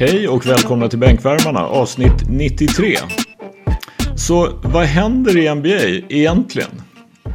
[0.00, 2.96] Hej och välkomna till Bänkvärmarna avsnitt 93.
[4.16, 6.70] Så vad händer i NBA egentligen?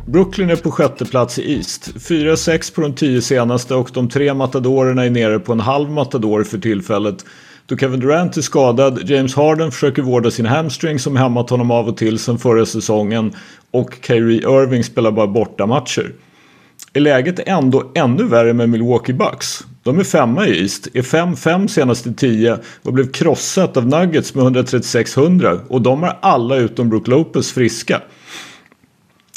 [0.07, 1.93] Brooklyn är på sjätte plats i East.
[1.95, 6.43] 4-6 på de tio senaste och de tre matadorerna är nere på en halv matador
[6.43, 7.25] för tillfället.
[7.65, 11.87] Då Kevin Durant är skadad, James Harden försöker vårda sin hamstring som hämmat honom av
[11.87, 13.33] och till sen förra säsongen
[13.71, 16.13] och Kyrie Irving spelar bara borta matcher.
[16.93, 19.63] Är läget ändå ännu värre med Milwaukee Bucks?
[19.83, 24.45] De är femma i East, är 5-5 senaste 10 och blev krossat av Nuggets med
[24.45, 28.01] 136-100 och de har alla utom Brook Lopez friska.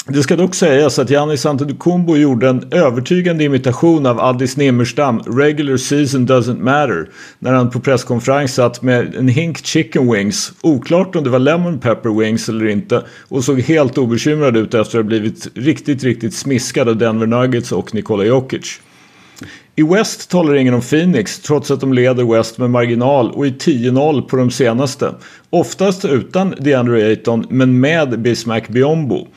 [0.09, 5.77] Det ska dock sägas att Giannis Antetokounmpo gjorde en övertygande imitation av Addis Nimmerstam “Regular
[5.77, 11.23] season doesn't matter” när han på presskonferens satt med en hink chicken wings, oklart om
[11.23, 15.09] det var lemon pepper wings eller inte, och såg helt obekymrad ut efter att ha
[15.09, 18.79] blivit riktigt, riktigt smiskad av Denver Nuggets och Nikola Jokic.
[19.79, 23.49] I West talar ingen om Phoenix trots att de leder West med marginal och i
[23.49, 25.15] 10-0 på de senaste.
[25.49, 29.27] Oftast utan DeAndre Ayton men med Bismack Biombo.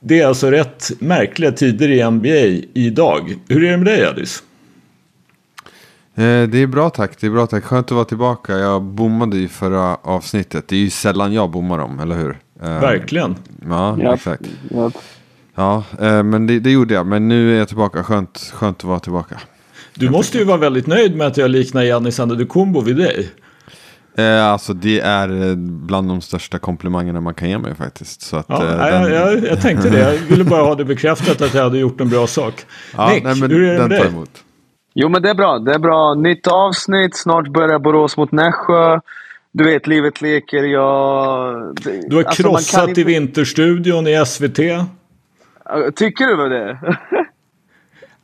[0.00, 3.34] Det är alltså rätt märkliga tider i NBA idag.
[3.48, 4.42] Hur är det med dig Addis?
[6.14, 7.64] Eh, det är bra tack, det är bra tack.
[7.64, 8.58] Skönt att vara tillbaka.
[8.58, 10.68] Jag bommade ju förra avsnittet.
[10.68, 12.38] Det är ju sällan jag bommar dem, eller hur?
[12.62, 13.36] Eh, Verkligen.
[13.68, 14.42] Ja, ja exakt.
[14.70, 14.90] Ja,
[15.54, 17.06] ja eh, men det, det, gjorde jag.
[17.06, 18.02] Men nu är jag tillbaka.
[18.02, 19.40] Skönt, skönt att vara tillbaka.
[19.94, 23.30] Du måste ju vara väldigt nöjd med att jag liknar Giannis Antetokounmpo vid dig.
[24.18, 28.22] Eh, alltså det är eh, bland de största komplimangerna man kan ge mig faktiskt.
[28.22, 29.02] Så att, ja, eh, den...
[29.02, 29.98] jag, jag, jag, tänkte det.
[29.98, 32.54] Jag ville bara ha det bekräftat att jag hade gjort en bra sak.
[32.96, 34.06] Ja, Nick, nej, hur är det med dig?
[34.06, 34.44] Emot.
[34.94, 35.58] Jo men det är bra.
[35.58, 36.14] Det är bra.
[36.14, 37.16] Nytt avsnitt.
[37.16, 39.00] Snart börjar Borås mot Nässjö.
[39.52, 40.62] Du vet, livet leker.
[40.62, 41.76] Jag...
[42.08, 43.00] Du har alltså, krossat inte...
[43.00, 44.58] i Vinterstudion i SVT.
[45.96, 46.78] Tycker du det?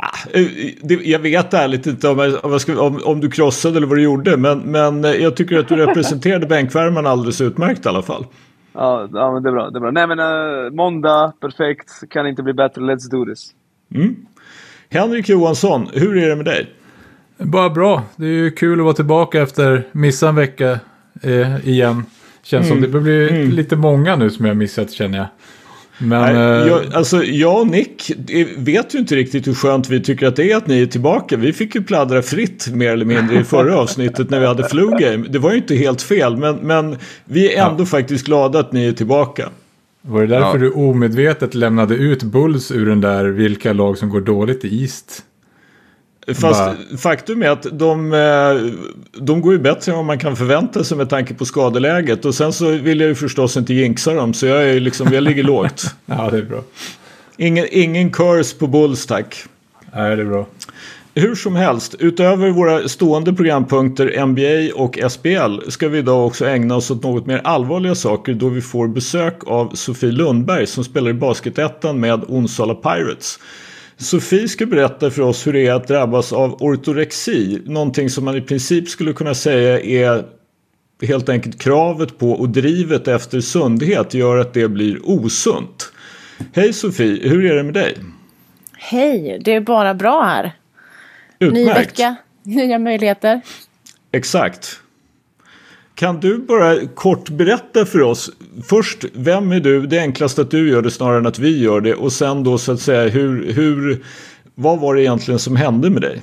[0.00, 2.38] Ah, eh, jag vet ärligt inte om,
[2.78, 4.36] om, om, du krossade eller vad du gjorde.
[4.36, 8.26] Men, men eh, jag tycker att du representerade bänkvärmen alldeles utmärkt i alla fall.
[8.72, 9.70] Ja, ja men det är bra.
[9.70, 9.90] Det är bra.
[9.90, 11.90] Nej men uh, måndag, perfekt.
[12.10, 12.80] Kan inte bli bättre.
[12.80, 13.50] Let's do this.
[13.94, 14.16] Mm.
[14.90, 16.74] Henrik Johansson, hur är det med dig?
[17.38, 18.02] Bara bra.
[18.16, 20.78] Det är ju kul att vara tillbaka efter missa en vecka
[21.22, 22.04] eh, igen.
[22.42, 22.82] Känns mm.
[22.82, 23.50] som det blir mm.
[23.50, 25.26] lite många nu som jag missat känner jag.
[25.98, 28.12] Men, Nej, eh, jag, alltså, jag och Nick
[28.56, 31.36] vet ju inte riktigt hur skönt vi tycker att det är att ni är tillbaka.
[31.36, 34.90] Vi fick ju pladdra fritt mer eller mindre i förra avsnittet när vi hade Flu
[34.98, 35.26] Game.
[35.28, 37.86] Det var ju inte helt fel, men, men vi är ändå ja.
[37.86, 39.48] faktiskt glada att ni är tillbaka.
[40.02, 40.58] Var det därför ja.
[40.58, 45.24] du omedvetet lämnade ut Bulls ur den där vilka lag som går dåligt i East?
[46.34, 46.76] Fast Bara...
[46.98, 48.72] faktum är att de, eh,
[49.20, 52.24] de går ju bättre än vad man kan förvänta sig med tanke på skadeläget.
[52.24, 55.22] Och sen så vill jag ju förstås inte jinxa dem så jag, är liksom, jag
[55.22, 55.94] ligger lågt.
[56.06, 56.62] ja, det är bra.
[57.36, 59.44] Ingen, ingen curse på Bulls tack.
[59.94, 60.46] Nej, det är bra.
[61.14, 66.76] Hur som helst, utöver våra stående programpunkter NBA och SBL ska vi idag också ägna
[66.76, 71.10] oss åt något mer allvarliga saker då vi får besök av Sofie Lundberg som spelar
[71.10, 73.38] i Basketettan med Onsala Pirates.
[73.98, 77.62] Sofie ska berätta för oss hur det är att drabbas av ortorexi.
[77.64, 80.24] Någonting som man i princip skulle kunna säga är
[81.02, 85.92] helt enkelt kravet på och drivet efter sundhet gör att det blir osunt.
[86.52, 87.96] Hej Sofie, hur är det med dig?
[88.72, 90.52] Hej, det är bara bra här.
[91.38, 91.54] Utmärkt.
[91.54, 93.40] Ny vecka, nya möjligheter.
[94.12, 94.80] Exakt.
[95.94, 98.30] Kan du bara kort berätta för oss
[98.64, 99.86] först vem är du?
[99.86, 102.44] Det är enklast att du gör det snarare än att vi gör det och sen
[102.44, 104.04] då så att säga hur, hur
[104.54, 106.22] vad var det egentligen som hände med dig?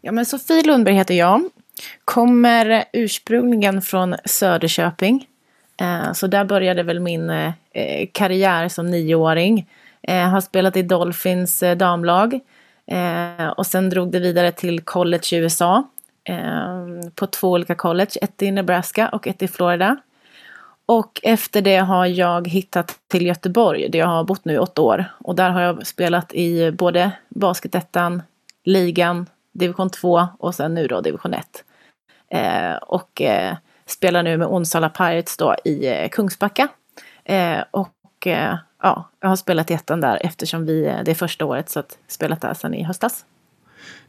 [0.00, 1.50] Ja men Sofie Lundberg heter jag.
[2.04, 5.26] Kommer ursprungligen från Söderköping.
[5.80, 7.52] Eh, så där började väl min eh,
[8.12, 9.68] karriär som nioåring.
[10.02, 12.40] Eh, har spelat i Dolphins damlag.
[13.56, 15.88] Och sen drog det vidare till college i USA
[17.14, 19.96] på två olika college, ett i Nebraska och ett i Florida.
[20.92, 24.82] Och efter det har jag hittat till Göteborg där jag har bott nu i åtta
[24.82, 25.04] år.
[25.18, 28.22] Och där har jag spelat i både basketettan,
[28.64, 31.64] ligan, division 2 och sen nu då division 1.
[32.30, 33.56] Eh, och eh,
[33.86, 36.68] spelar nu med Onsala Pirates då i eh, Kungsbacka.
[37.24, 41.14] Eh, och eh, ja, jag har spelat i ettan där eftersom vi, eh, det är
[41.14, 43.24] första året så att spelat där sedan i höstas.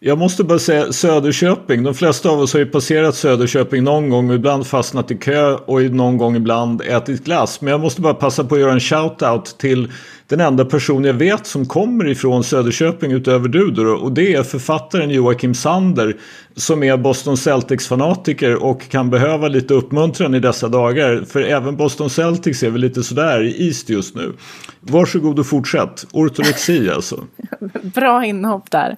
[0.02, 1.84] Jag måste bara säga Söderköping.
[1.84, 5.54] De flesta av oss har ju passerat Söderköping någon gång och ibland fastnat i kö
[5.54, 7.62] och någon gång ibland ätit glass.
[7.62, 9.92] Men jag måste bara passa på att göra en shout-out till
[10.28, 14.44] den enda person jag vet som kommer ifrån Söderköping utöver du då, och det är
[14.44, 16.18] författaren Joakim Sander
[16.56, 21.24] som är Boston Celtics-fanatiker och kan behöva lite uppmuntran i dessa dagar.
[21.28, 24.34] För även Boston Celtics är väl lite sådär i East just nu.
[24.80, 26.06] Varsågod och fortsätt.
[26.12, 27.24] Ortorexi alltså.
[27.82, 28.98] Bra inhopp där.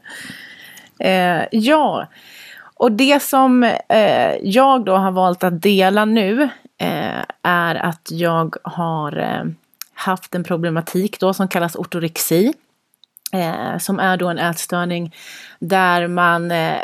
[1.01, 2.07] Eh, ja,
[2.73, 8.55] Och det som eh, jag då har valt att dela nu eh, är att jag
[8.63, 9.43] har eh,
[9.93, 12.53] haft en problematik då som kallas ortorexi.
[13.33, 15.15] Eh, som är då en ätstörning
[15.59, 16.77] där man eh,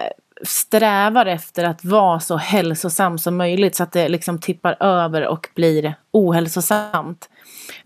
[0.43, 5.49] strävar efter att vara så hälsosam som möjligt så att det liksom tippar över och
[5.55, 7.29] blir ohälsosamt.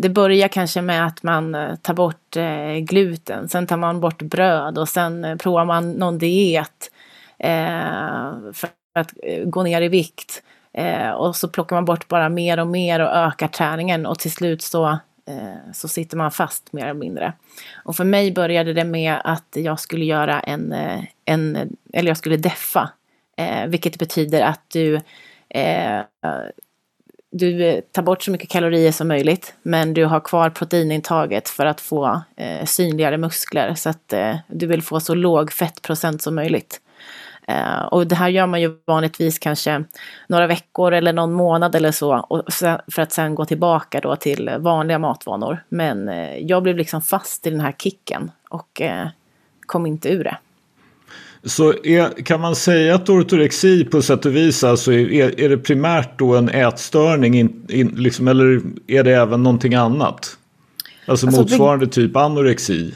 [0.01, 4.21] Det börjar kanske med att man eh, tar bort eh, gluten, sen tar man bort
[4.21, 6.91] bröd och sen eh, provar man någon diet
[7.39, 8.69] eh, för
[8.99, 10.43] att eh, gå ner i vikt.
[10.73, 14.31] Eh, och så plockar man bort bara mer och mer och ökar träningen och till
[14.31, 17.33] slut så Eh, så sitter man fast mer eller mindre.
[17.83, 20.75] Och för mig började det med att jag skulle göra en,
[21.25, 22.89] en eller jag skulle deffa.
[23.37, 24.95] Eh, vilket betyder att du,
[25.49, 25.99] eh,
[27.31, 29.53] du eh, tar bort så mycket kalorier som möjligt.
[29.61, 33.73] Men du har kvar proteinintaget för att få eh, synligare muskler.
[33.75, 36.81] Så att eh, du vill få så låg fettprocent som möjligt.
[37.47, 39.83] Eh, och det här gör man ju vanligtvis kanske
[40.27, 42.53] några veckor eller någon månad eller så och
[42.91, 45.63] för att sen gå tillbaka då till vanliga matvanor.
[45.69, 49.07] Men eh, jag blev liksom fast i den här kicken och eh,
[49.65, 50.37] kom inte ur det.
[51.43, 55.57] Så är, kan man säga att ortorexi på sätt och vis alltså är, är det
[55.57, 60.37] primärt då en ätstörning in, in, liksom, eller är det även någonting annat?
[61.05, 62.93] Alltså, alltså motsvarande typ anorexi?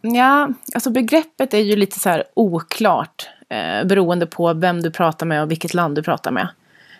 [0.00, 5.26] Ja, alltså begreppet är ju lite så här oklart eh, beroende på vem du pratar
[5.26, 6.48] med och vilket land du pratar med.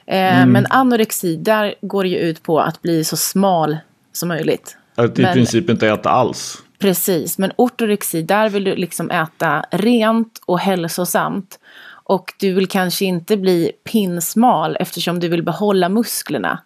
[0.06, 0.52] Eh, mm.
[0.52, 3.76] Men anorexi, där går det ju ut på att bli så smal
[4.12, 4.76] som möjligt.
[4.94, 6.62] Att i men, princip inte äta alls.
[6.78, 11.58] Precis, men ortorexi, där vill du liksom äta rent och hälsosamt.
[11.88, 16.62] Och du vill kanske inte bli pinsmal eftersom du vill behålla musklerna.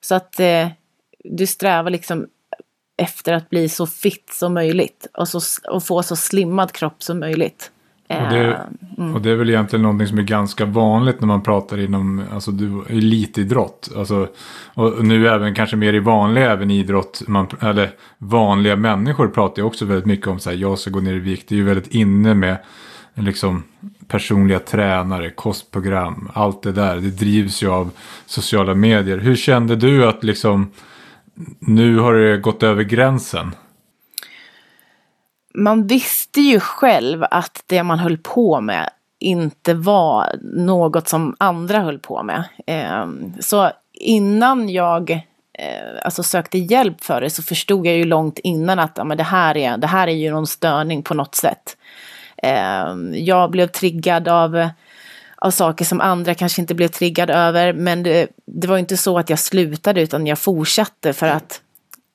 [0.00, 0.68] Så att eh,
[1.24, 2.26] du strävar liksom
[2.96, 7.20] efter att bli så fit som möjligt och, så, och få så slimmad kropp som
[7.20, 7.70] möjligt.
[8.10, 8.66] Och det,
[8.98, 9.14] mm.
[9.14, 12.50] och det är väl egentligen någonting som är ganska vanligt när man pratar inom alltså,
[12.50, 13.88] du, elitidrott.
[13.96, 14.28] Alltså,
[14.74, 17.22] och nu även kanske mer i vanlig även idrott.
[17.26, 21.00] Man, eller vanliga människor pratar ju också väldigt mycket om så här, jag ska gå
[21.00, 21.48] ner i vikt.
[21.48, 22.56] Det är ju väldigt inne med
[23.14, 23.62] liksom,
[24.08, 26.96] personliga tränare, kostprogram, allt det där.
[26.96, 27.90] Det drivs ju av
[28.26, 29.18] sociala medier.
[29.18, 30.70] Hur kände du att liksom,
[31.58, 33.52] nu har det gått över gränsen?
[35.54, 41.80] man visste ju själv att det man höll på med inte var något som andra
[41.80, 42.44] höll på med.
[42.66, 45.10] Ehm, så innan jag
[45.52, 49.16] eh, alltså sökte hjälp för det så förstod jag ju långt innan att ja, men
[49.16, 51.76] det, här är, det här är ju någon störning på något sätt.
[52.36, 54.68] Ehm, jag blev triggad av,
[55.36, 57.72] av saker som andra kanske inte blev triggade över.
[57.72, 61.60] Men det, det var inte så att jag slutade utan jag fortsatte för att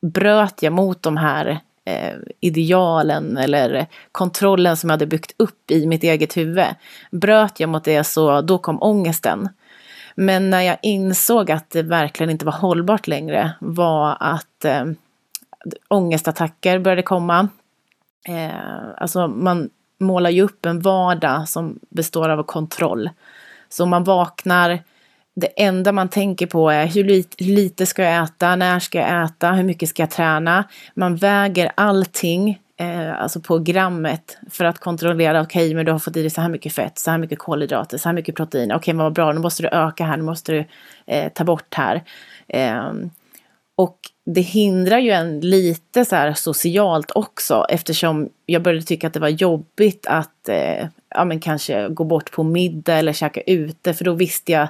[0.02, 5.86] bröt jag mot de här eh, idealen eller kontrollen som jag hade byggt upp i
[5.86, 6.66] mitt eget huvud.
[7.12, 9.50] Bröt jag mot det så då kom ångesten.
[10.16, 14.86] Men när jag insåg att det verkligen inte var hållbart längre var att eh,
[15.88, 17.48] ångestattacker började komma.
[18.28, 23.10] Eh, alltså man målar ju upp en vardag som består av kontroll.
[23.70, 24.84] Så man vaknar
[25.36, 27.04] det enda man tänker på är hur
[27.44, 30.64] lite, ska jag äta, när ska jag äta, hur mycket ska jag träna.
[30.94, 36.00] Man väger allting, eh, alltså på grammet, för att kontrollera, okej, okay, men du har
[36.00, 38.72] fått i dig så här mycket fett, så här mycket kolhydrater, så här mycket protein.
[38.72, 40.66] Okej, okay, men vad bra, nu måste du öka här, nu måste du
[41.06, 42.04] eh, ta bort här.
[42.48, 42.92] Eh,
[43.76, 49.14] och det hindrar ju en lite så här socialt också eftersom jag började tycka att
[49.14, 53.94] det var jobbigt att eh, ja, men kanske gå bort på middag eller käka ute
[53.94, 54.68] för då visste jag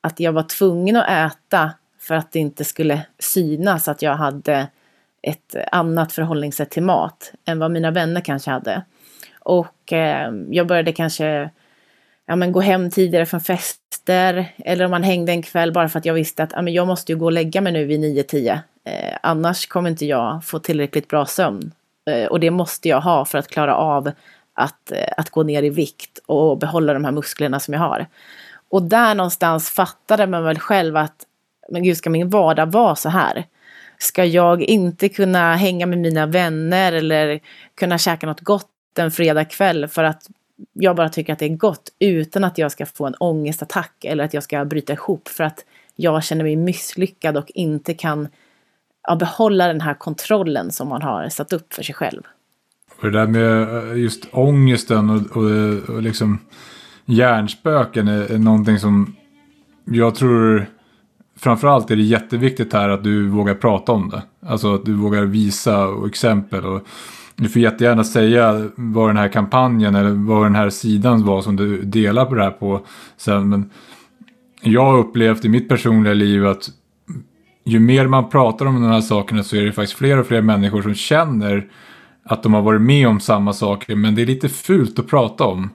[0.00, 4.68] att jag var tvungen att äta för att det inte skulle synas att jag hade
[5.22, 8.82] ett annat förhållningssätt till mat än vad mina vänner kanske hade.
[9.40, 11.50] Och eh, jag började kanske
[12.26, 15.98] ja, men gå hem tidigare från fester eller om man hängde en kväll bara för
[15.98, 18.00] att jag visste att ja, men jag måste ju gå och lägga mig nu vid
[18.00, 18.58] 9-10.
[18.84, 21.72] Eh, annars kommer inte jag få tillräckligt bra sömn.
[22.10, 24.10] Eh, och det måste jag ha för att klara av
[24.54, 28.06] att, eh, att gå ner i vikt och behålla de här musklerna som jag har.
[28.70, 31.24] Och där någonstans fattade man väl själv att
[31.68, 33.44] men gud, ska min vardag vara så här?
[33.98, 37.40] Ska jag inte kunna hänga med mina vänner eller
[37.74, 40.26] kunna käka något gott en fredagkväll för att
[40.72, 44.24] jag bara tycker att det är gott utan att jag ska få en ångestattack eller
[44.24, 45.64] att jag ska bryta ihop för att
[45.96, 48.28] jag känner mig misslyckad och inte kan
[49.08, 52.22] ja, behålla den här kontrollen som man har satt upp för sig själv.
[52.96, 56.38] Och det där med eh, just ångesten och, och, och liksom
[57.08, 59.16] hjärnspöken är, är någonting som
[59.84, 60.66] jag tror
[61.38, 64.22] framförallt är det jätteviktigt här att du vågar prata om det.
[64.46, 66.64] Alltså att du vågar visa och exempel.
[66.64, 66.82] Och
[67.36, 71.56] du får jättegärna säga vad den här kampanjen eller vad den här sidan var som
[71.56, 72.86] du delar på det här på
[73.16, 73.48] sen.
[73.48, 73.70] Men
[74.62, 76.70] jag har upplevt i mitt personliga liv att
[77.64, 80.42] ju mer man pratar om de här sakerna så är det faktiskt fler och fler
[80.42, 81.66] människor som känner
[82.24, 85.44] att de har varit med om samma saker men det är lite fult att prata
[85.44, 85.70] om.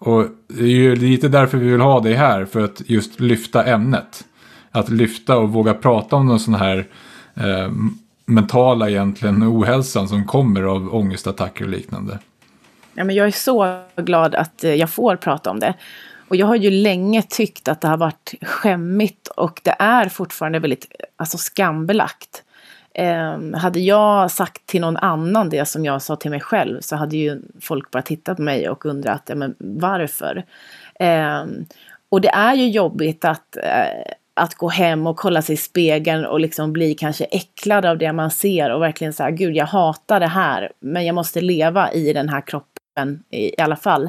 [0.00, 3.64] Och det är ju lite därför vi vill ha dig här, för att just lyfta
[3.64, 4.24] ämnet.
[4.70, 6.86] Att lyfta och våga prata om den sån här
[7.34, 7.72] eh,
[8.26, 12.18] mentala egentligen ohälsan som kommer av ångestattacker och liknande.
[12.94, 15.74] Ja, men jag är så glad att eh, jag får prata om det.
[16.28, 20.58] Och jag har ju länge tyckt att det har varit skämmigt och det är fortfarande
[20.58, 22.42] väldigt alltså, skambelagt.
[23.00, 26.96] Eh, hade jag sagt till någon annan det som jag sa till mig själv så
[26.96, 30.44] hade ju folk bara tittat på mig och undrat ja, men varför.
[30.94, 31.44] Eh,
[32.08, 36.26] och det är ju jobbigt att, eh, att gå hem och kolla sig i spegeln
[36.26, 40.20] och liksom bli kanske äcklad av det man ser och verkligen säga gud jag hatar
[40.20, 44.08] det här men jag måste leva i den här kroppen i, i alla fall.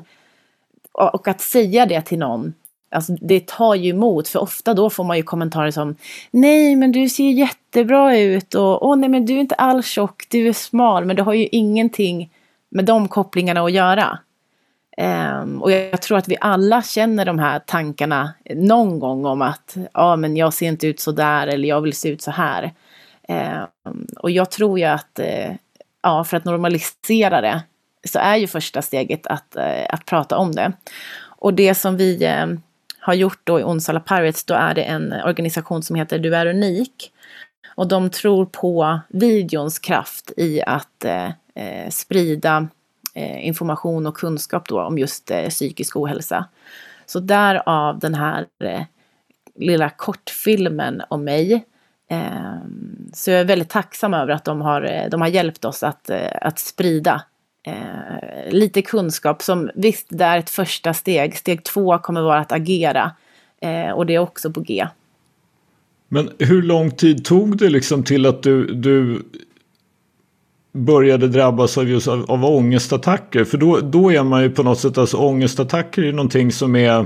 [0.92, 2.54] Och, och att säga det till någon
[2.92, 5.96] Alltså det tar ju emot för ofta då får man ju kommentarer som
[6.32, 10.26] Nej men du ser jättebra ut och åh nej men du är inte alls tjock,
[10.30, 12.30] du är smal men det har ju ingenting
[12.70, 14.20] med de kopplingarna att göra.
[14.98, 19.78] Um, och jag tror att vi alla känner de här tankarna någon gång om att
[19.94, 22.72] ja men jag ser inte ut så där eller jag vill se ut så här.
[23.86, 25.56] Um, och jag tror ju att uh,
[26.04, 27.62] ja, för att normalisera det
[28.08, 30.72] så är ju första steget att, uh, att prata om det.
[31.24, 32.58] Och det som vi uh,
[33.01, 36.46] har gjort då i Onsala Pirates, då är det en organisation som heter Du är
[36.46, 37.12] unik.
[37.75, 42.67] Och de tror på videons kraft i att eh, eh sprida
[43.15, 46.46] eh, information och kunskap då om just eh, psykisk ohälsa.
[47.05, 48.84] Så därav den här eh,
[49.55, 51.65] lilla kortfilmen om mig.
[52.10, 55.84] Ehm, så jag är väldigt tacksam över att de har, eh, de har hjälpt oss
[55.84, 57.22] att, eh, att sprida
[57.63, 61.38] eh, lite kunskap som visst, det är ett första steg.
[61.38, 63.12] Steg två kommer vara att agera
[63.62, 64.88] eh, och det är också på G.
[66.08, 69.22] Men hur lång tid tog det liksom till att du, du
[70.72, 73.44] började drabbas av just av, av ångestattacker?
[73.44, 77.00] För då, då är man ju på något sätt, alltså ångestattacker är någonting som är
[77.00, 77.06] eh,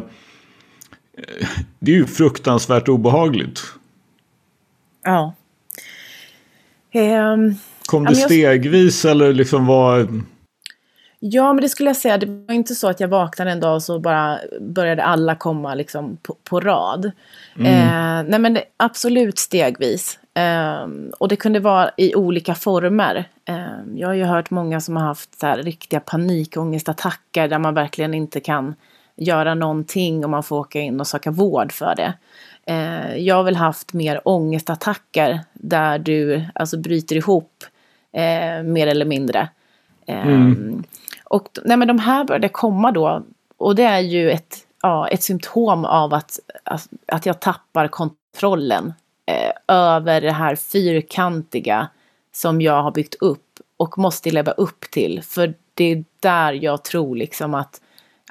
[1.80, 3.62] det är ju fruktansvärt obehagligt.
[5.04, 5.34] Ja.
[6.94, 10.08] Um, Kom det stegvis eller liksom var...
[11.32, 12.18] Ja, men det skulle jag säga.
[12.18, 15.76] Det var inte så att jag vaknade en dag och så bara började alla komma
[15.76, 17.12] liksom på, på rad.
[17.60, 17.72] Mm.
[17.72, 20.20] Eh, nej, men det, absolut stegvis.
[20.34, 20.88] Eh,
[21.20, 23.30] och det kunde vara i olika former.
[23.46, 27.74] Eh, jag har ju hört många som har haft så här, riktiga panikångestattacker där man
[27.74, 28.76] verkligen inte kan
[29.16, 32.14] göra någonting och man får åka in och söka vård för det.
[32.66, 37.64] Eh, jag har väl haft mer ångestattacker där du alltså bryter ihop
[38.14, 39.50] eh, mer eller mindre.
[40.08, 40.84] Eh, mm.
[41.26, 43.24] Och nej, men de här började komma då
[43.58, 48.94] och det är ju ett, ja, ett symptom av att, att, att jag tappar kontrollen
[49.26, 51.88] eh, över det här fyrkantiga
[52.34, 55.24] som jag har byggt upp och måste leva upp till.
[55.24, 57.82] För det är där jag tror liksom att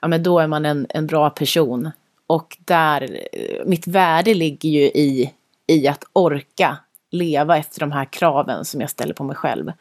[0.02, 1.90] ja, men då är man en, en bra person.
[2.26, 5.32] Och där, eh, mitt värde ligger ju i,
[5.66, 6.76] i att orka
[7.10, 9.72] leva efter de här kraven som jag ställer på mig själv.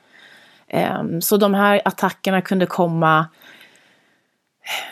[0.74, 3.28] Ehm, så de här attackerna kunde komma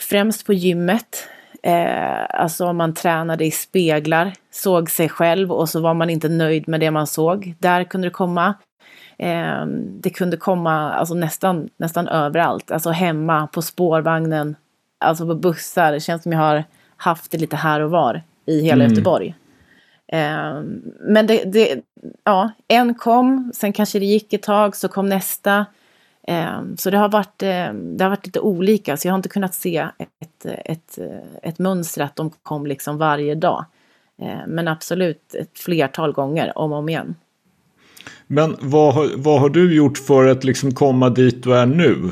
[0.02, 1.28] främst på gymmet.
[1.64, 6.30] Eh, alltså om man tränade i speglar, såg sig själv och så var man inte
[6.30, 7.56] nöjd med det man såg.
[7.60, 8.54] Där kunde det komma.
[9.18, 12.72] Ehm, det kunde komma alltså nästan, nästan överallt.
[12.72, 14.56] Alltså hemma, på spårvagnen,
[15.00, 15.92] alltså på bussar.
[15.92, 16.64] Det känns som jag har
[16.98, 18.90] haft det lite här och var i hela mm.
[18.90, 19.36] Göteborg.
[20.12, 21.82] Ehm, men det, det,
[22.24, 25.66] ja, en kom, sen kanske det gick ett tag, så kom nästa.
[26.28, 29.30] Ehm, så det har, varit, ehm, det har varit lite olika, så jag har inte
[29.30, 30.98] kunnat se ett, ett,
[31.44, 33.66] ett mönster att de kom liksom varje dag.
[34.48, 37.16] Men absolut ett flertal gånger, om och om igen.
[38.28, 42.12] Men vad har, vad har du gjort för att liksom komma dit du är nu?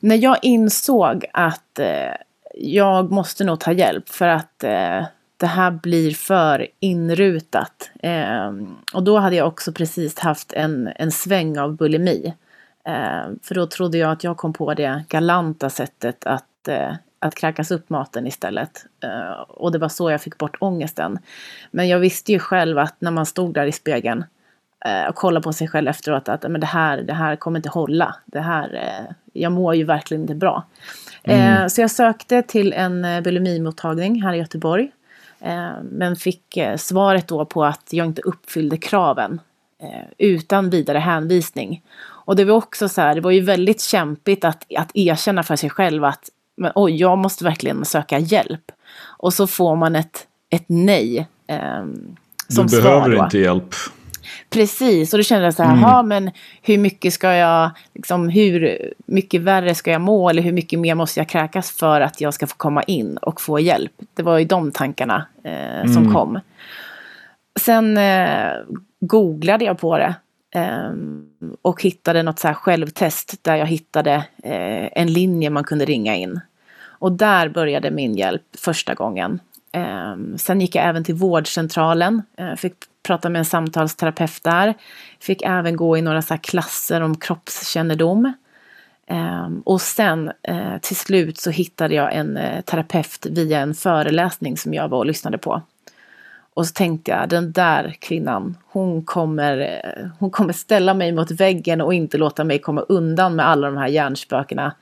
[0.00, 2.14] När jag insåg att eh,
[2.54, 5.04] jag måste nog ta hjälp för att eh,
[5.38, 7.90] det här blir för inrutat.
[8.02, 8.52] Eh,
[8.94, 12.34] och då hade jag också precis haft en, en sväng av bulimi.
[12.84, 17.34] Eh, för då trodde jag att jag kom på det galanta sättet att, eh, att
[17.34, 18.86] kräkas upp maten istället.
[19.00, 21.18] Eh, och det var så jag fick bort ångesten.
[21.70, 24.24] Men jag visste ju själv att när man stod där i spegeln
[24.84, 27.68] eh, och kollade på sig själv efteråt att men det, här, det här kommer inte
[27.68, 28.14] hålla.
[28.24, 30.64] Det här, eh, jag mår ju verkligen inte bra.
[31.22, 31.70] Mm.
[31.70, 34.90] Så jag sökte till en bulimimottagning här i Göteborg.
[35.40, 39.40] Eh, men fick eh, svaret då på att jag inte uppfyllde kraven
[39.82, 41.82] eh, utan vidare hänvisning.
[42.00, 45.56] Och det var också så här, det var ju väldigt kämpigt att, att erkänna för
[45.56, 48.72] sig själv att men, oj, jag måste verkligen söka hjälp.
[49.00, 51.28] Och så får man ett, ett nej.
[51.46, 51.84] Eh,
[52.48, 53.24] som du behöver då.
[53.24, 53.74] inte hjälp.
[54.50, 56.08] Precis, och då kände jag så här, mm.
[56.08, 56.30] men
[56.62, 60.94] hur mycket ska jag, liksom, hur mycket värre ska jag må eller hur mycket mer
[60.94, 63.92] måste jag kräkas för att jag ska få komma in och få hjälp?
[64.14, 66.14] Det var ju de tankarna eh, som mm.
[66.14, 66.40] kom.
[67.60, 68.52] Sen eh,
[69.00, 70.14] googlade jag på det
[70.54, 70.92] eh,
[71.62, 76.16] och hittade något så här självtest där jag hittade eh, en linje man kunde ringa
[76.16, 76.40] in.
[77.00, 79.40] Och där började min hjälp första gången.
[79.72, 82.74] Ehm, sen gick jag även till vårdcentralen, eh, fick
[83.08, 84.74] pratade med en samtalsterapeut där.
[85.20, 88.32] Fick även gå i några så klasser om kroppskännedom.
[89.06, 94.56] Ehm, och sen eh, till slut så hittade jag en eh, terapeut via en föreläsning
[94.56, 95.62] som jag var och lyssnade på.
[96.54, 101.30] Och så tänkte jag, den där kvinnan, hon kommer, eh, hon kommer ställa mig mot
[101.30, 104.74] väggen och inte låta mig komma undan med alla de här hjärnspökena.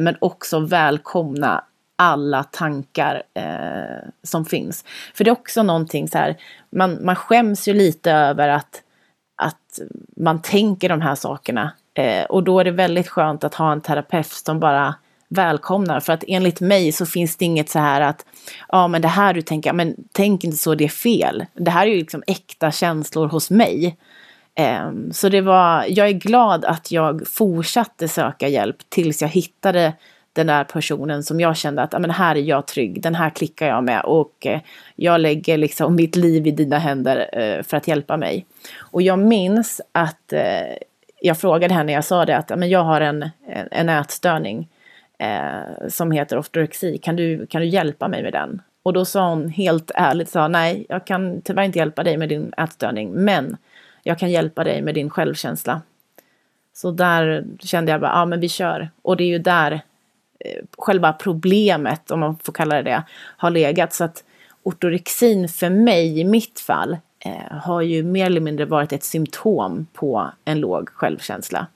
[0.00, 1.64] men också välkomna
[2.00, 4.84] alla tankar eh, som finns.
[5.14, 6.36] För det är också någonting så här,
[6.70, 8.82] man, man skäms ju lite över att,
[9.42, 9.80] att
[10.16, 11.72] man tänker de här sakerna.
[11.94, 14.94] Eh, och då är det väldigt skönt att ha en terapeut som bara
[15.28, 16.00] välkomnar.
[16.00, 18.26] För att enligt mig så finns det inget så här att
[18.68, 21.46] ja men det här du tänker, men tänk inte så, det är fel.
[21.54, 23.96] Det här är ju liksom äkta känslor hos mig.
[24.54, 29.92] Eh, så det var, jag är glad att jag fortsatte söka hjälp tills jag hittade
[30.32, 33.68] den där personen som jag kände att men här är jag trygg, den här klickar
[33.68, 34.60] jag med och eh,
[34.96, 38.46] jag lägger liksom mitt liv i dina händer eh, för att hjälpa mig.
[38.78, 40.76] Och jag minns att eh,
[41.20, 44.68] jag frågade henne, jag sa det att men jag har en, en, en ätstörning
[45.88, 48.62] som heter ortorexi, kan du, kan du hjälpa mig med den?
[48.82, 52.28] Och då sa hon helt ärligt, sa, nej jag kan tyvärr inte hjälpa dig med
[52.28, 53.56] din ätstörning men
[54.02, 55.82] jag kan hjälpa dig med din självkänsla.
[56.72, 58.90] Så där kände jag bara, ja men vi kör.
[59.02, 59.80] Och det är ju där
[60.78, 63.02] själva problemet, om man får kalla det det,
[63.36, 63.92] har legat.
[63.92, 64.24] Så att
[64.62, 69.86] ortorexin för mig, i mitt fall, eh, har ju mer eller mindre varit ett symptom
[69.92, 71.66] på en låg självkänsla.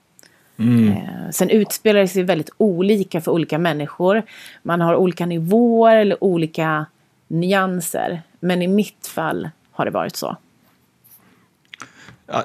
[0.56, 0.88] Mm.
[0.88, 4.22] Eh, sen utspelar det sig väldigt olika för olika människor.
[4.62, 6.86] Man har olika nivåer eller olika
[7.28, 8.22] nyanser.
[8.40, 10.36] Men i mitt fall har det varit så.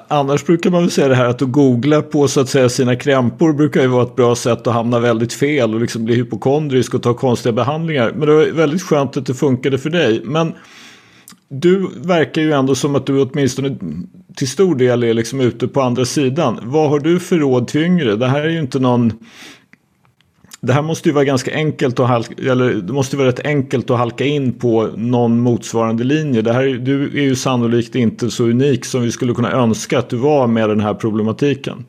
[0.08, 2.96] Annars brukar man väl säga det här att att googla på så att säga sina
[2.96, 6.94] krämpor brukar ju vara ett bra sätt att hamna väldigt fel och liksom bli hypokondrisk
[6.94, 8.12] och ta konstiga behandlingar.
[8.16, 10.22] Men det var väldigt skönt att det funkade för dig.
[10.24, 10.52] Men
[11.48, 13.76] du verkar ju ändå som att du åtminstone
[14.36, 16.58] till stor del är liksom ute på andra sidan.
[16.62, 18.16] Vad har du för råd till yngre?
[18.16, 19.12] Det här är ju inte någon
[20.60, 23.90] det här måste ju vara ganska enkelt att halka, eller det måste vara rätt enkelt
[23.90, 26.42] att halka in på någon motsvarande linje.
[26.42, 30.08] Det här, du är ju sannolikt inte så unik som vi skulle kunna önska att
[30.08, 31.84] du var med den här problematiken.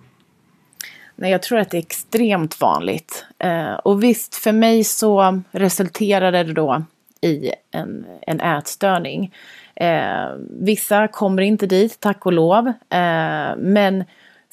[1.16, 3.26] Nej, jag tror att det är extremt vanligt.
[3.40, 6.84] Eh, och visst, för mig så resulterade det då
[7.22, 9.34] i en, en ätstörning.
[9.76, 10.26] Eh,
[10.60, 12.68] vissa kommer inte dit, tack och lov.
[12.68, 14.04] Eh, men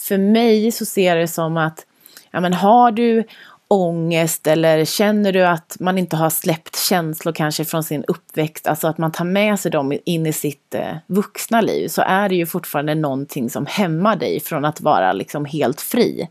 [0.01, 1.87] för mig så ser det som att
[2.31, 3.25] ja, men har du
[3.69, 8.89] ångest eller känner du att man inte har släppt känslor kanske från sin uppväxt, alltså
[8.89, 12.35] att man tar med sig dem in i sitt eh, vuxna liv, så är det
[12.35, 16.29] ju fortfarande någonting som hämmar dig från att vara liksom helt fri.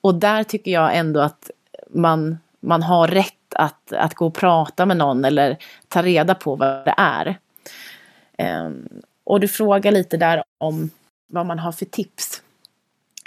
[0.00, 1.50] Och där tycker jag ändå att
[1.90, 5.56] man, man har rätt att, att gå och prata med någon eller
[5.88, 7.38] ta reda på vad det är.
[8.66, 8.88] Um,
[9.24, 10.90] och du frågar lite där om
[11.26, 12.42] vad man har för tips.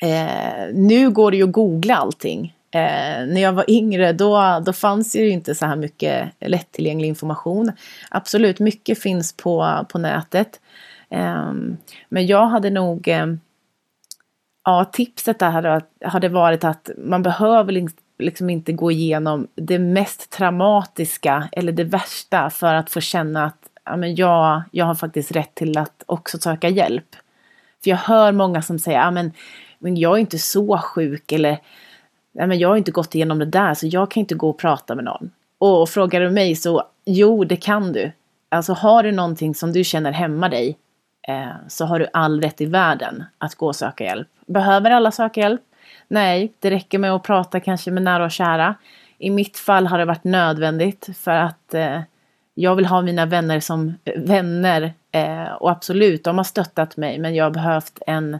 [0.02, 2.56] Eh, nu går det ju att googla allting.
[2.72, 7.72] Eh, när jag var yngre då, då fanns ju inte så här mycket lättillgänglig information.
[8.12, 10.60] Absolut, mycket finns på, på nätet.
[11.10, 11.54] Eh,
[12.10, 13.08] men jag hade nog...
[13.08, 13.26] Eh,
[14.66, 20.30] ja, tipset där hade, hade varit att man behöver liksom inte gå igenom det mest
[20.30, 25.32] traumatiska eller det värsta för att få känna att ja, men jag, jag har faktiskt
[25.32, 27.16] rätt till att också söka hjälp.
[27.84, 29.32] För jag hör många som säger, ja, men,
[29.80, 31.58] men jag är inte så sjuk eller
[32.32, 34.58] nej men jag har inte gått igenom det där så jag kan inte gå och
[34.58, 35.32] prata med någon.
[35.58, 38.12] Och frågar du mig så, jo det kan du.
[38.50, 40.78] Alltså har du någonting som du känner hämmar dig
[41.28, 44.28] eh, så har du all rätt i världen att gå och söka hjälp.
[44.46, 45.62] Behöver alla söka hjälp?
[46.08, 48.76] Nej, det räcker med att prata kanske med nära och kära.
[49.18, 52.02] I mitt fall har det varit nödvändigt för att eh,
[52.54, 57.36] jag vill ha mina vänner som vänner eh, och absolut, de har stöttat mig men
[57.36, 58.40] jag har behövt en,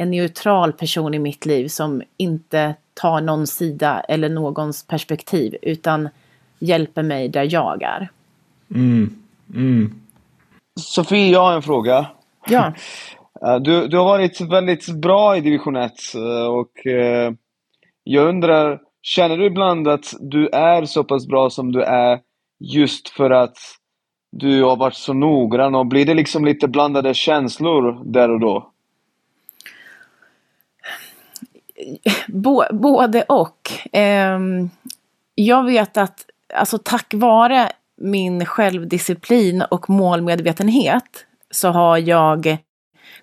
[0.00, 6.08] en neutral person i mitt liv som inte tar någon sida eller någons perspektiv utan
[6.58, 8.08] hjälper mig där jag är.
[8.74, 9.14] Mm.
[9.54, 9.94] Mm.
[10.80, 12.06] Sofie, jag har en fråga.
[12.48, 12.72] Ja.
[13.46, 17.32] Eh, du, du har varit väldigt bra i division 1 eh, och eh,
[18.04, 22.18] jag undrar, känner du ibland att du är så pass bra som du är
[22.74, 23.56] just för att
[24.32, 28.69] du har varit så noggrann och blir det liksom lite blandade känslor där och då?
[32.70, 33.72] Både och.
[33.92, 34.70] Ehm,
[35.34, 42.58] jag vet att alltså tack vare min självdisciplin och målmedvetenhet så har jag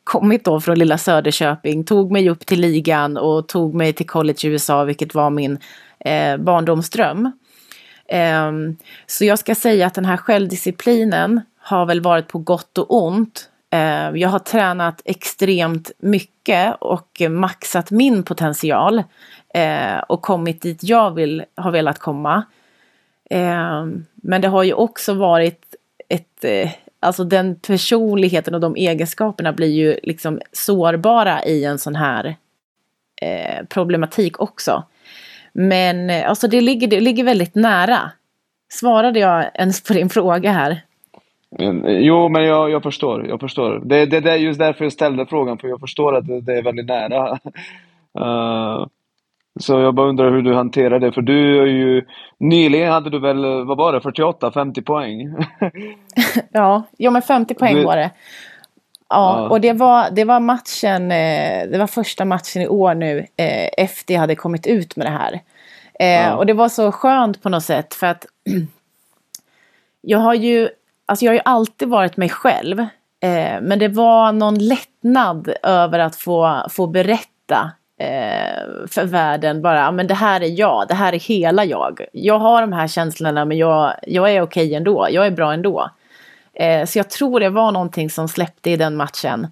[0.04, 4.38] kommit då från lilla Söderköping, tog mig upp till ligan och tog mig till college
[4.44, 5.58] i USA, vilket var min
[6.00, 7.32] eh, barndomsdröm.
[8.10, 8.52] Eh,
[9.08, 13.50] så jag ska säga att den här självdisciplinen har väl varit på gott och ont.
[13.70, 19.04] Eh, jag har tränat extremt mycket och maxat min potential
[19.54, 22.44] eh, och kommit dit jag vill, har velat komma.
[23.30, 25.76] Eh, men det har ju också varit
[26.10, 26.46] ett
[27.00, 32.36] Alltså den personligheten och de egenskaperna blir ju liksom sårbara i en sån här
[33.70, 34.84] problematik också.
[35.54, 38.12] Men alltså det ligger, det ligger väldigt nära.
[38.70, 40.82] Svarade jag ens på din fråga här?
[41.88, 43.28] Jo, men jag, jag förstår.
[43.28, 43.82] Jag förstår.
[43.86, 46.58] Det, det, det är just därför jag ställde frågan, för jag förstår att det, det
[46.58, 47.40] är väldigt nära.
[48.20, 48.88] Uh,
[49.60, 52.06] Så jag bara undrar hur du hanterar det, för du är ju...
[52.38, 55.36] Nyligen hade du väl, vad var det, 48-50 poäng?
[56.52, 57.84] ja, jo men 50 poäng du...
[57.84, 58.12] var det.
[59.10, 62.94] Ja, ja, och det var, det var matchen, eh, det var första matchen i år
[62.94, 65.42] nu eh, efter jag hade kommit ut med det här.
[66.00, 66.36] Eh, ja.
[66.36, 68.26] Och det var så skönt på något sätt för att
[70.02, 70.70] jag har ju,
[71.08, 72.80] alltså jag har ju alltid varit mig själv.
[73.20, 79.92] Eh, men det var någon lättnad över att få, få berätta eh, för världen bara,
[79.92, 82.02] men det här är jag, det här är hela jag.
[82.14, 85.90] Jag har de här känslorna men jag, jag är okej ändå, jag är bra ändå.
[86.54, 89.48] Eh, så jag tror det var någonting som släppte i den matchen.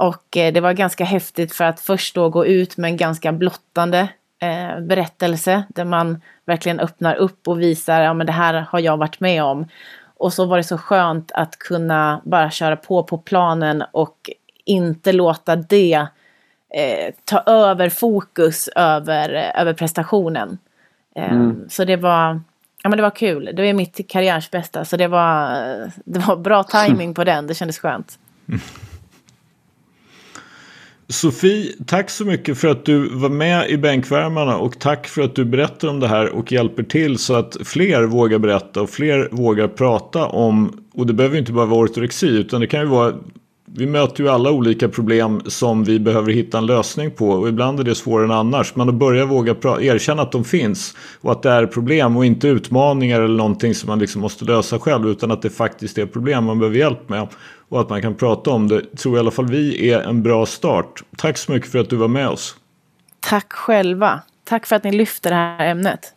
[0.00, 3.32] Och eh, det var ganska häftigt för att först då gå ut med en ganska
[3.32, 4.08] blottande
[4.42, 8.96] eh, berättelse där man verkligen öppnar upp och visar, ja men det här har jag
[8.96, 9.66] varit med om.
[10.24, 14.30] Och så var det så skönt att kunna bara köra på på planen och
[14.64, 16.06] inte låta det
[16.74, 20.58] eh, ta över fokus över, över prestationen.
[21.16, 21.68] Eh, mm.
[21.68, 22.40] Så det var,
[22.82, 23.50] ja, men det var kul.
[23.56, 24.84] Det var mitt karriärs bästa.
[24.84, 25.50] Så det var,
[26.04, 27.46] det var bra timing på den.
[27.46, 28.18] Det kändes skönt.
[31.14, 35.34] Sofie, tack så mycket för att du var med i Bänkvärmarna och tack för att
[35.34, 39.28] du berättar om det här och hjälper till så att fler vågar berätta och fler
[39.30, 43.14] vågar prata om, och det behöver inte bara vara ortorexi utan det kan ju vara
[43.76, 47.80] vi möter ju alla olika problem som vi behöver hitta en lösning på och ibland
[47.80, 48.76] är det svårare än annars.
[48.76, 52.48] Men att börja våga erkänna att de finns och att det är problem och inte
[52.48, 56.44] utmaningar eller någonting som man liksom måste lösa själv utan att det faktiskt är problem
[56.44, 57.28] man behöver hjälp med
[57.68, 60.46] och att man kan prata om det tror i alla fall vi är en bra
[60.46, 61.02] start.
[61.16, 62.56] Tack så mycket för att du var med oss.
[63.20, 64.20] Tack själva.
[64.44, 66.14] Tack för att ni lyfter det här ämnet.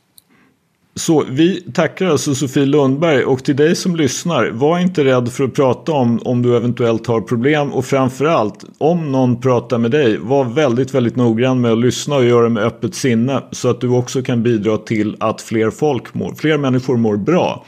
[0.98, 5.44] Så vi tackar alltså Sofie Lundberg och till dig som lyssnar, var inte rädd för
[5.44, 10.18] att prata om om du eventuellt har problem och framförallt om någon pratar med dig,
[10.18, 13.82] var väldigt, väldigt noggrann med att lyssna och göra det med öppet sinne så att
[13.82, 17.66] du också kan bidra till att fler folk mår, fler människor mår bra.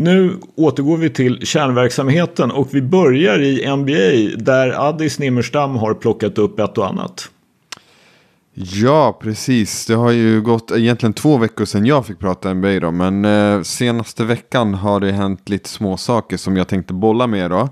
[0.00, 6.38] Nu återgår vi till kärnverksamheten och vi börjar i NBA där Addis Nimmerstam har plockat
[6.38, 7.30] upp ett och annat.
[8.54, 9.86] Ja, precis.
[9.86, 12.90] Det har ju gått egentligen två veckor sedan jag fick prata NBA då.
[12.90, 17.50] Men eh, senaste veckan har det hänt lite små saker som jag tänkte bolla med
[17.50, 17.68] då.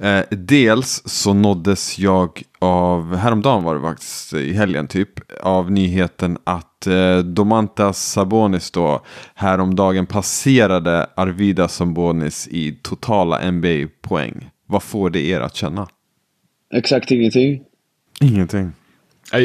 [0.00, 5.10] Eh, dels så nåddes jag av, häromdagen var det faktiskt, i helgen typ,
[5.42, 9.02] av nyheten att eh, Domantas Sabonis då
[9.34, 14.50] häromdagen passerade Arvidas Sabonis i totala NBA-poäng.
[14.66, 15.88] Vad får det er att känna?
[16.74, 17.62] Exakt ingenting.
[18.20, 18.72] Ingenting.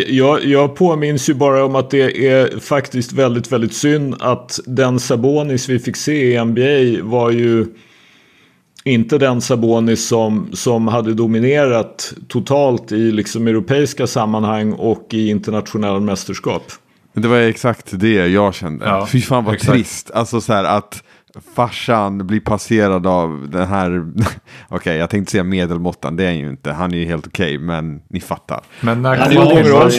[0.07, 4.99] Jag, jag påminns ju bara om att det är faktiskt väldigt, väldigt synd att den
[4.99, 7.65] Sabonis vi fick se i NBA var ju
[8.83, 15.99] inte den Sabonis som, som hade dominerat totalt i liksom europeiska sammanhang och i internationella
[15.99, 16.63] mästerskap.
[17.13, 18.85] Det var exakt det jag kände.
[18.85, 19.73] Ja, Fy fan vad exakt.
[19.73, 20.11] trist.
[20.11, 21.03] Alltså så här att
[21.55, 26.39] farsan blir passerad av den här, okej okay, jag tänkte säga medelmåttan, det är han
[26.39, 28.61] ju inte, han är ju helt okej, okay, men ni fattar.
[28.81, 29.91] Men när han är overall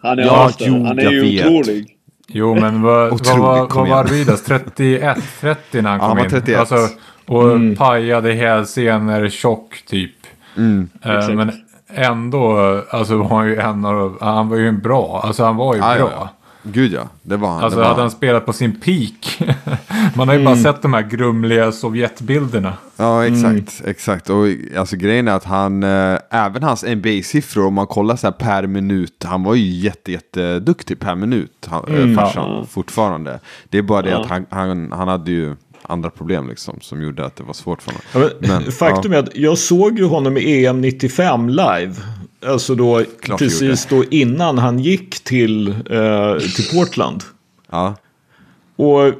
[0.00, 1.46] Han är, ja, jo, han är ju vet.
[1.46, 1.86] otrolig.
[2.34, 4.44] Jo men vad, Otroligt, vad, vad, var Arvidas?
[4.44, 6.30] 31, 30 när han kom ja, in?
[6.30, 6.60] 31.
[6.60, 6.88] Alltså,
[7.32, 7.76] och mm.
[7.76, 10.14] pajade hälsenor, tjock typ.
[10.56, 11.52] Mm, uh, men
[11.94, 12.58] ändå,
[12.90, 15.82] alltså var han ju en av, han var ju en bra, alltså han var ju
[15.82, 15.98] ah, bra.
[15.98, 16.28] Ja, ja.
[16.64, 17.64] Gud ja, det var han.
[17.64, 19.42] Alltså var hade han spelat på sin peak.
[20.16, 22.74] Man har ju bara sett de här grumliga Sovjetbilderna.
[22.96, 23.82] Ja, exakt.
[23.86, 24.30] exakt.
[24.30, 28.32] Och alltså, grejen är att han, eh, även hans NBA-siffror, om man kollar så här
[28.32, 33.40] per minut, han var ju jätte, jätteduktig per minut, han, mm, farsan, fortfarande.
[33.68, 37.24] Det är bara det att han, han, han hade ju andra problem liksom som gjorde
[37.24, 38.02] att det var svårt för honom.
[38.12, 39.18] Ja, men, men, faktum ja.
[39.18, 41.94] är att jag såg ju honom i EM 95 live.
[42.46, 47.22] Alltså då Klart precis då innan han gick till, eh, till Portland.
[47.70, 47.96] Ja.
[48.76, 49.14] Och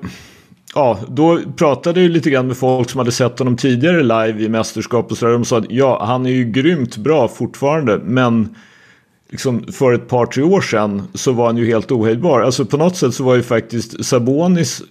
[0.75, 4.49] ja, då pratade jag lite grann med folk som hade sett honom tidigare live i
[4.49, 5.33] mästerskap och sådär.
[5.33, 8.57] De sa att ja, han är ju grymt bra fortfarande, men
[9.31, 12.41] liksom för ett par, tre år sedan så var han ju helt ohejdbar.
[12.41, 14.83] Alltså på något sätt så var ju faktiskt Sabonis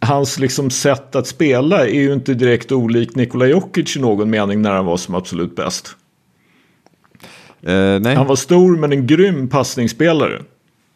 [0.00, 4.62] hans liksom sätt att spela är ju inte direkt olikt Nikola Jokic i någon mening
[4.62, 5.96] när han var som absolut bäst.
[7.68, 10.42] Uh, han var stor men en grym passningsspelare.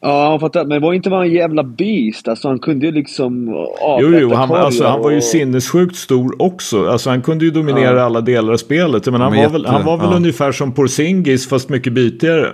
[0.04, 0.64] Ja, fattar.
[0.64, 2.28] Men var inte bara en jävla beast?
[2.28, 3.48] Alltså han kunde ju liksom
[4.00, 6.88] Jo, jo, han, alltså, han var ju sinnessjukt stor också.
[6.88, 8.02] Alltså han kunde ju dominera ja.
[8.02, 9.06] alla delar av spelet.
[9.06, 10.16] Men han, var väl, han var väl ja.
[10.16, 12.52] ungefär som Porzingis fast mycket bitigare.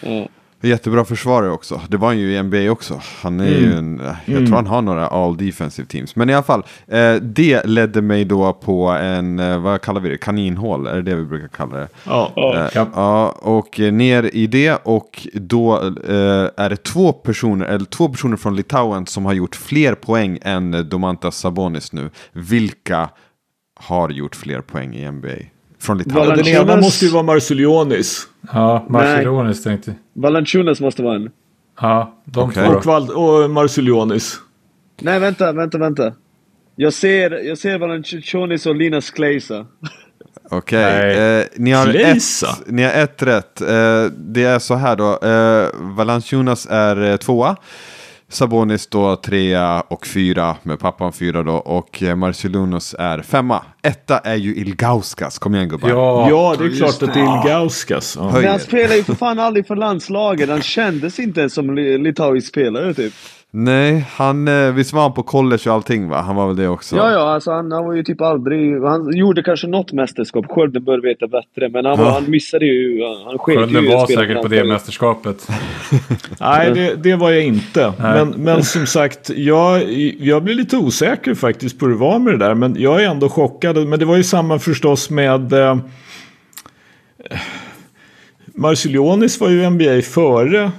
[0.00, 0.28] Ja.
[0.62, 1.80] Jättebra försvarare också.
[1.88, 3.00] Det var han ju i NBA också.
[3.22, 3.60] Han är mm.
[3.60, 4.46] ju en, jag mm.
[4.46, 6.16] tror han har några all defensive teams.
[6.16, 10.08] Men i alla fall, eh, det ledde mig då på en, eh, vad kallar vi
[10.08, 10.86] det, kaninhål?
[10.86, 11.88] Är det det vi brukar kalla det?
[12.04, 12.32] Ja.
[12.36, 13.28] Eh, ja.
[13.28, 18.56] och ner i det och då eh, är det två personer, eller två personer från
[18.56, 22.10] Litauen som har gjort fler poäng än Domantas Sabonis nu.
[22.32, 23.08] Vilka
[23.74, 25.28] har gjort fler poäng i NBA?
[25.80, 26.36] Från Litauen.
[26.36, 28.26] Den ena måste ju vara Marsulionis.
[28.52, 31.30] Ja, Marsulionis tänkte Valanciunas måste vara en.
[31.80, 32.66] Ja, de okay.
[32.66, 32.74] två.
[32.74, 34.40] Och, Val och Marsulionis.
[35.00, 36.12] Nej, vänta, vänta, vänta.
[36.76, 39.66] Jag ser, jag ser Valanciunas och Linas Kleisa.
[40.50, 41.40] Okej, okay.
[41.40, 42.22] eh, ni, har ett,
[42.66, 43.60] ni har ett rätt.
[43.60, 45.18] Eh, det är så här då.
[45.28, 47.56] Eh, Valanciunas är eh, tvåa.
[48.30, 53.62] Sabonis då trea och fyra med pappan fyra då och eh, Marcelinus är femma.
[53.82, 55.88] Etta är ju Ilgauskas, kom igen gubbar.
[55.88, 58.16] Ja, ja det är klart att det är Ilgauskas.
[58.16, 58.32] Ja.
[58.32, 62.94] Men han spelar ju för fan aldrig för landslaget, han kändes inte som litauisk spelare
[62.94, 63.14] typ.
[63.52, 66.20] Nej, han, eh, visst var han på college och allting va?
[66.20, 66.96] Han var väl det också?
[66.96, 68.82] Ja, ja, alltså han, han var ju typ aldrig...
[68.82, 72.10] Han gjorde kanske något mästerskap, Skölden bör veta bättre, men han, ja.
[72.10, 73.04] han missade ju...
[73.24, 75.48] Han Skölden var säkert på det mästerskapet.
[76.40, 77.92] Nej, det, det, var jag inte.
[77.98, 82.34] Men, men som sagt, jag, jag blir lite osäker faktiskt på hur det var med
[82.34, 83.88] det där, men jag är ändå chockad.
[83.88, 85.52] Men det var ju samma förstås med...
[85.52, 85.76] Eh,
[88.54, 90.70] Marcelionis var ju NBA före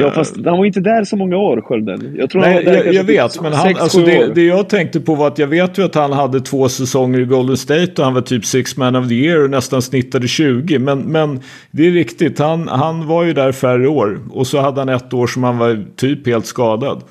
[0.00, 2.14] Ja, fast han var inte där så många år, Skölden.
[2.18, 5.26] Jag, tror Nej, jag, jag vet, men han, alltså det, det, jag tänkte på var
[5.28, 8.20] att jag vet ju att han hade två säsonger i Golden State och han var
[8.20, 10.78] typ six man of the year och nästan snittade 20.
[10.78, 14.18] Men, men det är riktigt, han, han var ju där färre år.
[14.30, 17.02] Och så hade han ett år som han var typ helt skadad.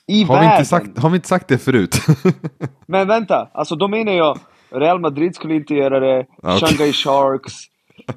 [0.07, 0.51] I har världen!
[0.51, 1.97] Vi inte sagt, har vi inte sagt det förut?
[2.87, 4.39] Men vänta, alltså då menar jag
[4.71, 6.59] Real Madrid skulle inte göra det, okay.
[6.59, 7.55] Shanghai Sharks,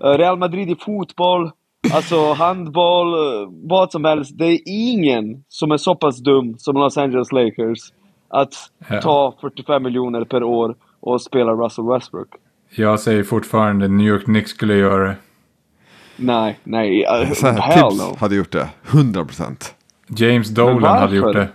[0.04, 1.52] eh, Real Madrid i fotboll,
[1.93, 4.38] alltså handboll, eh, vad som helst.
[4.38, 7.80] Det är ingen som är så pass dum som Los Angeles Lakers
[8.28, 8.54] att
[9.02, 12.27] ta 45 miljoner per år och spela Russell Westbrook.
[12.75, 15.15] Jag säger fortfarande New York Knicks skulle göra det.
[16.15, 17.05] Nej, nej.
[17.05, 18.17] Uh, Så här, Tibbs no.
[18.19, 18.69] hade gjort det.
[18.87, 19.55] 100%.
[20.07, 20.99] James Dolan varför?
[20.99, 21.49] hade gjort det.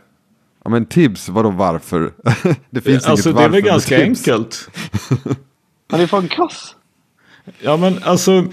[0.64, 2.12] Ja men Tibbs, vadå varför?
[2.70, 4.68] det finns Alltså inget det är varför väl ganska enkelt.
[5.90, 6.74] Han är fan kass.
[7.60, 8.44] Ja men alltså.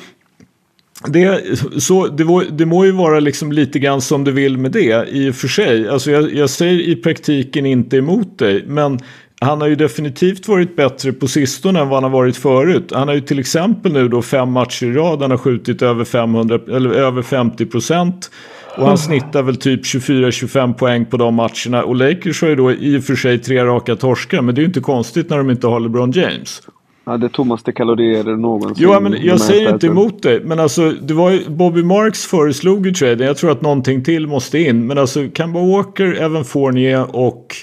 [1.08, 1.42] Det,
[1.82, 5.10] så, det, var, det må ju vara liksom lite grann som du vill med det
[5.10, 5.90] i och för sig.
[5.90, 8.64] Alltså jag, jag säger i praktiken inte emot dig.
[8.68, 9.00] Men
[9.44, 12.92] han har ju definitivt varit bättre på sistone än vad han har varit förut.
[12.96, 15.22] Han har ju till exempel nu då fem matcher i rad.
[15.22, 18.32] Han har skjutit över, 500, eller över 50 procent.
[18.78, 21.84] Och han snittar väl typ 24-25 poäng på de matcherna.
[21.84, 24.42] Och Lakers har ju då i och för sig tre raka torskar.
[24.42, 26.62] Men det är ju inte konstigt när de inte har LeBron James.
[27.06, 28.76] Ja, det tommaste kalorier någonsin.
[28.80, 30.02] Jo, men jag säger inte städerna.
[30.02, 30.42] emot dig.
[30.44, 33.28] Men alltså, det var ju, Bobby Marks föreslog ju traden.
[33.28, 34.88] Jag tror att någonting till måste in.
[34.88, 37.56] Men alltså, Kemba Walker, Evan Fournier och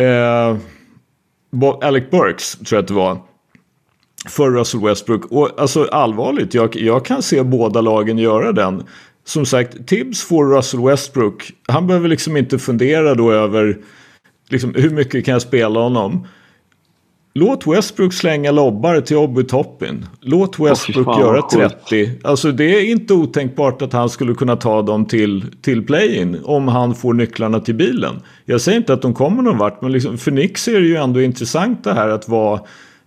[0.00, 0.56] eh,
[1.82, 3.18] Alec Burks tror jag att det var.
[4.28, 5.24] För Russell Westbrook.
[5.24, 8.82] Och alltså allvarligt, jag, jag kan se båda lagen göra den.
[9.24, 11.52] Som sagt, Tibbs får Russell Westbrook.
[11.68, 13.78] Han behöver liksom inte fundera då över
[14.48, 16.26] liksom, hur mycket kan jag spela honom.
[17.34, 20.06] Låt Westbrook slänga lobbar till Obi Toppin.
[20.20, 21.88] Låt Westbrook fan, göra vad sjukt.
[21.88, 22.10] 30.
[22.24, 26.68] Alltså det är inte otänkbart att han skulle kunna ta dem till, till play-in om
[26.68, 28.14] han får nycklarna till bilen.
[28.44, 30.96] Jag säger inte att de kommer någon vart men liksom, för Knicks är det ju
[30.96, 32.60] ändå intressant det här att vara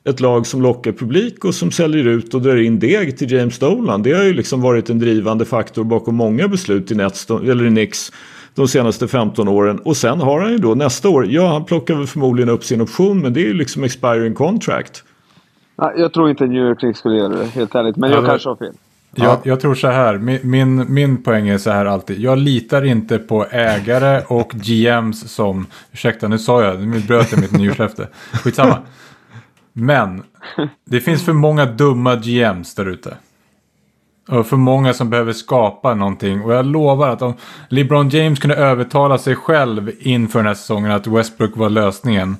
[0.09, 3.59] ett lag som lockar publik och som säljer ut och drar in deg till James
[3.59, 4.03] Dolan.
[4.03, 7.69] Det har ju liksom varit en drivande faktor bakom många beslut i, Nets, eller i
[7.69, 8.11] Knicks
[8.55, 9.79] de senaste 15 åren.
[9.79, 12.81] Och sen har han ju då nästa år, ja han plockar väl förmodligen upp sin
[12.81, 15.03] option men det är ju liksom expiring contract.
[15.75, 17.95] Nej, jag tror inte New York Knicks skulle göra det, helt ärligt.
[17.97, 18.73] Men jag Alltså- kanske har fel.
[19.15, 22.19] Jag, jag tror så här, min, min, min poäng är så här alltid.
[22.19, 27.41] Jag litar inte på ägare och GMs som, ursäkta nu sa jag, nu bröt jag
[27.41, 28.07] mitt nyårslöfte.
[28.43, 28.77] Skitsamma.
[29.73, 30.23] Men
[30.85, 33.17] det finns för många dumma GMs där ute.
[34.27, 36.41] Och för många som behöver skapa någonting.
[36.41, 37.33] Och jag lovar att om
[37.69, 42.37] LeBron James kunde övertala sig själv inför den här säsongen att Westbrook var lösningen.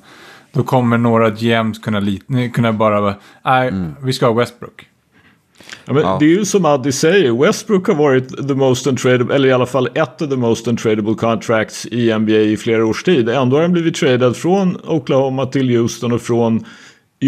[0.51, 2.01] Då kommer några GMs kunna,
[2.53, 3.15] kunna bara,
[3.45, 4.87] nej, vi ska ha Westbrook.
[5.85, 6.17] Ja, men Ja.
[6.19, 9.65] Det är ju som Addi säger, Westbrook har varit the most untradable, eller i alla
[9.65, 13.29] fall ett av the most untradable contracts i NBA i flera års tid.
[13.29, 16.65] Ändå har han blivit tradad från Oklahoma till Houston och från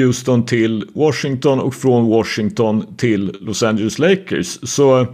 [0.03, 4.59] Houston till Washington och från Washington till Los Angeles Lakers.
[4.63, 5.07] Så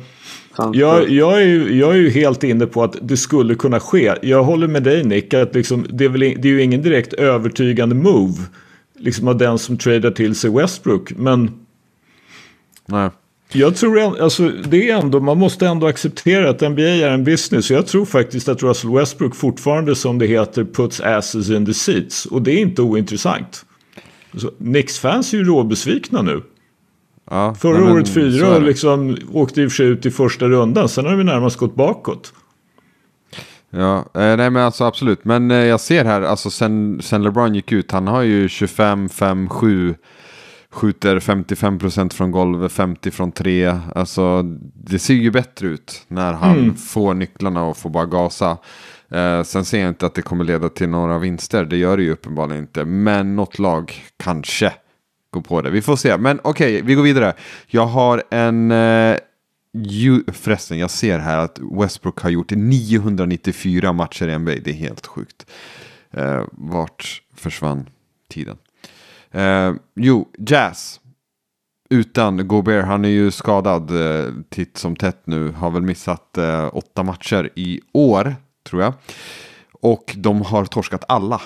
[0.74, 4.14] jag, jag, är, ju- jag är ju helt inne på att det skulle kunna ske.
[4.22, 7.14] Jag håller med dig Nick, att liksom, det, är väl, det är ju ingen direkt
[7.14, 8.38] övertygande move
[9.00, 11.12] liksom av den som tradar till sig Westbrook.
[11.18, 11.52] Men
[12.86, 13.10] Nej.
[13.54, 17.24] jag tror ändå, alltså det är ändå, man måste ändå acceptera att NBA är en
[17.24, 17.66] business.
[17.66, 21.74] Så jag tror faktiskt att Russell Westbrook fortfarande som det heter puts asses in the
[21.74, 22.26] seats.
[22.26, 23.66] Och det är inte ointressant.
[24.36, 26.44] Så, Knicks-fans är ju råbesvikna nu.
[27.30, 30.48] Ja, Förra men året fyra och liksom åkte i och för sig ut i första
[30.48, 30.90] rundan.
[30.90, 32.34] Sen har vi närmast gått bakåt.
[33.70, 35.26] Ja, eh, nej men alltså absolut.
[35.26, 39.10] Men eh, jag ser här, alltså sen, sen LeBron gick ut, han har ju 25,
[39.10, 39.96] 5, 7.
[40.74, 43.78] Skjuter 55% från golvet, 50 från tre.
[43.96, 44.42] Alltså
[44.74, 48.58] det ser ju bättre ut när han får nycklarna och får bara gasa.
[49.12, 51.66] Eh, sen ser jag inte att det kommer leda till några vinster.
[51.66, 52.86] Det gör det ju uppenbarligen inte.
[52.86, 54.74] Men något lag kanske
[55.32, 55.70] går på det.
[55.70, 56.18] Vi får se.
[56.18, 57.34] Men okej, vi går vidare.
[57.68, 58.72] Jag har en...
[58.72, 59.18] Eh,
[59.74, 64.52] ju, förresten, jag ser här att Westbrook har gjort 994 matcher i NBA.
[64.52, 65.46] Det är helt sjukt.
[66.12, 67.90] Eh, vart försvann
[68.30, 68.58] tiden?
[69.32, 71.00] Eh, jo, Jazz.
[71.90, 75.52] Utan Gobert, han är ju skadad eh, titt som tätt nu.
[75.52, 78.36] Har väl missat eh, åtta matcher i år,
[78.72, 78.94] tror jag.
[79.74, 81.42] Och de har torskat alla.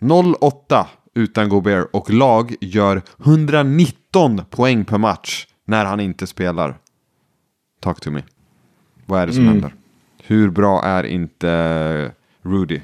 [0.00, 6.78] 0-8 utan Gobert och lag gör 119 poäng per match när han inte spelar.
[7.80, 8.22] Talk to me.
[9.06, 9.74] Vad är det som händer?
[10.22, 12.10] Hur bra är inte
[12.42, 12.80] Rudy?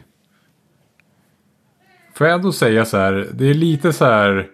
[2.15, 4.49] Får jag då säga så här, det är lite så här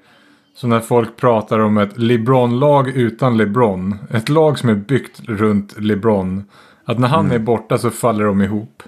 [0.54, 3.98] som när folk pratar om ett LeBron-lag utan LeBron.
[4.10, 6.44] Ett lag som är byggt runt LeBron.
[6.84, 8.82] Att när han är borta så faller de ihop.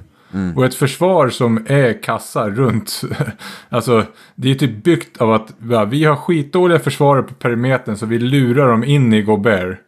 [0.57, 3.03] Och ett försvar som är kassa runt.
[3.69, 4.05] alltså
[4.35, 8.19] det är typ byggt av att ja, vi har skitdåliga försvarare på perimetern så vi
[8.19, 9.79] lurar dem in i Gobert.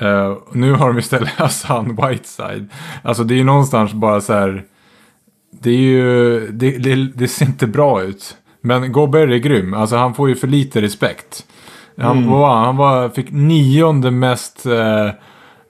[0.00, 2.68] Eh, nu har de istället Hassan Whiteside.
[3.02, 4.64] Alltså det är ju någonstans bara så här.
[5.60, 8.36] Det är ju, det, det, det ser inte bra ut.
[8.60, 9.74] Men Gobert är grym.
[9.74, 11.46] Alltså han får ju för lite respekt.
[11.96, 12.76] Han, vad var, han?
[12.76, 15.10] var, fick nionde mest eh,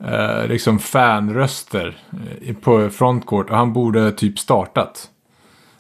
[0.01, 1.97] eh, liksom fanröster
[2.43, 3.51] eh, på frontcourt.
[3.51, 5.11] Och han borde typ startat.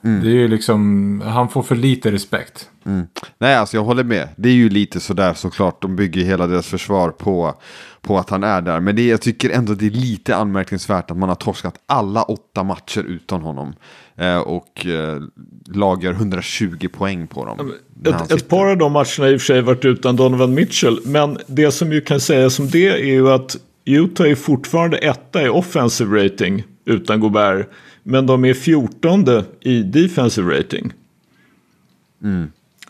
[0.04, 2.70] Det är ju liksom, han får för lite respekt.
[2.86, 3.06] Mm.
[3.38, 4.28] Nej, alltså jag håller med.
[4.36, 5.82] Det är ju lite sådär såklart.
[5.82, 7.54] De bygger hela deras försvar på,
[8.00, 8.80] på att han är där.
[8.80, 12.62] Men det, jag tycker ändå det är lite anmärkningsvärt att man har torskat alla åtta
[12.62, 13.74] matcher utan honom.
[14.16, 15.22] Eh, och eh,
[15.66, 17.72] lagar 120 poäng på dem.
[18.04, 21.00] Ett, ett par av de matcherna har i och för sig varit utan Donovan Mitchell.
[21.04, 25.43] Men det som ju kan sägas om det är ju att Utah är fortfarande etta
[25.43, 27.68] i offensive rating utan Gobert.
[28.03, 30.93] Men de är fjortonde i defensive rating.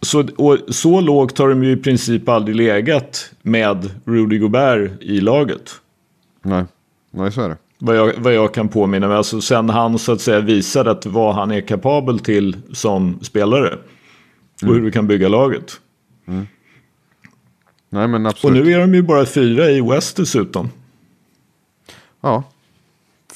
[0.01, 5.21] Så, och så lågt har de ju i princip aldrig legat med Rudy Gobert i
[5.21, 5.71] laget.
[6.43, 6.65] Nej.
[7.11, 7.57] Nej, så är det.
[7.79, 9.17] Vad jag, vad jag kan påminna mig.
[9.17, 13.79] Alltså sen han så att säga visade att vad han är kapabel till som spelare.
[14.63, 15.81] Och hur du kan bygga laget.
[17.91, 18.65] Nej, men Och absolut.
[18.65, 20.71] nu är de ju bara fyra i West dessutom.
[22.25, 22.43] Ja.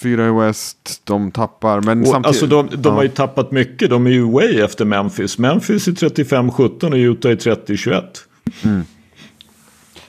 [0.03, 1.81] Fyra i West, de tappar.
[1.81, 2.27] Men Och, samtidigt.
[2.27, 2.91] alltså de, de ja.
[2.91, 3.91] har ju tappat mycket.
[3.91, 5.39] De är ju way efter Memphis.
[5.39, 8.03] Memphis är 35-17 och Utah är 30-21.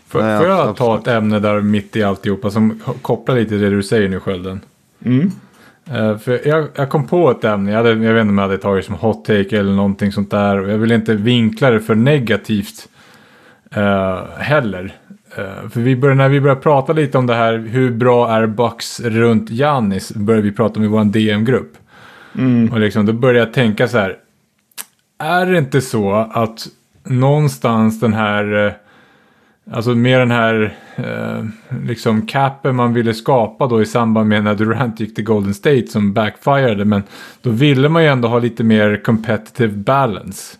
[0.07, 1.01] Får, Nej, får jag ta absolut.
[1.01, 4.61] ett ämne där mitt i alltihopa som kopplar lite till det du säger nu Skölden?
[5.91, 8.45] Eh, för jag, jag kom på ett ämne, jag, hade, jag vet inte om jag
[8.45, 10.59] hade tagit som hot take eller någonting sånt där.
[10.59, 12.87] Och jag vill inte vinkla det för negativt
[13.71, 14.98] eh, heller.
[15.35, 18.47] Eh, för vi börjar, när vi börjar prata lite om det här, hur bra är
[18.47, 21.71] Bucks runt Giannis, börjar vi prata om i vår DM-grupp.
[22.71, 24.17] Och liksom, då börjar jag tänka så här,
[25.19, 26.67] är det inte så att
[27.03, 28.73] någonstans den här eh,
[29.71, 31.45] Alltså med den här eh,
[31.85, 35.87] liksom capen man ville skapa då i samband med när Durant gick till Golden State
[35.87, 36.85] som backfirade.
[36.85, 37.03] Men
[37.41, 40.57] då ville man ju ändå ha lite mer competitive balance.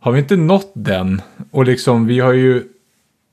[0.00, 1.22] Har vi inte nått den?
[1.50, 2.62] Och liksom vi har ju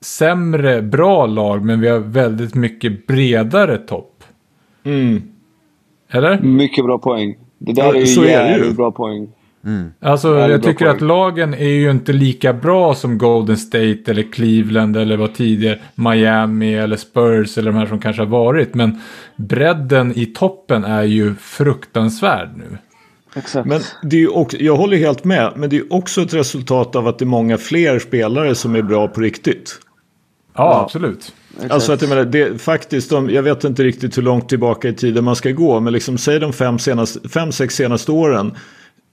[0.05, 4.23] sämre bra lag men vi har väldigt mycket bredare topp.
[6.11, 6.41] Eller?
[6.41, 7.35] Mycket bra poäng.
[7.59, 8.57] Det där Ja, är så ju är det ju.
[8.57, 9.27] jävligt bra poäng.
[10.01, 10.95] Alltså det är jag tycker poäng.
[10.95, 15.79] att lagen är ju inte lika bra som Golden State eller Cleveland eller vad tidigare
[15.95, 18.73] Miami eller Spurs eller de här som kanske har varit.
[18.73, 19.01] Men
[19.35, 22.77] bredden i toppen är ju fruktansvärd nu.
[23.35, 23.67] Exakt.
[23.67, 25.53] Men det är också, jag håller helt med.
[25.55, 28.81] Men det är också ett resultat av att det är många fler spelare som är
[28.81, 29.79] bra på riktigt.
[30.55, 31.33] Ja, absolut.
[31.55, 31.71] Exakt.
[31.71, 34.93] Alltså att jag menar, det, faktiskt, de, jag vet inte riktigt hur långt tillbaka i
[34.93, 35.79] tiden man ska gå.
[35.79, 38.51] Men liksom, säg de fem, senaste, fem, sex senaste åren.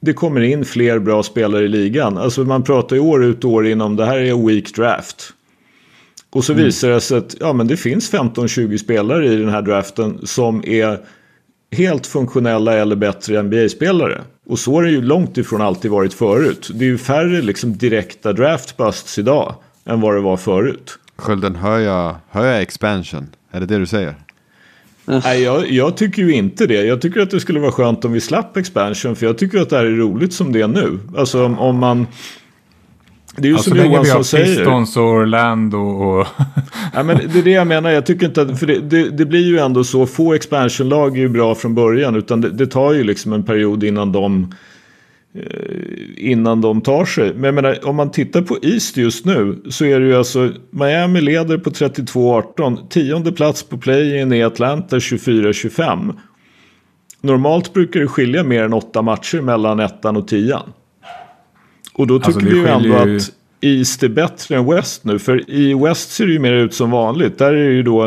[0.01, 2.18] Det kommer in fler bra spelare i ligan.
[2.18, 4.74] Alltså man pratar ju år ut och år in om det här är en weak
[4.74, 5.32] draft.
[6.30, 9.62] Och så visar det sig att ja, men det finns 15-20 spelare i den här
[9.62, 10.99] draften som är
[11.72, 14.20] helt funktionella eller bättre NBA-spelare.
[14.47, 16.70] Och så har det ju långt ifrån alltid varit förut.
[16.74, 20.99] Det är ju färre liksom direkta draft busts idag än vad det var förut.
[21.23, 23.27] Skölden, hör jag, hör jag expansion?
[23.51, 24.14] Är det det du säger?
[25.05, 26.85] Nej, jag, jag tycker ju inte det.
[26.85, 29.16] Jag tycker att det skulle vara skönt om vi slapp expansion.
[29.16, 30.99] För jag tycker att det här är roligt som det är nu.
[31.16, 32.07] Alltså om, om man...
[33.37, 34.57] Det är ju Alltså, så som länge vi Johansson har säger.
[34.57, 36.27] Pistons och Orlando och...
[36.95, 37.91] Ja, men det är det jag menar.
[37.91, 40.07] Jag tycker inte att, för det, det, det blir ju ändå så.
[40.07, 42.16] Få expansionlag är ju bra från början.
[42.16, 44.55] Utan det, det tar ju liksom en period innan de,
[46.16, 47.35] innan de tar sig.
[47.35, 49.62] Men jag menar, om man tittar på East just nu.
[49.70, 52.89] Så är det ju alltså Miami leder på 32-18.
[52.89, 56.14] Tionde plats på play-in är Atlanta 24-25.
[57.20, 60.72] Normalt brukar det skilja mer än åtta matcher mellan ettan och tian.
[61.93, 65.18] Och då Alltså, tycker det vi ju ändå att East är bättre än West nu.
[65.18, 67.39] För i West ser det ju mer ut som vanligt.
[67.39, 68.07] Där är det ju då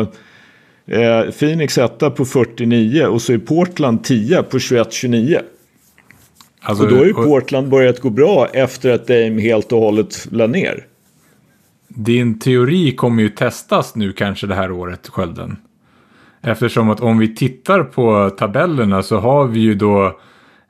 [0.86, 5.40] eh, Phoenix etta på 49 och så är Portland 10 på 21-29.
[6.68, 9.80] Alltså, Och då har ju och Portland börjat gå bra efter att Dame helt och
[9.80, 10.86] hållet la ner.
[11.88, 15.56] din teori kommer ju testas nu kanske det här året, Skölden.
[16.42, 20.20] Eftersom att om vi tittar på tabellerna så har vi ju då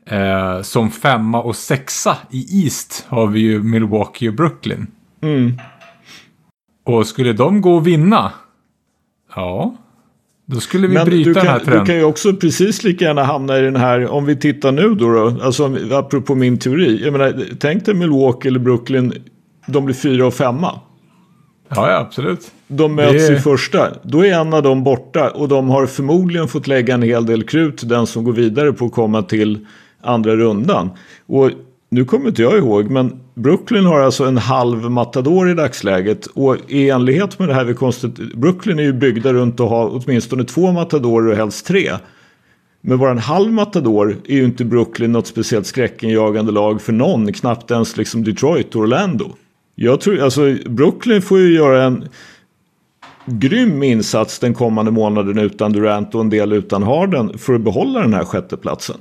[0.06, 4.86] eh, som femma och sexa i East har vi ju Milwaukee och Brooklyn.
[5.20, 5.52] Mm.
[6.84, 8.32] Och skulle de gå och vinna,
[9.34, 9.76] ja,
[10.46, 11.86] då skulle vi Men bryta du den här kan, du trenden.
[11.86, 15.12] kan ju också precis lika gärna hamna i den här, om vi tittar nu då,
[15.12, 17.00] då alltså apropå min teori.
[17.04, 19.12] Jag menar, tänk dig Milwaukee eller Brooklyn,
[19.66, 20.80] de blir fyra och femma.
[21.68, 22.50] Ja, ja, absolut.
[22.68, 23.88] De möts Det- i första.
[24.02, 27.42] Då är en av dem borta och de har förmodligen fått lägga en hel del
[27.42, 29.66] krut den som går vidare på att komma till
[30.02, 30.90] andra rundan.
[31.26, 31.50] Och
[31.88, 36.56] nu kommer inte jag ihåg men Brooklyn har alltså en halv matador i dagsläget och
[36.68, 40.44] i enlighet med det här vi konstigt Brooklyn är ju byggda runt att ha åtminstone
[40.44, 41.92] två matadorer och helst tre.
[42.80, 47.32] Men bara en halv matador är ju inte Brooklyn något speciellt skräckenjagande lag för någon,
[47.32, 49.30] knappt ens liksom Detroit och Orlando.
[49.74, 52.08] Jag tror, alltså Brooklyn får ju göra en
[53.26, 58.00] grym insats den kommande månaden utan Durant och en del utan Harden för att behålla
[58.00, 58.96] den här sjätteplatsen.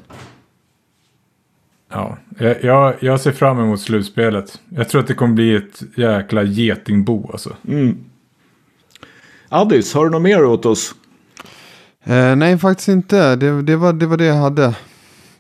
[1.90, 2.18] Ja,
[2.62, 4.62] jag, jag, ser fram emot slutspelet.
[4.70, 7.56] Jag tror att det kommer bli ett jäkla getingbo alltså.
[7.68, 7.98] Mm.
[9.50, 10.96] Addis, har du något mer åt oss?
[12.04, 13.36] Eh, nej, faktiskt inte.
[13.36, 14.76] Det, det, var, det var det jag hade.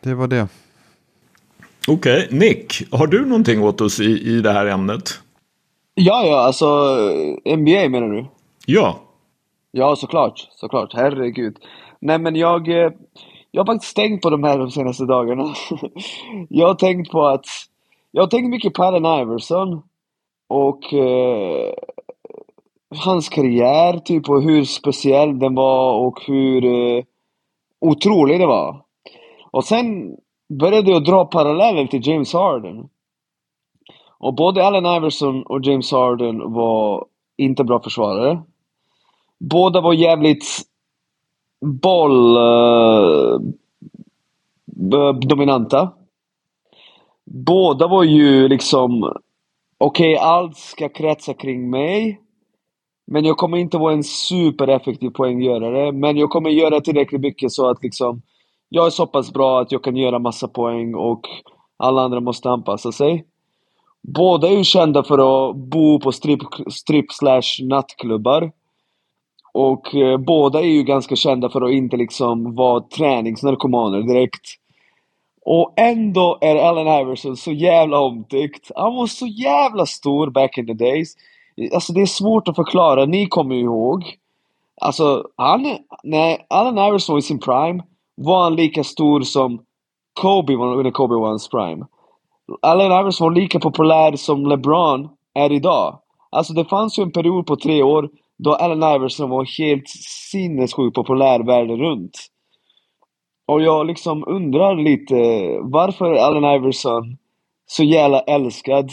[0.01, 0.47] Det var det.
[1.87, 2.39] Okej, okay.
[2.39, 5.19] Nick, har du någonting åt oss i, i det här ämnet?
[5.93, 6.65] Ja, ja, alltså
[7.45, 8.25] NBA menar du?
[8.65, 8.99] Ja.
[9.71, 10.47] Ja, såklart.
[10.51, 10.93] Såklart.
[10.93, 11.57] Herregud.
[11.99, 12.67] Nej, men jag...
[13.55, 15.53] Jag har faktiskt tänkt på de här de senaste dagarna.
[16.49, 17.45] jag har tänkt på att...
[18.11, 19.81] Jag har tänkt mycket på Allen Iverson.
[20.47, 21.73] Och eh,
[23.05, 27.03] hans karriär, typ, och hur speciell den var och hur eh,
[27.81, 28.81] otrolig det var.
[29.51, 30.15] Och sen
[30.59, 32.89] började jag dra paralleller till James Harden.
[34.17, 37.05] Och både Allen Iverson och James Harden var
[37.37, 38.41] inte bra försvarare.
[39.39, 40.45] Båda var jävligt
[41.61, 43.39] boll eh,
[45.13, 45.91] dominanta.
[47.25, 49.13] Båda var ju liksom
[49.77, 52.21] okej, allt ska kretsa kring mig.
[53.07, 55.91] Men jag kommer inte vara en supereffektiv poänggörare.
[55.91, 58.21] Men jag kommer göra tillräckligt mycket så att liksom
[58.69, 61.21] jag är så pass bra att jag kan göra massa poäng och
[61.77, 63.25] alla andra måste anpassa sig.
[64.01, 66.39] Båda är ju kända för att bo på strip,
[66.71, 68.51] strip slash nattklubbar.
[69.55, 74.45] Och eh, båda är ju ganska kända för att inte liksom vara träningsnarkomaner direkt.
[75.45, 78.71] Och ändå är Allen Iverson så jävla omtyckt.
[78.75, 81.13] Han var så jävla stor back in the days.
[81.73, 84.03] Alltså det är svårt att förklara, ni kommer ju ihåg.
[84.81, 87.83] Alltså, han, när Allen Iverson var i sin prime
[88.15, 89.59] var han lika stor som
[90.13, 91.85] Kobe var under Kobe var hans prime.
[92.61, 95.99] Allen Iverson var lika populär som LeBron är idag.
[96.29, 99.89] Alltså det fanns ju en period på tre år då Allen Iverson var helt
[100.31, 102.17] sinnessjukt populär världen runt.
[103.47, 105.15] Och jag liksom undrar lite,
[105.61, 107.17] varför är Allen Iverson
[107.65, 108.91] så jävla älskad?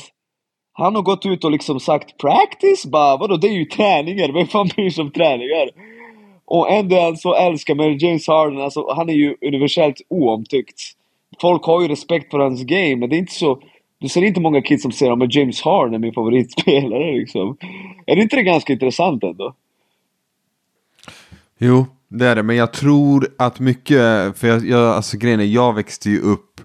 [0.72, 4.47] Han har gått ut och liksom sagt 'practice' bara, vadå det är ju träningar, vem
[4.47, 5.70] fan bryr sig om träningar?
[6.45, 10.80] Och ändå är han så älskad men James Harden, alltså han är ju universellt oomtyckt.
[11.40, 13.61] Folk har ju respekt för hans game, men det är inte så...
[14.03, 17.57] Du ser inte många kids som säger att James Harden är min favoritspelare liksom.
[18.07, 19.55] Är det inte det ganska intressant ändå?
[21.59, 22.42] Jo, det är det.
[22.42, 23.98] Men jag tror att mycket,
[24.38, 26.61] för jag, jag alltså grejen är, jag växte ju upp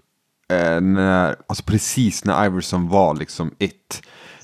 [0.52, 4.02] eh, när, alltså precis när Iverson var liksom ett.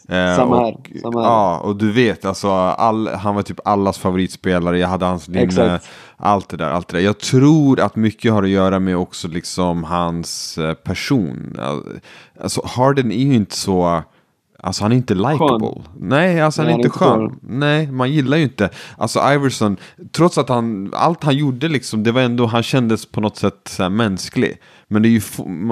[0.10, 1.30] Eh, Samma här, och, samma här.
[1.30, 5.80] Ja, och du vet, alltså, all, han var typ allas favoritspelare, jag hade hans linne,
[6.18, 7.04] allt det där, allt det där.
[7.04, 11.58] Jag tror att mycket har att göra med också liksom hans eh, person.
[12.42, 14.04] Alltså Harden är ju inte så,
[14.60, 15.82] alltså han är inte likable.
[16.00, 17.40] Nej, alltså han är inte skön.
[17.42, 18.70] Nej, man gillar ju inte.
[18.98, 19.78] Alltså Iverson,
[20.12, 23.68] trots att han, allt han gjorde liksom, det var ändå, han kändes på något sätt
[23.70, 24.58] så här, mänsklig.
[24.88, 25.22] Men det är ju,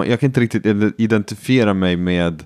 [0.09, 0.65] jag kan inte riktigt
[0.97, 2.43] identifiera mig med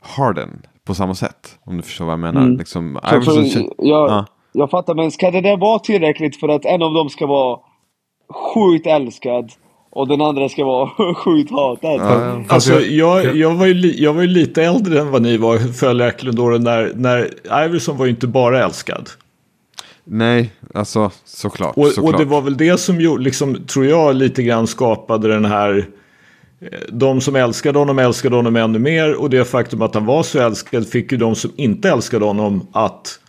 [0.00, 1.58] Harden på samma sätt.
[1.64, 2.40] Om du förstår vad jag menar.
[2.42, 2.56] Mm.
[2.58, 4.26] Liksom, Iverson, för, jag, ja.
[4.52, 7.58] jag fattar, men ska det där vara tillräckligt för att en av dem ska vara
[8.54, 9.52] sjukt älskad
[9.90, 12.00] och den andra ska vara sjukt hatad?
[12.00, 15.36] Ja, Alltså, jag- jag, var ju li, jag var ju lite äldre än vad ni
[15.36, 17.28] var följaktligen då när, när
[17.64, 19.10] Iverson var ju inte bara älskad.
[20.04, 21.76] Nej, alltså såklart.
[21.76, 22.14] Och, såklart.
[22.14, 25.86] och det var väl det som gjorde, liksom, tror jag, lite grann skapade den här...
[26.88, 30.38] De som älskade honom älskade honom ännu mer och det faktum att han var så
[30.38, 33.20] älskad fick ju de som inte älskade honom att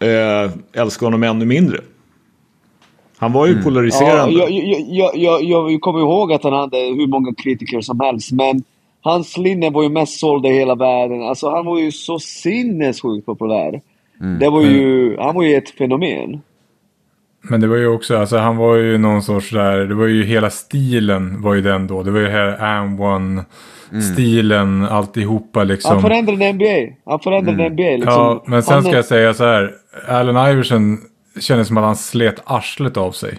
[0.00, 1.80] eh, älska honom ännu mindre.
[3.18, 3.62] Han var ju Mm.
[3.64, 4.32] Ja, polariserande.
[4.38, 8.32] jag, jag, jag, jag, jag kommer ihåg att han hade hur många kritiker som helst,
[8.32, 8.62] men
[9.00, 11.22] hans linne var ju mest sålda i hela världen.
[11.22, 13.80] Alltså han var ju så sinnessjukt populär.
[14.20, 14.38] Mm.
[14.38, 16.40] Det var ju, han var ju ett fenomen.
[17.48, 20.24] Men det var ju också, alltså han var ju någon sorts där, det var ju
[20.24, 22.02] hela stilen var ju den då.
[22.02, 23.44] Det var ju här and one
[24.14, 25.92] stilen alltihopa liksom.
[25.92, 26.94] Han förändrade NBA.
[27.06, 28.12] Han förändrade NBA liksom.
[28.12, 29.72] Ja, men sen Han- ska jag säga så här.
[30.08, 30.98] Allen Iverson
[31.40, 33.38] kändes som att han slet arslet av sig.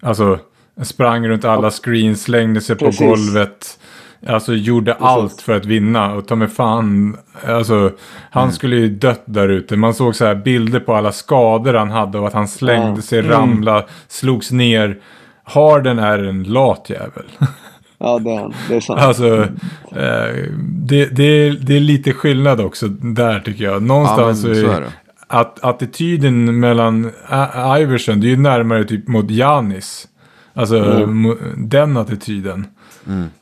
[0.00, 0.38] Alltså,
[0.82, 2.98] sprang runt alla screens, slängde sig Precis.
[3.00, 3.78] på golvet.
[4.26, 6.12] Alltså gjorde allt för att vinna.
[6.14, 7.16] Och ta mig fan,
[7.46, 7.90] alltså
[8.30, 8.52] han Mm.
[8.54, 9.76] skulle ju dött där ute.
[9.76, 13.02] Man såg så här bilder på alla skador han hade och att han slängde Ja.
[13.02, 13.30] sig, Mm.
[13.30, 14.98] ramla, slogs ner.
[15.44, 17.24] Harden är en lat jävel.
[18.04, 18.54] Ja, det är han.
[18.68, 19.00] Det är sant.
[19.00, 19.40] Alltså,
[19.92, 23.82] eh, det, det, är, det är lite skillnad också där tycker jag.
[23.82, 24.92] Någonstans Ja, men så är det.
[25.26, 27.10] att attityden mellan
[27.80, 30.08] Iverson, det är ju närmare typ mot Giannis.
[30.54, 30.74] Alltså
[31.06, 32.66] mo- den attityden.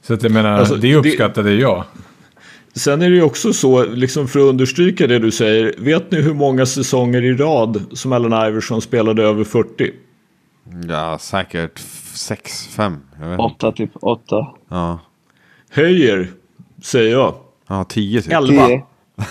[0.03, 1.85] Så att jag menar, Alltså, det det- uppskattade jag.
[2.75, 5.75] Sen är det ju också så, liksom för att understryka det du säger.
[5.79, 9.91] Vet ni hur många säsonger i rad som Allen Iverson spelade över 40?
[10.89, 11.79] Ja, säkert
[12.15, 12.97] 6-5.
[13.21, 13.43] Jag vet inte.
[13.43, 13.91] Åtta, typ.
[13.95, 14.47] Åtta.
[14.69, 14.99] Ja.
[15.71, 16.29] höjer,
[16.83, 17.35] säger jag,
[17.69, 18.33] Ja, 10 typ.
[18.33, 18.67] 11.
[18.67, 18.83] Tio.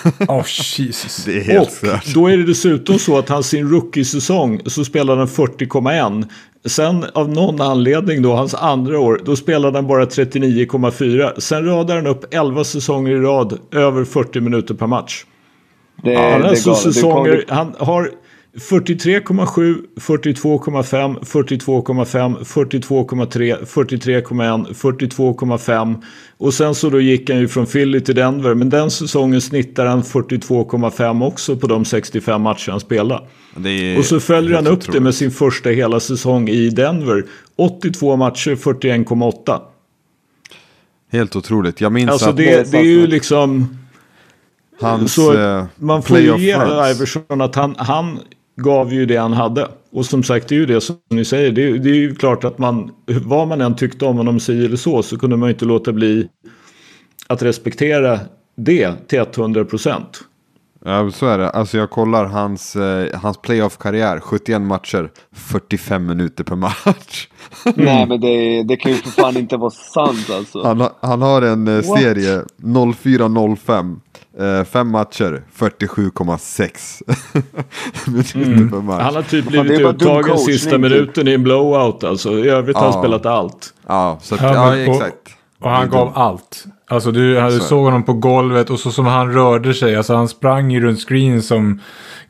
[0.27, 0.45] Oh,
[0.77, 1.23] Jesus.
[1.25, 2.05] Det är helt Och stört.
[2.13, 6.27] då är det dessutom så att han sin rookie-säsong så spelade han 40,1.
[6.65, 11.39] Sen av någon anledning då, hans andra år, då spelade han bara 39,4.
[11.39, 15.25] Sen radar han upp 11 säsonger i rad över 40 minuter per match.
[16.03, 16.69] Det, Han det är alltså.
[16.69, 18.11] Det säsonger, kommer- han har
[18.59, 26.01] 43,7, 42,5, 42,5, 42,3, 43,1, 42,5
[26.37, 29.85] och sen så då gick han ju från Philly till Denver men den säsongen snittar
[29.85, 32.79] han 42,5 också på de 65 matcher han
[33.93, 37.25] är Och så följer han upp det med sin första hela säsong i Denver.
[37.55, 39.59] 82 matcher, 41,8.
[41.11, 41.81] Helt otroligt.
[41.81, 43.77] Jag minns Alltså att det är det, är ju liksom...
[44.79, 46.55] hans Så eh, man får ju ge
[46.91, 48.19] Iverson att han, han
[48.63, 49.67] gav ju det han hade.
[49.91, 51.51] Och som sagt, det är ju det som ni säger.
[51.51, 52.91] Det är, det är ju klart att man,
[53.25, 55.91] vad man än tyckte om honom si eller så, så kunde man ju inte låta
[55.91, 56.27] bli
[57.27, 58.19] att respektera
[58.57, 60.23] det till 100 procent.
[60.85, 61.49] Ja, så är det.
[61.49, 64.19] Alltså jag kollar hans, eh, hans playoff-karriär.
[64.19, 67.27] 71 matcher, 45 minuter per match.
[67.75, 70.63] Nej men det, det kan ju för fan inte vara sant alltså.
[70.63, 73.99] Han, har- han har en eh, serie 04-05.
[74.39, 77.01] Eh, fem matcher, 47,6
[78.37, 79.01] minuter per match.
[79.03, 80.79] Han har typ blivit uttagen sista typ.
[80.81, 82.29] minuten i en blowout alltså.
[82.39, 82.99] I övrigt har han Ja.
[83.01, 83.73] spelat allt.
[83.87, 85.35] Ja, så att, Ja, ja, exakt.
[85.59, 86.65] Och han gav allt.
[86.87, 87.63] Alltså du, du Så.
[87.63, 89.95] såg honom på golvet och så som han rörde sig.
[89.95, 91.79] Alltså han sprang ju runt screen som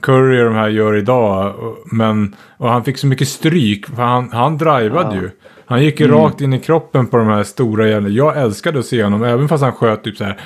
[0.01, 1.53] Curry och de här gör idag.
[1.91, 3.85] Men, och han fick så mycket stryk.
[3.85, 5.29] För han, han drivade ju.
[5.65, 6.17] Han gick ju Mm.
[6.19, 8.09] rakt in i kroppen på de här stora jävla.
[8.09, 9.23] Jag älskade att se honom.
[9.23, 10.37] Även fast han sköt typ så här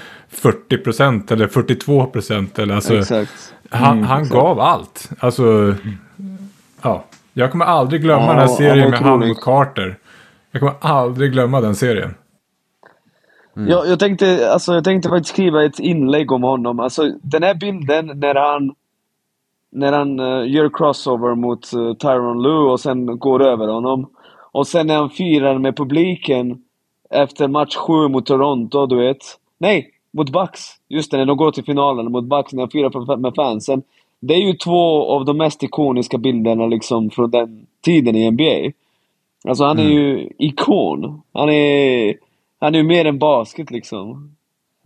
[0.41, 2.97] 40% eller 42% eller alltså.
[2.97, 3.53] Exakt.
[3.69, 5.09] Han, han gav allt.
[5.19, 5.75] Alltså.
[6.81, 7.05] Ja.
[7.33, 9.97] Jag kommer aldrig glömma Ja, den här serien med han mot Carter.
[10.51, 12.13] Jag kommer aldrig glömma den serien.
[13.53, 16.79] Jag, jag, tänkte, alltså, jag tänkte faktiskt skriva ett inlägg om honom.
[16.79, 18.75] Alltså, den här bilden när han,
[19.71, 24.09] när han eh, gör crossover mot uh, Tyron Lue och sen går över honom.
[24.51, 26.61] Och sen när han firar med publiken
[27.09, 29.17] efter match 7 mot Toronto, du vet.
[29.57, 30.61] Nej, mot Bucks.
[30.89, 33.83] Just det, när de går till finalen mot Bucks, när han firar med fansen.
[34.19, 38.71] Det är ju två av de mest ikoniska bilderna liksom från den tiden i NBA.
[39.47, 41.21] Alltså han är ju ikon.
[41.33, 42.15] Han är,
[42.63, 44.35] han är ju mer än basket liksom.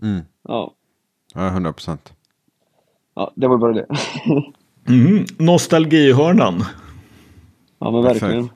[0.04, 0.22] Mm.
[0.48, 0.74] Ja,
[1.36, 2.14] Ja, 100 procent.
[3.16, 3.86] ja det var bara det.
[4.90, 5.26] Mhm.
[5.38, 6.64] Nostalgihörnan.
[7.80, 8.50] ja men verkligen.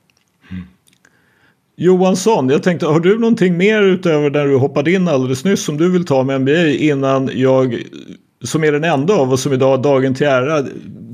[1.75, 5.77] Johansson, jag tänkte, har du någonting mer utöver där du hoppade in alldeles nyss som
[5.77, 7.83] du vill ta med NBA innan jag,
[8.43, 10.61] som är den enda av oss som idag, dagen till ära,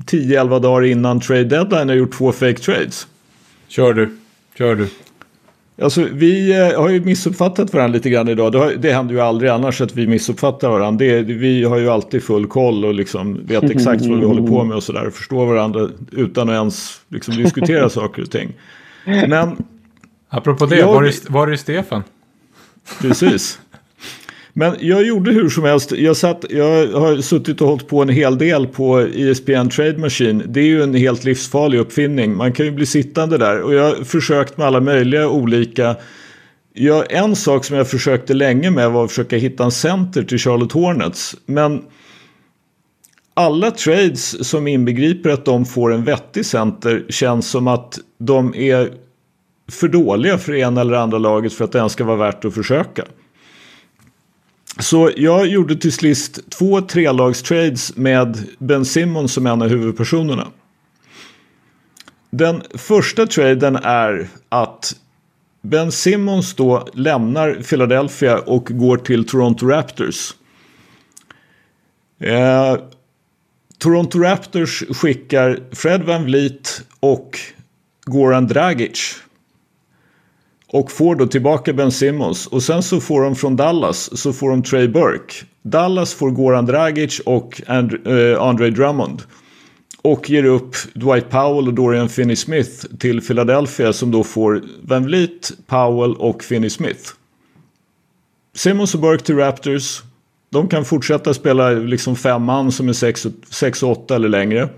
[0.05, 3.07] 10-11 dagar innan trade deadline har gjort två fake trades?
[3.67, 4.17] Kör du.
[4.57, 4.89] Kör du.
[5.81, 8.51] Alltså vi eh, har ju missuppfattat varandra lite grann idag.
[8.51, 11.05] Det, har, det händer ju aldrig annars att vi missuppfattar varandra.
[11.05, 14.63] Det, vi har ju alltid full koll och liksom vet exakt vad vi håller på
[14.63, 15.09] med och sådär.
[15.09, 18.53] Förstår varandra utan att ens liksom, diskutera saker och ting.
[19.05, 19.57] Men
[20.29, 22.03] Apropå det, Jag- var, är, var är Stefan?
[23.01, 23.59] Precis.
[24.59, 25.91] Men jag gjorde hur som helst.
[25.91, 30.43] Jag, satt, jag har suttit och hållit på en hel del på ISPN Trade Machine.
[30.47, 32.37] Det är ju en helt livsfarlig uppfinning.
[32.37, 33.61] Man kan ju bli sittande där.
[33.61, 35.95] Och jag har försökt med alla möjliga olika...
[36.73, 40.37] Ja, en sak som jag försökte länge med var att försöka hitta en center till
[40.37, 41.35] Charlotte Hornets.
[41.45, 41.83] Men
[43.33, 48.89] alla trades som inbegriper att de får en vettig center känns som att de är
[49.71, 52.53] för dåliga för ena eller andra laget för att det ens ska vara värt att
[52.53, 53.03] försöka.
[54.79, 60.47] Så jag gjorde till sist två trelagstrades med Ben Simmons som en av huvudpersonerna.
[62.29, 64.95] Den första traden är att
[65.61, 70.33] Ben Simmons då lämnar Philadelphia och går till Toronto Raptors.
[72.19, 72.77] Eh,
[73.77, 77.39] Toronto Raptors skickar Fred Van Vliet och
[78.05, 79.15] Goran Dragic
[80.67, 82.47] och får då tillbaka Ben Simmons.
[82.47, 85.33] Och sen så får de från Dallas så får de Trey Burke.
[85.61, 89.21] Dallas får Goran Dragic och And eh, Andre Drummond.
[90.01, 95.51] Och ger upp Dwight Powell och Dorian Finney-Smith till Philadelphia som då får Van Vliet,
[95.67, 97.13] Powell och Finney-Smith.
[98.55, 100.01] Simmons och Burke till Raptors.
[100.49, 102.93] De kan fortsätta spela liksom fem man som är
[103.53, 104.69] 6 och 8 eller längre.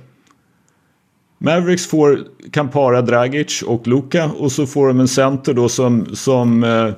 [1.42, 2.20] Mavericks får,
[2.52, 6.90] Kampara, Dragic och Luka och så får de en center då som, som eh,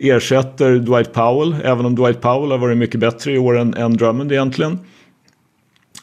[0.00, 1.56] ersätter Dwight Powell.
[1.64, 4.78] Även om Dwight Powell har varit mycket bättre i år än, än Drummond egentligen.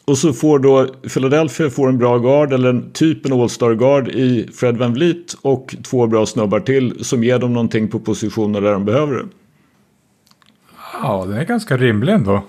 [0.04, 4.08] Och så får då Philadelphia får en bra guard eller en typ en All-Star guard
[4.08, 8.60] i Fred Van Vliet och två bra snubbar till som ger dem någonting på positioner
[8.60, 9.24] där de behöver det.
[11.02, 12.42] Ja, det är ganska rimlig ändå.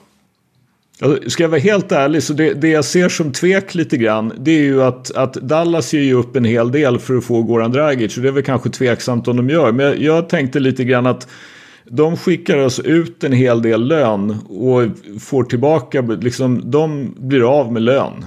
[1.02, 4.34] Alltså, ska jag vara helt ärlig så det, det jag ser som tvek lite grann
[4.38, 7.43] det är ju att, att Dallas ger ju upp en hel del för att få
[7.43, 9.72] Goran Dragic och det är väl kanske tveksamt om de gör.
[9.72, 11.28] Men jag, jag tänkte lite grann att
[11.86, 14.82] de skickar alltså ut en hel del lön och
[15.22, 18.26] får tillbaka, liksom de blir av med lön.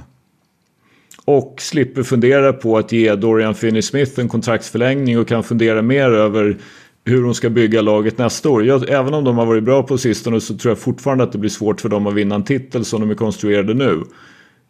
[1.24, 6.56] Och slipper fundera på att ge Dorian Finney-Smith en kontraktsförlängning och kan fundera mer över
[7.04, 8.64] hur de ska bygga laget nästa år.
[8.64, 11.38] Jag, även om de har varit bra på sistone så tror jag fortfarande att det
[11.38, 14.04] blir svårt för dem att vinna en titel som de är konstruerade nu.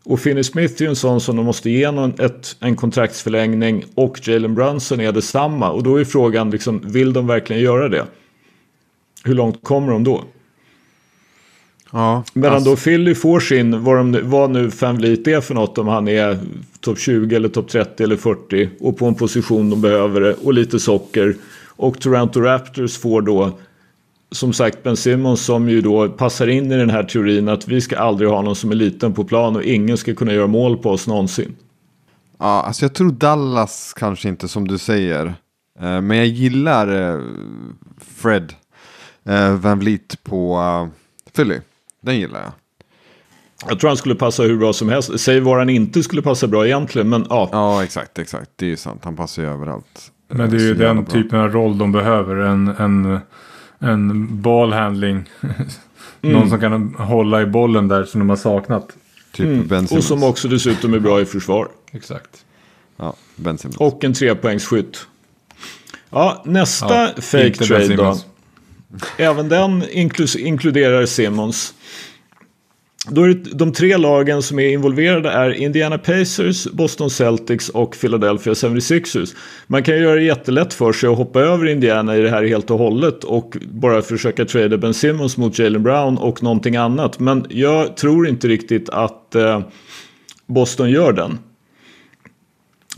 [0.04, 3.84] Och Finney Smith är ju en sån som de måste ge någon, ett, en kontraktsförlängning
[3.94, 5.70] och Jalen Brunson är detsamma.
[5.70, 8.06] Och då är frågan, liksom, vill de verkligen göra det?
[9.24, 10.24] Hur långt kommer de då?
[11.92, 15.54] Ja, Medan alltså, då Philly får sin, vad, de, vad nu Van Vliet är för
[15.54, 16.38] något, om han är
[16.80, 20.54] topp 20 eller topp 30 eller 40 och på en position de behöver det och
[20.54, 21.34] lite socker.
[21.76, 23.58] Och Toronto Raptors får då
[24.30, 27.80] som sagt Ben Simmons som ju då passar in i den här teorin att vi
[27.80, 30.76] ska aldrig ha någon som är liten på plan och ingen ska kunna göra mål
[30.76, 31.56] på oss någonsin.
[32.38, 35.26] ja, alltså jag tror Dallas kanske inte som du säger.
[35.80, 37.20] Eh, men jag gillar eh,
[38.00, 38.54] Fred
[39.24, 40.88] eh, Van Vliet på
[41.36, 41.60] Philly.
[42.02, 42.52] Den gillar jag.
[43.68, 45.20] Jag tror han skulle passa hur bra som helst.
[45.20, 47.48] Säg var han inte skulle passa bra egentligen, men ja.
[47.52, 48.50] Ja, exakt, exakt.
[48.56, 49.00] Det är ju sant.
[49.04, 50.12] Han passar ju överallt.
[50.28, 51.12] Men det är ju den bra.
[51.12, 52.36] typen av roll de behöver.
[52.36, 53.18] En, en,
[53.78, 55.30] en ballhandling.
[56.20, 58.88] Någon som kan hålla i bollen där som de har saknat.
[59.32, 59.82] Typ Ben Mm.
[59.82, 60.06] Och Simmons.
[60.06, 61.68] som också dessutom är bra i försvar.
[61.92, 62.44] Exakt.
[62.96, 63.76] Ja, Ben Simmons.
[63.76, 65.06] Och en trepoängsskytt.
[66.10, 68.18] Ja, nästa Ja, fake Ben trade då.
[69.16, 69.84] Även den
[70.38, 71.74] inkluderar Simmons.
[73.08, 77.96] Då är det de tre lagen som är involverade är Indiana Pacers, Boston Celtics och
[78.00, 79.36] Philadelphia 76ers.
[79.66, 82.44] Man kan ju göra det jättelätt för sig och hoppa över Indiana i det här
[82.44, 87.20] helt och hållet och bara försöka trada Ben Simmons mot Jalen Brown och någonting annat.
[87.20, 89.60] Men jag tror inte riktigt att eh,
[90.46, 91.38] Boston gör den.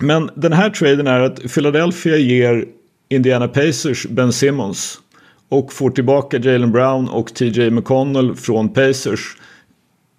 [0.01, 2.65] Men den här traden är att Philadelphia ger
[3.09, 5.01] Indiana Pacers Ben Simmons
[5.49, 9.37] och får tillbaka Jalen Brown och TJ McConnell från Pacers.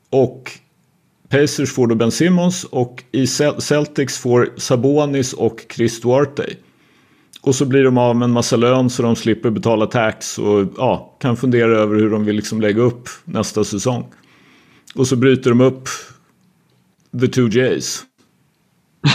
[0.10, 0.51] Och
[1.30, 3.28] Pacers får då Ben Simmons och i
[3.58, 6.45] Celtics får Sabonis och Chris Duarte.
[7.41, 10.66] Och så blir de av med en massa lön så de slipper betala tax och
[10.78, 14.05] ja, kan fundera över hur de vill liksom lägga upp nästa säsong.
[14.95, 15.88] Och så bryter de upp
[17.20, 18.03] The Two Js.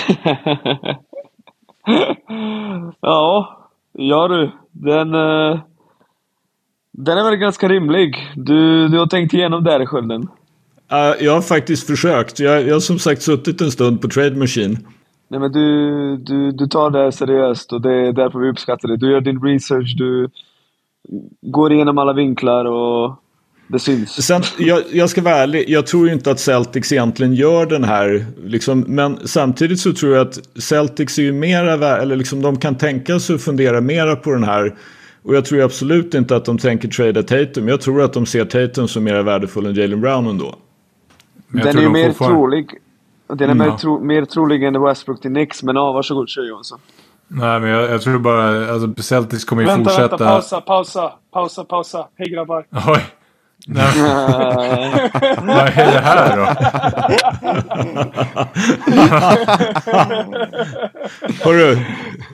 [3.01, 3.59] Ja,
[3.93, 4.51] ja du.
[4.70, 5.61] Den, eh,
[6.93, 8.16] den är väl ganska rimlig.
[8.36, 10.28] Du, du har tänkt igenom det här skölden.
[10.93, 12.40] Uh, jag har faktiskt försökt.
[12.40, 14.78] Jag, jag har som sagt suttit en stund på Trade Machine.
[15.28, 18.88] Nej men du, du, du tar det här seriöst och det är därför vi uppskattar
[18.88, 18.97] det.
[18.97, 20.28] Du gör din research, du
[21.40, 23.22] går igenom alla vinklar och
[23.68, 24.26] det syns.
[24.26, 27.84] Sen, jag, jag ska vara ärlig, jag tror ju inte att Celtics egentligen gör den
[27.84, 28.26] här.
[28.45, 32.74] Liksom, men samtidigt så tror jag att Celtics är ju mera, eller liksom de kan
[32.74, 34.74] tänka sig att fundera mera på den här.
[35.22, 37.68] Och jag tror absolut inte att de tänker trada Tatum.
[37.68, 40.55] Jag tror att de ser Tatum som mer värdefull än Jalen Brown ändå.
[41.53, 42.78] Men Den är ju mer fortfarande- trolig.
[43.28, 43.78] Den är Mm, mer, ja.
[43.78, 46.78] tro, mer trolig än Westbrook till Knicks, men ja, varsågod kör Johansson.
[47.28, 50.09] Nej, men jag, jag tror bara, alltså Celtics kommer ju Vänta, fortsätta.
[50.09, 52.07] vänta, pausa, pausa, pausa, pausa.
[52.16, 52.66] Hej grabbar.
[52.86, 53.00] Oj.
[53.66, 53.92] Nej,
[55.42, 56.44] vad är det här då?
[61.44, 61.78] Hörru,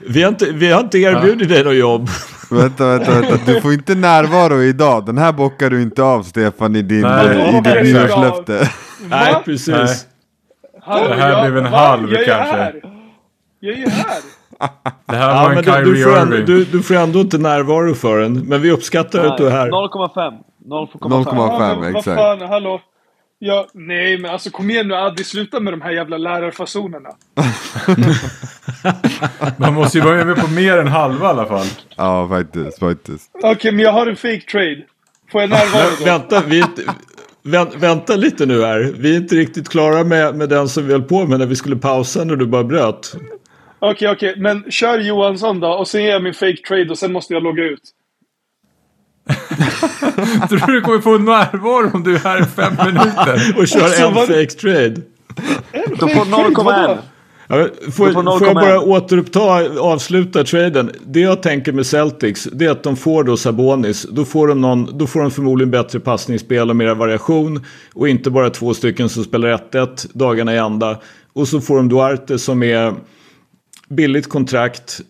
[0.07, 2.09] vi har inte, vi har inte erbjudit dig något jobb.
[2.51, 3.37] Vänta, vänta, vänta.
[3.45, 5.05] Du får inte närvaro idag.
[5.05, 8.69] Den här bockar du inte av Stefan i, din, Nej, eh, i ditt nyårslöfte.
[9.09, 9.67] Nej, precis.
[9.67, 9.95] Nej.
[10.81, 12.73] Hallå, Det här jag- blev en halv jag kanske.
[13.59, 14.17] Jag är ju här.
[15.05, 17.19] Det här Ja, var en men du, Kyrie du, får ändå, du, du får ändå
[17.19, 18.33] inte närvaro för den.
[18.33, 19.69] Men vi uppskattar att du är här.
[19.69, 20.39] 0,5.
[20.69, 20.99] 0,5.
[20.99, 21.69] 0,5.
[21.69, 22.07] Ja, men exakt.
[22.07, 22.81] Vad fan, hallå?
[23.41, 27.09] Ja, nej, men alltså kom igen nu Addi, sluta med de här jävla lärarfasonerna.
[29.57, 31.65] Man måste ju vara med på mer än halva i alla fall.
[31.95, 33.31] Ja, faktiskt, faktiskt.
[33.43, 34.83] Okej, men jag har en fake trade.
[35.31, 36.05] Får jag närvaro då?
[36.11, 36.81] Vänta, vi är inte,
[37.43, 38.93] vänt, vänta lite nu här.
[38.97, 41.55] Vi är inte riktigt klara med, med den som vi höll på med när vi
[41.55, 43.15] skulle pausa när du bara bröt.
[43.79, 47.11] Okej, okej, men kör Johansson då och sen ger jag min fake trade och sen
[47.13, 47.81] måste jag logga ut.
[50.49, 53.55] Tror du du kommer få närvaro om du är här i fem minuter?
[53.59, 55.01] Och kör Alltså, en vad- fake trade.
[55.99, 56.97] Då får 0,1.
[57.51, 58.53] Ja, men får, får jag 0,1.
[58.53, 59.39] bara återuppta,
[59.79, 60.91] avsluta traden.
[61.05, 64.03] Det jag tänker med Celtics, det är att de får då Sabonis.
[64.11, 67.65] Då får de, någon, då får de förmodligen bättre passningsspel och mer variation.
[67.93, 70.99] Och inte bara två stycken som spelar 1-1 dagarna i ända.
[71.33, 72.93] Och så får de Duarte som är
[73.89, 75.01] billigt kontrakt.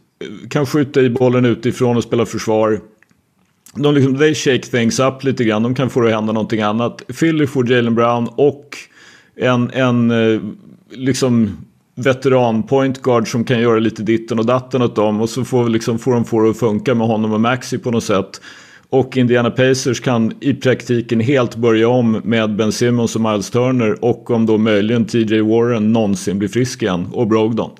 [0.49, 2.81] Kan skjuta i bollen utifrån och spela försvar.
[3.75, 5.63] de liksom, they shake things up lite grann.
[5.63, 7.01] De kan få det att hända någonting annat.
[7.19, 8.77] Philly får Jalen Brown och
[9.35, 10.41] en, en eh,
[10.89, 11.57] liksom
[11.95, 15.21] veteran point guard som kan göra lite ditten och datten åt dem.
[15.21, 17.91] Och så får, liksom, får de få det att funka med honom och Maxi på
[17.91, 18.41] något sätt.
[18.89, 24.05] Och Indiana Pacers kan i praktiken helt börja om med Ben Simmons och Miles Turner.
[24.05, 27.07] Och om då möjligen TJ Warren någonsin blir frisk igen.
[27.13, 27.71] Och Brogdon.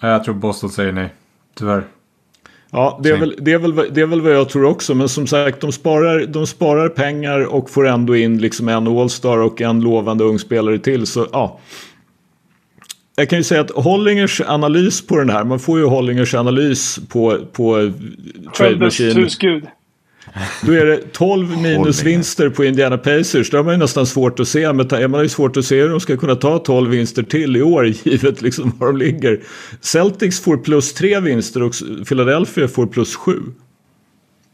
[0.00, 1.14] Jag tror Boston säger nej.
[1.54, 1.84] Tyvärr.
[2.72, 4.94] Ja, det är, väl, det, är väl, det är väl vad jag tror också.
[4.94, 9.38] Men som sagt, de sparar, de sparar pengar och får ändå in liksom en All-Star
[9.38, 11.06] och en lovande ung spelare till.
[11.06, 11.60] Så ja.
[13.16, 16.98] Jag kan ju säga att Hollingers analys på den här, man får ju Hollingers analys
[17.08, 17.92] på, på
[18.56, 19.16] Trade Machine.
[19.16, 19.66] husgud.
[20.62, 23.50] Då är det 12 minusvinster på Indiana Pacers.
[23.50, 24.72] Det har man ju nästan svårt att se.
[24.72, 27.56] Men man har ju svårt att se hur de ska kunna ta 12 vinster till
[27.56, 29.40] i år givet liksom var de ligger.
[29.80, 31.74] Celtics får plus 3 vinster och
[32.08, 33.42] Philadelphia får plus 7.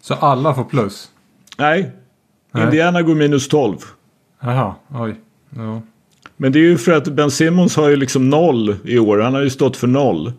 [0.03, 1.11] Så alla får plus?
[1.59, 1.91] Nej,
[2.53, 2.65] Nej.
[2.65, 3.77] Indiana går minus 12.
[4.41, 5.15] Jaha, oj.
[5.57, 5.83] Ja.
[6.37, 9.19] Men det är ju för att Ben Simmons har ju liksom noll i år.
[9.19, 10.33] Han har ju stått för noll.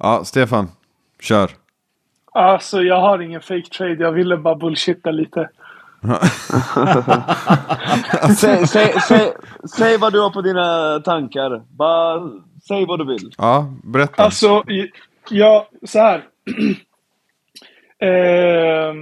[0.00, 0.68] Ja, Stefan.
[1.20, 1.50] Kör.
[2.38, 4.04] Alltså jag har ingen fake trade.
[4.04, 5.50] Jag ville bara bullshitta lite.
[8.40, 9.32] säg, säg, säg,
[9.76, 11.62] säg vad du har på dina tankar.
[11.76, 12.30] Bara
[12.68, 13.32] säg vad du vill.
[13.38, 14.22] Ja, berätta.
[14.22, 14.64] Alltså,
[15.30, 16.24] ja, så här.
[18.08, 18.94] eh,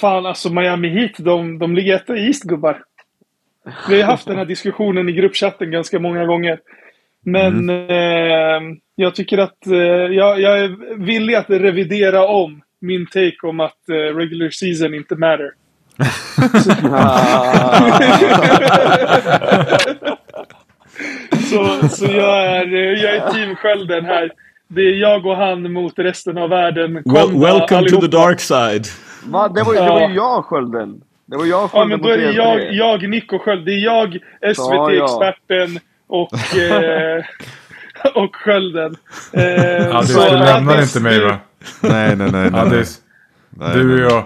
[0.00, 2.84] fan, alltså Miami Heat, de, de ligger etta i East, gubbar.
[3.88, 6.60] Vi har haft den här diskussionen i gruppchatten ganska många gånger.
[7.24, 7.90] Men mm.
[7.90, 13.60] eh, jag tycker att eh, jag, jag, är villig att revidera om min take om
[13.60, 15.50] att eh, regular season inte matter.
[21.50, 22.66] så, så jag är,
[23.04, 24.30] jag är team Skölden här.
[24.68, 26.94] Det är jag och han mot resten av världen.
[26.94, 28.00] Well, welcome allihopa.
[28.00, 28.86] to the dark side.
[29.26, 29.48] Va?
[29.48, 31.00] Det var, det var ju jag Skölden.
[31.26, 33.64] Det var jag Skölden Ja men då är det jag, jag, Nico Sköld.
[33.66, 34.18] Det är jag,
[34.54, 35.80] SVT-experten
[36.14, 37.24] och, eh,
[38.14, 38.96] och Skölden.
[39.32, 41.38] Eh, ja, du, du lämnar inte mig va?
[41.80, 42.50] Nej, nej, nej.
[42.50, 42.60] nej.
[42.60, 43.00] Adis,
[43.50, 44.24] nej, du och jag.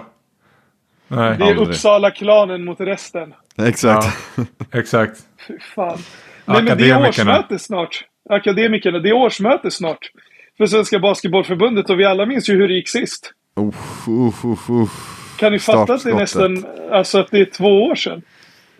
[1.07, 1.37] Nej.
[1.37, 3.33] Det är Uppsala-klanen mot resten.
[3.57, 4.07] Exakt.
[4.35, 5.19] Ja, exakt.
[5.47, 5.97] Fy fan.
[6.45, 8.05] Nej, men det är årsmöte snart.
[8.29, 10.11] Akademikerna, det är årsmöte snart.
[10.57, 13.33] För Svenska Basketbollförbundet och vi alla minns ju hur det gick sist.
[13.55, 14.89] Uff, uff, uff.
[15.37, 18.21] Kan ni fatta att det är nästan, alltså att det är två år sedan?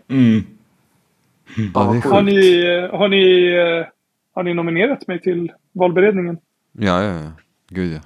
[0.10, 0.44] Mm.
[1.74, 3.52] Ja, har, ni, har, ni,
[4.36, 6.38] har ni nominerat mig till valberedningen?
[6.72, 7.32] Ja, ja, ja.
[7.70, 8.00] Gud ja.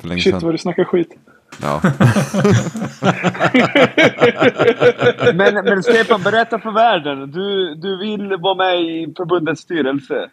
[0.00, 0.44] För länge Shit sedan.
[0.44, 1.14] vad du snackar skit.
[1.62, 1.80] Ja.
[5.34, 7.30] men, men Stefan, berätta för världen.
[7.30, 10.30] Du, du vill vara med i förbundets styrelse.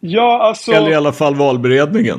[0.00, 0.72] Ja, alltså...
[0.72, 2.18] Eller i alla fall valberedningen.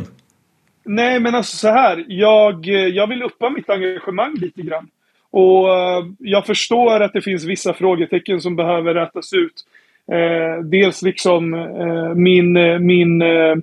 [0.83, 2.05] Nej, men alltså så här.
[2.07, 4.89] Jag, jag vill uppa mitt engagemang lite grann.
[5.31, 9.63] Och eh, jag förstår att det finns vissa frågetecken som behöver rätas ut.
[10.11, 13.55] Eh, dels liksom eh, min, eh, min eh,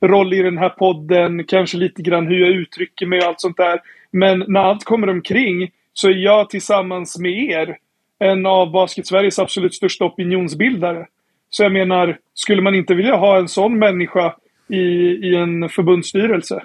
[0.00, 3.56] roll i den här podden, kanske lite grann hur jag uttrycker mig och allt sånt
[3.56, 3.80] där.
[4.10, 7.76] Men när allt kommer omkring så är jag tillsammans med er
[8.18, 11.06] en av Basket-Sveriges absolut största opinionsbildare.
[11.50, 14.34] Så jag menar, skulle man inte vilja ha en sån människa
[14.68, 14.82] i,
[15.28, 16.62] i en förbundsstyrelse?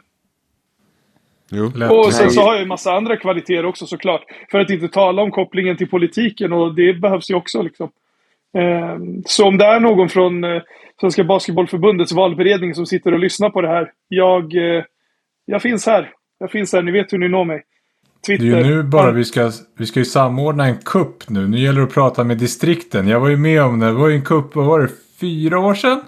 [1.51, 1.71] Jo.
[1.89, 4.21] Och sen så har jag en massa andra kvaliteter också såklart.
[4.51, 7.89] För att inte tala om kopplingen till politiken och det behövs ju också liksom.
[8.57, 10.61] Ehm, så om det är någon från eh,
[10.99, 13.91] Svenska Basketbollförbundets valberedning som sitter och lyssnar på det här.
[14.07, 14.83] Jag, eh,
[15.45, 16.09] jag finns här.
[16.39, 17.63] Jag finns här, ni vet hur ni når mig.
[18.27, 18.45] Twitter.
[18.45, 21.47] Det är ju nu bara vi ska, vi ska ju samordna en kupp nu.
[21.47, 23.07] Nu gäller det att prata med distrikten.
[23.07, 23.85] Jag var ju med om det.
[23.85, 24.89] Det var ju en kupp, vad var det,
[25.19, 26.01] fyra år sedan?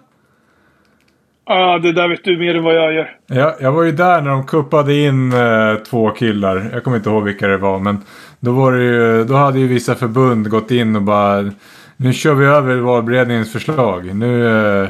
[1.45, 3.17] Ja, ah, det där vet du mer än vad jag gör.
[3.27, 6.69] Ja, jag var ju där när de kuppade in eh, två killar.
[6.73, 7.79] Jag kommer inte ihåg vilka det var.
[7.79, 7.97] Men
[8.39, 11.51] då, var det ju, då hade ju vissa förbund gått in och bara
[11.97, 14.15] nu kör vi över valberedningens förslag.
[14.15, 14.89] Nu, eh,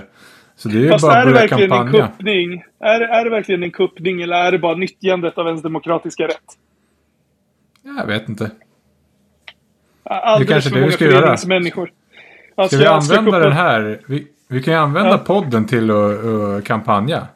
[0.55, 2.03] så det är Fast bara är det verkligen kampanja.
[2.03, 2.63] en kuppning?
[2.79, 6.57] Är, är det verkligen en kuppning eller är det bara nyttjandet av ens demokratiska rätt?
[7.97, 8.51] Jag vet inte.
[10.03, 11.37] Alldeles det kanske för det många vi ska göra.
[11.47, 11.91] människor.
[12.55, 13.99] Alltså, ska vi använda ska den här?
[14.07, 15.17] Vi, vi kan ju använda ja.
[15.17, 17.27] podden till att uh, kampanja.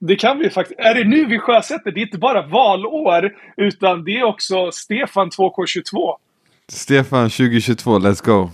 [0.00, 0.80] Det kan vi faktiskt.
[0.80, 1.90] Är det nu vi sjösätter?
[1.90, 6.14] Det är inte bara valår, utan det är också Stefan 2K22.
[6.68, 8.50] Stefan 2022, let's go.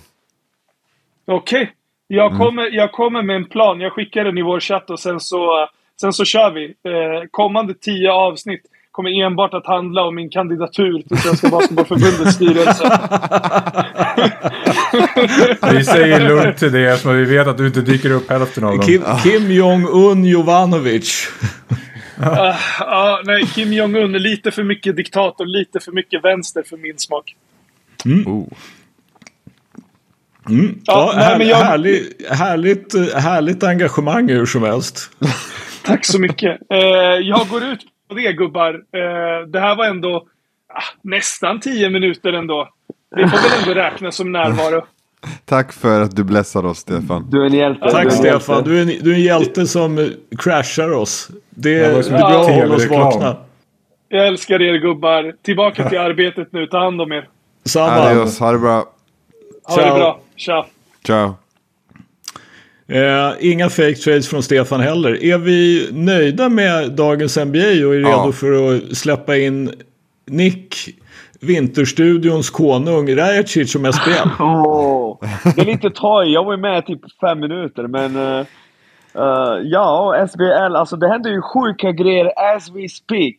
[1.27, 1.63] Okej.
[1.63, 1.75] Okay.
[2.07, 2.39] Jag, mm.
[2.39, 3.81] kommer, jag kommer med en plan.
[3.81, 5.69] Jag skickar den i vår chatt och sen så,
[6.01, 6.65] sen så kör vi.
[6.65, 12.85] Eh, kommande tio avsnitt kommer enbart att handla om min kandidatur till Svenska Basketbollförbundets styrelse.
[15.73, 18.77] vi säger lugnt till det eftersom vi vet att du inte dyker upp hälften av
[18.77, 18.87] dem.
[18.87, 21.29] Kim, Kim Jong-Un Jovanovic.
[22.23, 26.77] Ah, ah, nej, Kim Jong-Un är lite för mycket diktator, lite för mycket vänster för
[26.77, 27.35] min smak.
[28.27, 28.47] Oh.
[30.49, 30.79] Mm.
[30.85, 35.11] Ja, Ja, nej, här, men jag- härligt, härligt, härligt engagemang hur som helst.
[35.85, 36.59] Tack så mycket.
[36.73, 36.79] Eh,
[37.23, 38.75] jag går ut på det gubbar.
[38.75, 40.17] Eh, det här var ändå
[40.75, 42.69] ah, nästan 10 minuter ändå.
[43.17, 44.85] Det får väl ändå räknas som närvaro.
[45.45, 47.27] Tack för att du blessar oss Stefan.
[47.31, 47.81] Du är en hjälte.
[47.83, 48.71] du är Tack en Stefan, hjälte.
[48.71, 50.07] du är, en, du är en hjälte som eh,
[50.39, 51.29] crashar oss.
[51.51, 53.37] Det, Ja, det är bra att hålla oss vakna.
[54.09, 55.33] Jag älskar er gubbar.
[55.43, 56.67] Tillbaka till arbetet nu.
[56.67, 57.29] Ta hand om er.
[57.65, 57.87] Samma.
[57.93, 58.85] Adios, ha det bra.
[59.65, 59.95] Ha det Ciao.
[59.99, 60.21] bra.
[60.37, 60.67] Tja.
[61.07, 61.35] Ciao.
[62.89, 65.25] Eh, inga fake trades från Stefan heller.
[65.25, 68.33] Är vi nöjda med dagens NBA och är redo Ja.
[68.33, 69.71] för att släppa in
[70.31, 70.77] Nick,
[71.47, 74.43] Vinterstudions konung, Rajacic som SPL?
[74.43, 75.19] oh,
[75.57, 76.33] det är lite toj.
[76.33, 78.17] Jag var ju med typ fem minuter, men...
[78.17, 78.47] Uh,
[79.63, 80.77] ja, SBL.
[80.77, 83.35] Alltså det händer ju sjuka grejer as we speak.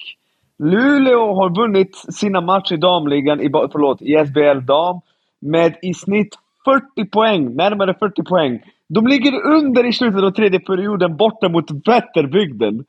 [0.60, 5.02] Luleå har vunnit sina matcher i damligan, i, förlåt, i SBL dam
[5.40, 6.36] med i snitt
[6.66, 8.62] 40 poäng, närmare 40 poäng.
[8.90, 12.86] De ligger under i slutet av tredje perioden borta mot Vätterbygden.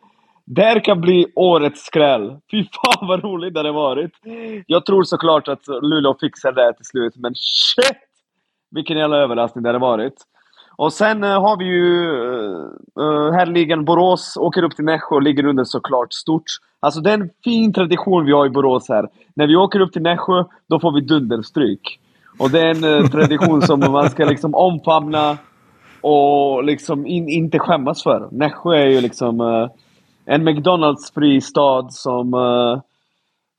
[0.51, 2.37] Det här kan bli årets skräll.
[2.51, 4.11] Fy fan vad roligt det hade varit.
[4.67, 7.99] Jag tror såklart att Luleå fixar det till slut, men shit!
[8.71, 10.15] Vilken jävla överraskning det hade varit.
[10.77, 12.11] Och sen eh, har vi ju
[13.01, 16.45] uh, ligger Borås, åker upp till Nässjö och ligger under såklart stort.
[16.81, 19.09] Alltså det är en fin tradition vi har i Borås här.
[19.35, 22.01] När vi åker upp till Nässjö, då får vi dunderstryk.
[22.39, 25.39] Och det är en tradition som man ska liksom omfamna
[26.01, 28.29] och liksom in, inte skämmas för.
[28.31, 29.69] Nässjö är ju liksom Uh,
[30.29, 32.35] en McDonalds-fri stad som...
[32.35, 32.81] Uh,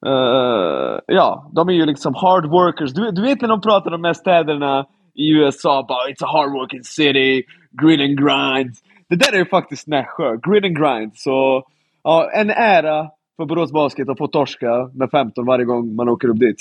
[0.06, 2.94] uh, ja, de är ju liksom hard workers.
[2.94, 6.28] Du, du vet när de pratar om de här städerna i USA, bara it's a
[6.28, 8.76] hard working city, grit and grind.
[9.10, 11.12] Det där är ju faktiskt Nässjö, grit and grind.
[11.16, 11.64] Så
[12.04, 16.28] ja, en ära för Borås Basket att få torska med 15 varje gång man åker
[16.28, 16.58] upp dit.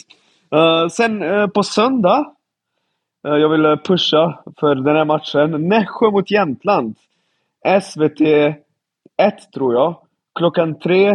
[0.54, 2.32] Uh, sen på söndag,
[3.22, 5.68] jag vill pusha för den här matchen.
[5.68, 6.94] Nässjö mot Jämtland.
[7.82, 8.20] SVT
[9.22, 9.96] ett, tror jag.
[10.38, 11.08] Klockan tre.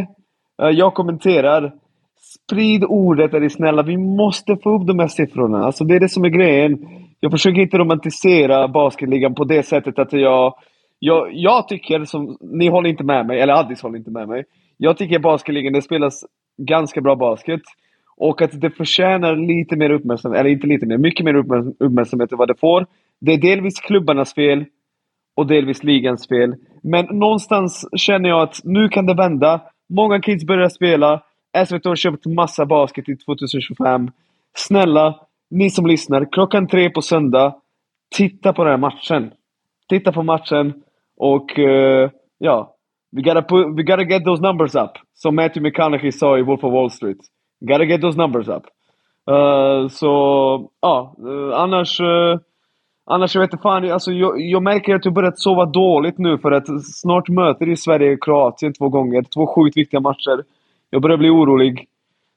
[0.62, 1.74] Eh, jag kommenterar.
[2.20, 3.84] Sprid ordet är ni snälla.
[3.84, 5.66] Vi måste få upp de här siffrorna.
[5.66, 6.78] Alltså det är det som är grejen.
[7.20, 10.54] Jag försöker inte romantisera basketligan på det sättet att jag...
[11.00, 14.44] Jag, jag tycker, som, ni håller inte med mig, eller Addis håller inte med mig.
[14.78, 16.26] Jag tycker basketligan, det spelas
[16.58, 17.62] ganska bra basket.
[18.18, 21.36] Och att det förtjänar lite mer uppmärksamhet, eller inte lite mer, mycket mer
[21.80, 22.86] uppmärksamhet än vad det får.
[23.22, 24.66] Det är delvis klubbarnas fel
[25.36, 26.56] och delvis ligans fel.
[26.84, 29.62] Men någonstans känner jag att nu kan det vända.
[29.90, 31.24] Många kids börjar spela.
[31.66, 34.12] SVT har köpt massa basket i 2025.
[34.56, 35.20] Snälla,
[35.50, 37.56] ni som lyssnar, klockan tre på söndag,
[38.16, 39.32] titta på den här matchen.
[39.90, 40.74] Titta på matchen
[41.18, 42.76] och uh, ja,
[43.12, 44.92] we gotta, put, we gotta get those numbers up.
[45.14, 47.18] Som Matthew McConaughey sa i Wolf of Wall Street.
[47.60, 48.64] Gotta get those numbers up.
[49.32, 50.12] Uh, så,
[50.82, 52.02] ja, uh, annars...
[53.06, 56.38] Annars, jag vet inte fan, alltså, jag, jag märker att jag börjat sova dåligt nu
[56.38, 59.24] för att snart möter ju Sverige Kroatien två gånger.
[59.34, 60.44] Två sjukt viktiga matcher.
[60.90, 61.88] Jag börjar bli orolig.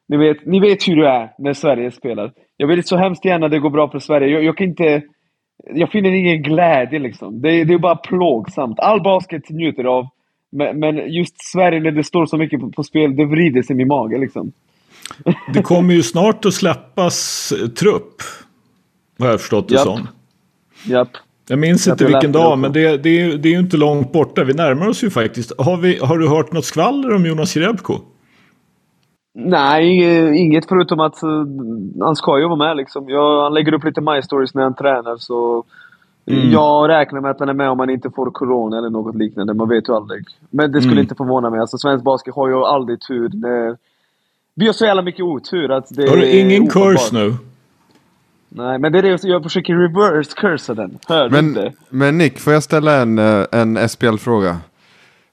[0.09, 2.33] Ni vet, ni vet hur det är när Sverige spelar.
[2.57, 4.29] Jag vill så hemskt gärna det går bra för Sverige.
[4.29, 5.03] Jag, jag kan inte...
[5.75, 7.43] Jag finner ingen glädje liksom.
[7.43, 8.81] Det, det är bara plågsamt.
[8.81, 10.09] All basket njuter av.
[10.51, 13.75] Men, men just Sverige när det står så mycket på, på spel, det vrider sig
[13.75, 14.53] i min mage liksom.
[15.55, 18.15] Det kommer ju snart att släppas trupp.
[19.19, 19.85] Har jag förstått det Japp.
[19.85, 20.09] som.
[20.87, 21.09] Japp.
[21.49, 23.77] Jag minns Jag inte vilken det dag, men det, det, är, det är ju inte
[23.77, 24.45] långt borta.
[24.45, 25.53] Vi närmar oss ju faktiskt.
[25.59, 27.95] Har, vi, har du hört något skvaller om Jonas Jerebko?
[29.35, 31.29] Nej, inget- inget förutom att eh,
[32.01, 33.09] han ska ju vara med liksom.
[33.09, 35.65] Jag, han lägger upp lite My Stories när han tränar så...
[36.53, 39.55] Jag räknar med att han är med om han inte får corona eller något liknande.
[39.55, 40.25] Man vet ju aldrig.
[40.51, 41.03] Men det skulle Mm.
[41.03, 41.61] inte förvåna mig.
[41.61, 43.31] Alltså, svensk basket har ju aldrig tur.
[43.33, 43.77] När...
[44.55, 46.83] Vi har så jävla mycket otur att det Har du är ingen ofattbart.
[46.93, 47.35] curse nu?
[48.49, 50.99] Nej, men det är det jag försöker reverse cursa den.
[51.09, 51.73] Hör du Men, inte?
[51.91, 54.59] men Nick, får jag ställa en, eh, en SPL-fråga?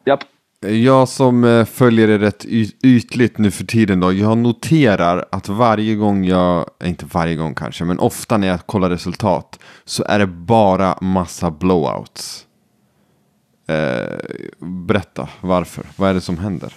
[0.06, 0.20] Japp.
[0.68, 2.46] Jag som eh, följer det rätt
[2.84, 7.56] ytligt nu för tiden då, jag noterar att varje gång jag, eh, inte varje gång
[7.56, 12.46] kanske, men ofta när jag kollar resultat så är det bara massa blowouts.
[13.68, 14.18] Eh,
[14.60, 15.84] berätta, varför?
[15.96, 16.74] Vad är det som händer?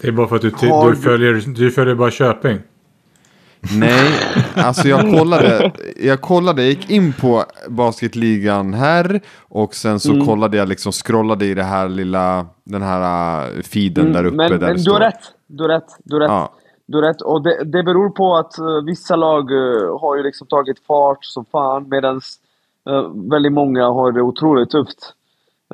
[0.00, 2.58] Det är bara för att du, du- följer, du följer bara Köping.
[3.70, 4.12] Nej,
[4.54, 10.26] alltså jag kollade, jag kollade, jag gick in på basketligan här och sen så Mm.
[10.26, 13.00] kollade jag liksom, scrollade i det här lilla, den här
[13.56, 14.34] uh, feeden där uppe.
[14.34, 15.20] Mm, men där men du har rätt.
[15.46, 15.84] Du har rätt.
[16.04, 16.30] Du har rätt.
[16.30, 16.52] Ja.
[16.86, 17.20] Du har rätt.
[17.20, 21.24] Och det, det beror på att eh, vissa lag eh, har ju liksom tagit fart
[21.24, 22.20] som fan medan
[23.30, 25.12] väldigt många har det otroligt tufft.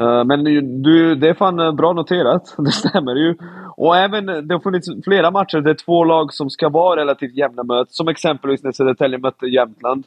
[0.00, 0.44] Eh, men
[0.82, 2.54] du, det är fan eh, bra noterat.
[2.58, 3.34] Det stämmer ju.
[3.76, 7.36] Och även, eh, det har funnits flera matcher där två lag som ska vara relativt
[7.36, 7.96] jämna möts.
[7.96, 10.04] Som exempelvis när Södertälje mötte Jämtland.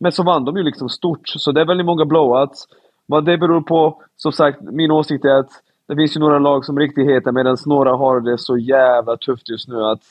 [0.00, 1.28] Men så vann de ju liksom stort.
[1.28, 2.66] Så det är väldigt många blowouts.
[3.06, 5.50] Vad det beror på, som sagt, min åsikt är att
[5.88, 9.48] det finns ju några lag som riktigt heter, medan några har det så jävla tufft
[9.48, 10.02] just nu att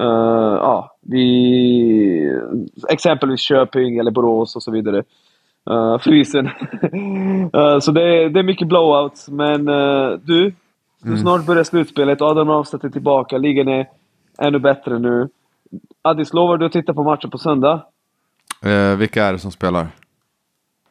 [0.00, 2.40] Uh, ja, vi,
[2.88, 5.02] exempelvis Köping eller Borås och så vidare.
[5.70, 6.46] Uh, frysen.
[6.46, 10.52] uh, så det är, det är mycket blowouts, men uh, du,
[11.04, 11.18] mm.
[11.18, 12.22] snart börjar slutspelet.
[12.22, 13.88] Adam Ramstedt är tillbaka, ligan är
[14.38, 15.28] ännu bättre nu.
[16.02, 17.82] Addis, lovar du att titta på matchen på söndag?
[18.96, 19.86] vilka är det som spelar?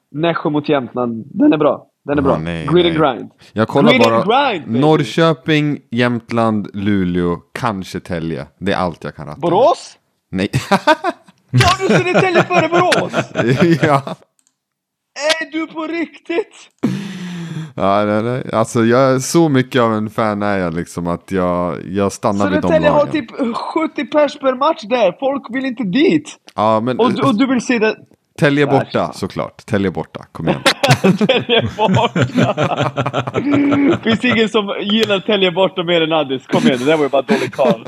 [0.09, 1.23] Nässjö mot Jämtland.
[1.25, 1.87] Den är bra.
[2.07, 2.37] Den är bra.
[2.37, 3.31] Nej, Grid and grind.
[3.53, 8.47] Jag kollar Grid bara grind, Norrköping, Jämtland, Luleå, kanske Tälje.
[8.57, 9.39] Det är allt jag kan ratta.
[9.39, 9.97] Borås?
[10.29, 10.47] Nej.
[11.51, 13.13] Tar du Södertälje före Borås?
[13.81, 14.15] ja.
[15.17, 16.69] Är du på riktigt?
[17.75, 18.43] Ja, nej, nej.
[18.53, 22.61] Alltså jag, så mycket av en fan är jag liksom att jag, jag stannar vid
[22.61, 22.83] de lagen.
[22.83, 25.15] Södertälje har typ 70 pers per match där.
[25.19, 26.35] Folk vill inte dit.
[26.55, 26.99] Ja, men...
[26.99, 27.95] Och, och du vill se det...
[28.39, 29.65] Tälje borta såklart.
[29.65, 30.25] Tälje borta.
[30.31, 30.61] Kom igen.
[31.27, 32.23] Tälje borta.
[34.03, 36.47] Finns ingen som gillar Tälje borta mer än Addis.
[36.47, 37.85] Kom igen, det där var ju bara dålig karl.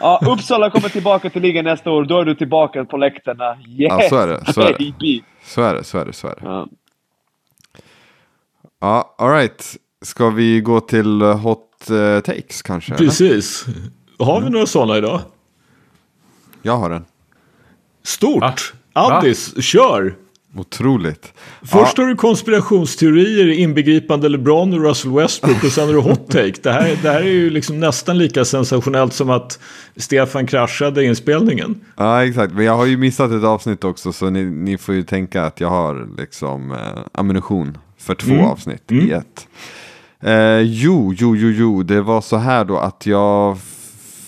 [0.00, 2.04] Ja, Uppsala kommer tillbaka till ligan nästa år.
[2.04, 3.56] Då är du tillbaka på läktarna.
[3.68, 3.92] Yes!
[4.00, 4.52] Ja, så är det.
[4.52, 5.22] Så är det.
[5.44, 6.40] Så är det, så är det, så är det.
[6.44, 6.68] Ja,
[8.80, 9.76] ja alright.
[10.02, 12.94] Ska vi gå till uh, hot uh, takes kanske?
[12.94, 13.64] Precis.
[13.66, 14.26] Eller?
[14.26, 15.20] Har vi några sådana idag?
[16.62, 17.04] Jag har en.
[18.02, 18.74] Stort!
[18.92, 20.16] Addis, kör!
[20.56, 21.32] Otroligt.
[21.60, 22.02] Först ja.
[22.02, 26.54] har du konspirationsteorier inbegripande LeBron och Russell Westbrook och sen har du hot take.
[26.62, 29.58] Det här, det här är ju liksom nästan lika sensationellt som att
[29.96, 31.80] Stefan kraschade inspelningen.
[31.96, 32.54] Ja, exakt.
[32.54, 35.60] Men jag har ju missat ett avsnitt också så ni, ni får ju tänka att
[35.60, 36.78] jag har liksom eh,
[37.12, 38.46] ammunition för två mm.
[38.46, 39.08] avsnitt mm.
[39.08, 39.46] i ett.
[40.20, 43.58] Eh, jo, jo, jo, jo, det var så här då att jag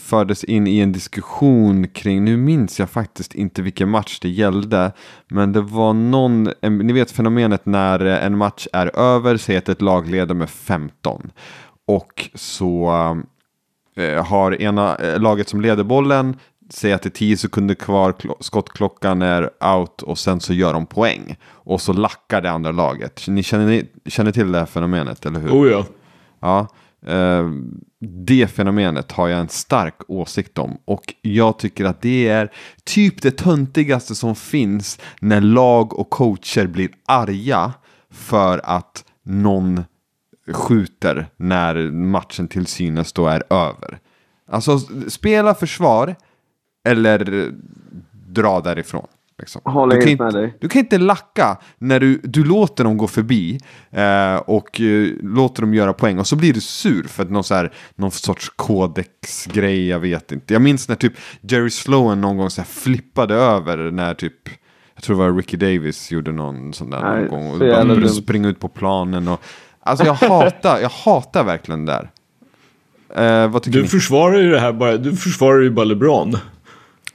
[0.05, 4.93] fördes in i en diskussion kring, nu minns jag faktiskt inte vilken match det gällde,
[5.29, 9.83] men det var någon, ni vet fenomenet när en match är över, säg att ett
[9.83, 11.31] lag leder med 15
[11.87, 12.93] och så
[13.97, 16.37] eh, har ena eh, laget som leder bollen
[16.71, 20.87] Säg att det är 10 sekunder kvar, skottklockan är out och sen så gör de
[20.87, 21.37] poäng.
[21.47, 23.25] Och så lackar det andra laget.
[23.29, 25.51] Ni känner, ni känner till det här fenomenet, eller hur?
[25.51, 25.85] Oh ja.
[26.41, 27.51] Ja, Eh, Eh,
[28.01, 30.79] det fenomenet har jag en stark åsikt om.
[30.85, 32.53] Och jag tycker att det är
[32.85, 37.73] typ det töntigaste som finns när lag och coacher blir arga
[38.11, 39.85] för att någon
[40.53, 43.99] skjuter när matchen till synes då är över.
[44.51, 44.79] Alltså
[45.09, 46.15] spela försvar
[46.85, 47.51] eller
[48.29, 49.07] dra därifrån.
[49.45, 49.63] Liksom.
[49.65, 50.55] Håller du, kan inte, med dig.
[50.61, 55.63] du kan inte lacka när du, du låter dem gå förbi eh, och eh, låter
[55.63, 58.53] dem göra poäng och så blir du sur för att någon, så här, någon sorts
[58.57, 60.53] kodexgrej, jag vet inte.
[60.53, 64.49] Jag minns när typ Jerry Sloan någon gång så här flippade över när typ
[64.95, 67.51] jag tror det var Ricky Davis gjorde någon sån där Nej, någon gång.
[67.51, 69.29] Och bara började springa ut på planen.
[69.29, 69.41] Och,
[69.81, 72.11] alltså jag hatar, jag hatar verkligen det där.
[73.17, 73.89] Eh, vad tycker du ni?
[73.89, 76.37] försvarar ju det här bara, du försvarar ju bara LeBron.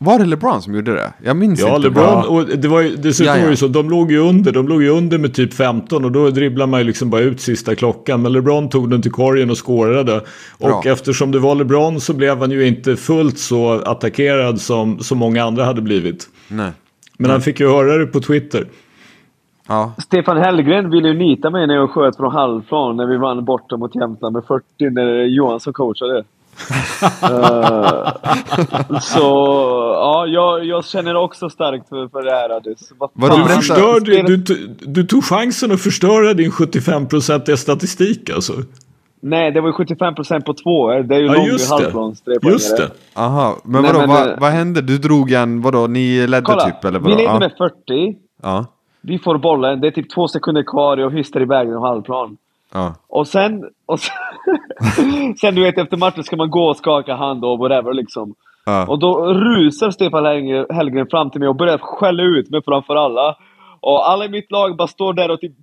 [0.02, 1.14] Var det LeBron som gjorde det?
[1.24, 1.88] Jag minns ja, inte.
[1.88, 3.44] LeBron, ja, och det var ju, dessutom ja, ja.
[3.44, 6.12] var det så, de låg ju under, de låg ju under med typ 15 och
[6.12, 8.22] då dribblar man ju liksom bara ut sista klockan.
[8.22, 10.22] Men LeBron tog den till korgen och skårade.
[10.60, 15.16] Och eftersom det var LeBron så blev han ju inte fullt så attackerad som så
[15.16, 16.30] många andra hade blivit.
[16.48, 16.58] Nej.
[16.58, 16.74] Men
[17.18, 17.32] Nej.
[17.32, 18.66] han fick ju höra det på Twitter.
[19.68, 19.94] Ja.
[19.98, 23.78] Stefan Hellgren ville ju nita mig när jag sköt från halvplan när vi vann borta
[23.78, 26.24] mot Jämtland med 40 när Johansson coachade
[27.24, 29.20] uh, så
[29.96, 32.92] ja, jag, jag, känner också starkt för, för det här Adis.
[33.14, 38.54] Vad du, förstörde, du, du, du tog chansen att förstöra din 75% statistik alltså?
[39.22, 40.88] Nej, det var ju 75% på två.
[41.02, 42.90] Det är ju ja, lång halvplans Just det.
[43.14, 44.82] Aha, men vadå, men, vad, vad hände?
[44.82, 47.16] Du drog en, vadå, ni ledde kolla, typ eller vadå?
[47.16, 47.74] Vi ledde med 40.
[48.44, 48.66] Ja.
[49.02, 52.38] Vi får bollen, det är typ två sekunder kvar och jag hyster iväg den halvplan.
[52.74, 52.96] Ja.
[53.08, 54.16] Och sen, och sen,
[55.42, 58.36] sen, du vet efter matchen ska man gå och skaka hand och whatever liksom.
[58.66, 58.88] Ja.
[58.88, 60.26] Och då rusar Stefan
[60.70, 63.36] Hellgren fram till mig och börjar skälla ut mig framför alla.
[63.82, 65.54] Och alla i mitt lag bara står där och typ,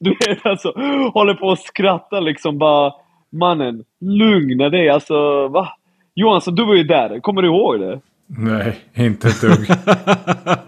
[0.00, 0.72] du vet alltså,
[1.14, 2.92] håller på att skratta liksom bara.
[3.34, 5.68] Mannen, lugna dig alltså, va?
[6.14, 8.00] Johansson, du var ju där, kommer du ihåg det?
[8.36, 9.60] Nej, inte ett dugg.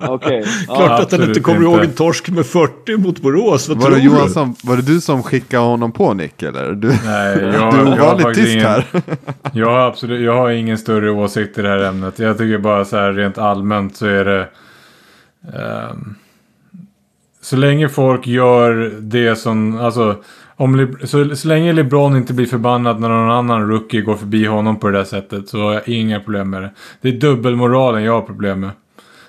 [0.01, 0.41] Okej.
[0.41, 0.43] Okay.
[0.65, 1.70] Klart ja, att han inte kommer inte.
[1.70, 3.69] ihåg en torsk med 40 mot Borås.
[3.69, 6.73] Vad var, det Johansson, var det du som skickade honom på Nick eller?
[6.73, 8.86] Du, Nej, jag, du var lite tyst ingen, här.
[9.53, 12.19] jag, har absolut, jag har ingen större åsikt i det här ämnet.
[12.19, 14.49] Jag tycker bara så här rent allmänt så är det...
[15.91, 16.15] Um,
[17.41, 20.16] så länge folk gör det som, alltså,
[20.56, 24.47] om, Le- så, så länge LeBron inte blir förbannad när någon annan rookie går förbi
[24.47, 26.70] honom på det där sättet så har jag inga problem med det.
[27.01, 28.70] Det är dubbelmoralen jag har problem med.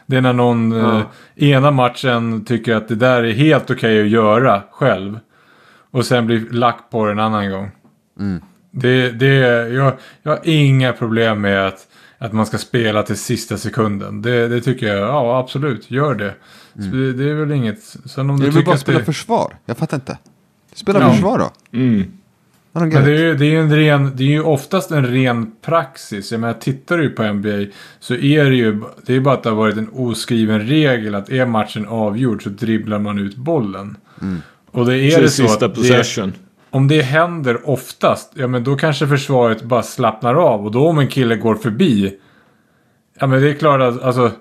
[0.05, 0.97] Det är när någon Ja.
[1.35, 5.19] eh, ena matchen tycker att det där är helt okej att göra själv.
[5.91, 7.71] Och sen blir lack på det en annan gång.
[8.71, 9.35] Det, det,
[9.73, 9.93] jag,
[10.23, 11.87] jag har inga problem med att,
[12.17, 14.21] att man ska spela till sista sekunden.
[14.21, 16.33] Det, det tycker jag, ja absolut, gör det.
[16.73, 17.79] Så det, det är väl inget.
[17.83, 19.55] Sen om Jag du vill tycker bara spela det, försvar.
[19.65, 20.17] Jag fattar inte.
[20.75, 21.11] Spela Ja.
[21.11, 21.77] försvar då.
[21.77, 22.03] Mm.
[22.71, 26.31] Men det är, ju, det, är en ren, det är ju oftast en ren praxis.
[26.31, 29.49] Jag menar, tittar du på NBA så är det ju det är bara att det
[29.49, 33.97] har varit en oskriven regel att är matchen avgjord så dribblar man ut bollen.
[34.71, 36.33] Och det är Så det det så sista att det, possession.
[36.69, 40.65] om det händer oftast, ja men då kanske försvaret bara slappnar av.
[40.65, 42.17] Och då om en kille går förbi,
[43.19, 44.31] ja men det är klart att, alltså,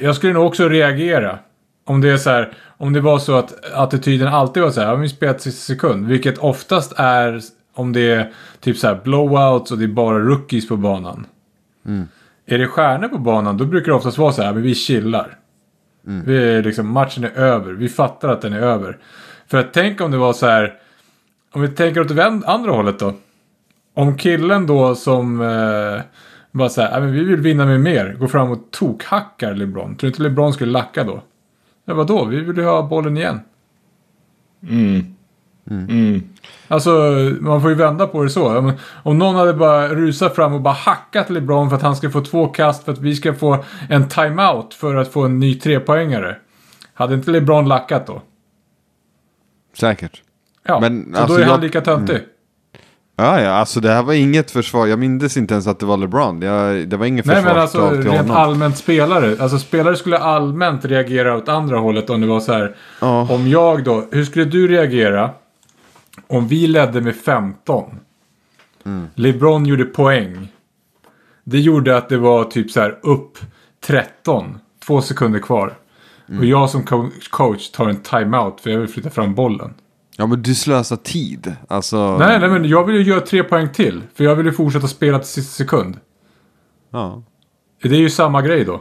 [0.00, 1.38] jag skulle nog också reagera.
[1.88, 4.88] Om det är så här, om det var så att attityden alltid var så här,
[4.88, 6.06] ja, vi spelar sista sekund.
[6.06, 7.40] Vilket oftast är
[7.74, 11.26] om det är typ så här blowouts och det är bara rookies på banan.
[12.46, 15.38] Är det stjärnor på banan, då brukar det oftast vara så här, men vi chillar.
[16.26, 18.98] Vi är liksom, matchen är över, vi fattar att den är över.
[19.46, 20.74] För att tänk om det var så här,
[21.52, 23.14] om vi tänker åt det andra hållet då.
[23.94, 26.00] Om killen då som eh,
[26.52, 29.96] bara säger, "Nej, men vi vill vinna med mer, går fram och tokhackar LeBron.
[29.96, 31.22] Tror du inte LeBron skulle lacka då?
[31.88, 32.24] Ja, vadå?
[32.24, 33.40] Vi vill ju ha bollen igen.
[34.68, 35.14] Mm.
[35.70, 36.22] Mm.
[36.68, 36.90] Alltså,
[37.40, 38.72] man får ju vända på det så.
[39.02, 42.20] Om någon hade bara rusat fram och bara hackat LeBron för att han ska få
[42.20, 46.36] två kast för att vi ska få en timeout för att få en ny trepoängare.
[46.94, 48.22] Hade inte LeBron lackat då?
[49.76, 50.22] Säkert.
[50.64, 52.20] Ja, Men, så alltså, då är han jag- lika töntig.
[53.20, 54.86] Ja, ja, alltså det här var inget försvar.
[54.86, 56.42] Jag mindes inte ens att det var LeBron.
[56.42, 58.30] Jag, det var inget Nej men alltså rent honom.
[58.36, 59.36] allmänt spelare.
[59.40, 62.76] Alltså spelare skulle allmänt reagera åt andra hållet om det var så här.
[63.00, 63.28] Ja.
[63.30, 65.30] Om jag då, hur skulle du reagera?
[66.26, 67.98] Om vi ledde med 15.
[68.86, 69.06] Mm.
[69.14, 70.48] LeBron gjorde poäng.
[71.44, 73.38] Det gjorde att det var typ så här upp
[73.86, 74.58] 13.
[74.86, 75.74] Två sekunder kvar.
[76.28, 76.40] Mm.
[76.40, 79.74] Och jag som co- coach tar en timeout för jag vill flytta fram bollen.
[80.20, 81.54] Ja, men du slösar tid.
[81.68, 82.18] Alltså...
[82.18, 84.02] Nej, nej men jag vill ju göra tre poäng till.
[84.14, 85.96] För jag vill ju fortsätta spela till sista sekund.
[86.92, 87.22] Ja.
[87.82, 88.80] Det är ju samma grej då.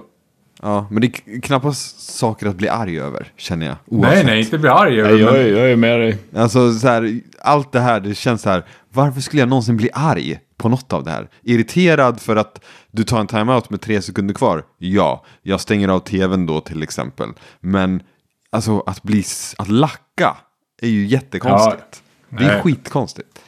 [0.61, 3.75] ja, men det är knappast saker att bli arg över, känner jag.
[3.85, 4.25] Nej, Oavsett.
[4.25, 6.17] nej, inte bli arg över Nej, jag, är, jag är med dig.
[6.35, 9.89] Alltså så här, allt det här, det känns så här, varför skulle jag någonsin bli
[9.93, 11.29] arg på något av det här?
[11.43, 14.63] Irriterad för att du tar en timeout med tre sekunder kvar?
[14.77, 17.29] Ja, jag stänger av tvn då till exempel.
[17.59, 18.01] Men
[18.51, 19.23] alltså att bli,
[19.57, 20.37] att lacka
[20.85, 22.03] är ju jättekonstigt.
[22.29, 22.61] det är nej.
[22.61, 23.41] skitkonstigt.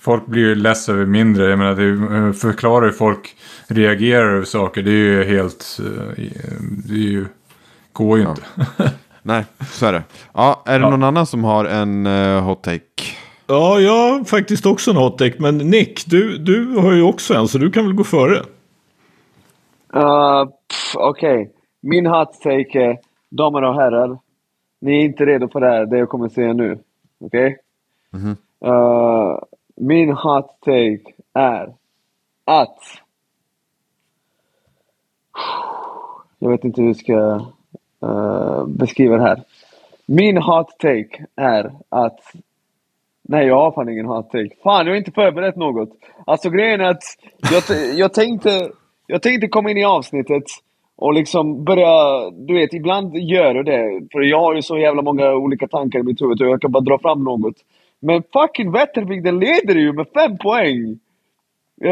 [0.00, 1.50] Folk blir ju less över mindre.
[1.50, 3.36] Jag menar, det eh, förklarar hur folk
[3.66, 4.82] reagerar över saker.
[4.82, 5.78] Det är ju helt...
[5.80, 6.24] eh,
[6.86, 7.26] Det är ju...
[7.92, 8.42] Går ju inte.
[9.22, 10.02] Nej, så är det.
[10.34, 10.90] Ja, är det Ja.
[10.90, 12.82] någon annan som har en uh, hot take?
[13.46, 15.34] Ja, jag har faktiskt också en hot take.
[15.38, 18.42] Men Nick, du, du har ju också en så du kan väl gå före.
[19.96, 20.48] Uh,
[20.96, 21.50] Okej,
[21.82, 22.96] min hot take är,
[23.36, 24.18] damer och herrar,
[24.82, 26.78] ni är inte redo för det här, det jag kommer säga nu.
[27.20, 27.58] Okej?
[28.64, 29.38] Uh,
[29.76, 31.74] min hot take är
[32.44, 32.78] att...
[36.38, 37.40] Jag vet inte hur jag ska
[38.06, 39.42] uh, beskriva det här.
[40.06, 42.20] Min hot take är att...
[43.22, 44.54] Nej, jag har fan ingen hot take.
[44.62, 45.90] Fan, jag har inte förberett något.
[46.26, 47.02] Alltså grejen är att
[47.52, 48.70] jag, jag tänkte...
[49.06, 50.44] Jag tänkte komma in i avsnittet
[50.96, 51.90] och liksom börja...
[52.30, 54.00] Du vet, ibland gör jag det.
[54.12, 56.72] För jag har ju så jävla många olika tankar i mitt huvud och jag kan
[56.72, 57.54] bara dra fram något.
[58.00, 60.98] Men fucking Vättervik, den leder ju med fem poäng!
[61.84, 61.90] Eh,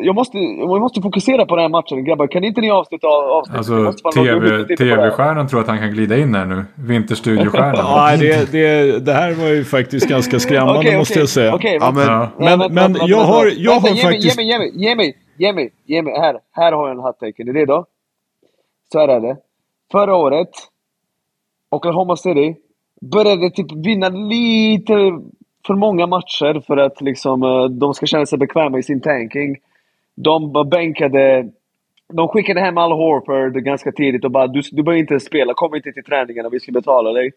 [0.00, 2.04] jag, måste, jag måste fokusera på den här matchen.
[2.04, 3.58] Grabbar, kan inte ni avsluta av- avsnittet?
[3.58, 3.72] Alltså,
[4.04, 4.76] måste roligt TV.
[4.96, 6.64] TV-stjärnan tror att han kan glida in här nu.
[6.74, 7.84] Vinterstudiostjärnan.
[7.96, 11.54] Nej, det, det, det här var ju faktiskt ganska skrämmande Okej, måste okej, jag säga.
[11.54, 12.28] okej, Ja, men- Ja.
[12.38, 13.60] Men- men jag har- vänta.
[13.60, 16.12] jag har ge mig, faktiskt- Ge mig, ge mig, ge mig, ge mig.
[16.20, 17.42] Här, här har jag en hot take.
[17.42, 17.84] Är ni redo?
[18.92, 19.36] Så här är det.
[19.92, 20.50] Förra året,
[21.70, 22.56] Oklahoma City
[23.00, 24.94] började typ vinna lite
[25.66, 29.56] för många matcher för att liksom, eh, de ska känna sig bekväma i sin tanking.
[30.14, 31.50] De bänkade
[32.12, 35.74] de skickade hem Al Horford ganska tidigt och bara du, du behöver inte spela, kom
[35.74, 37.32] inte till träningarna, vi ska betala dig.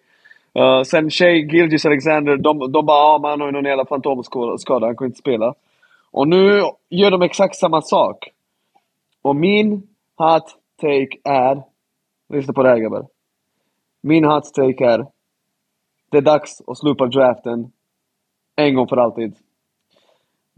[0.59, 4.85] Uh, sen Shea Gilgis Alexander, de, de bara ah, man har ju någon jävla fantomskada,
[4.85, 5.53] han kan inte spela.
[6.11, 8.29] Och nu gör de exakt samma sak.
[9.21, 9.87] Och min
[10.17, 11.63] hatt take är,
[12.33, 13.05] lyssna på det här grabbar.
[14.03, 15.05] Min hot take är,
[16.11, 17.71] det är dags att sluta draften
[18.55, 19.35] en gång för alltid.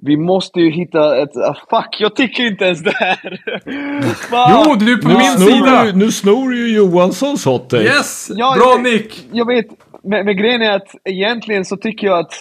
[0.06, 1.38] Vi måste ju hitta ett...
[1.38, 3.42] ah, fuck, jag tycker inte ens det här!
[4.66, 5.86] Jo, du är på Nu min snor, sida!
[5.86, 7.84] ju, nu snor ju Johanssons hot take.
[7.84, 8.30] Yes!
[8.36, 9.28] Ja, Bra jag- Nick!
[9.32, 9.66] Jag vet,
[10.04, 12.34] men, men grejen är att egentligen så tycker jag att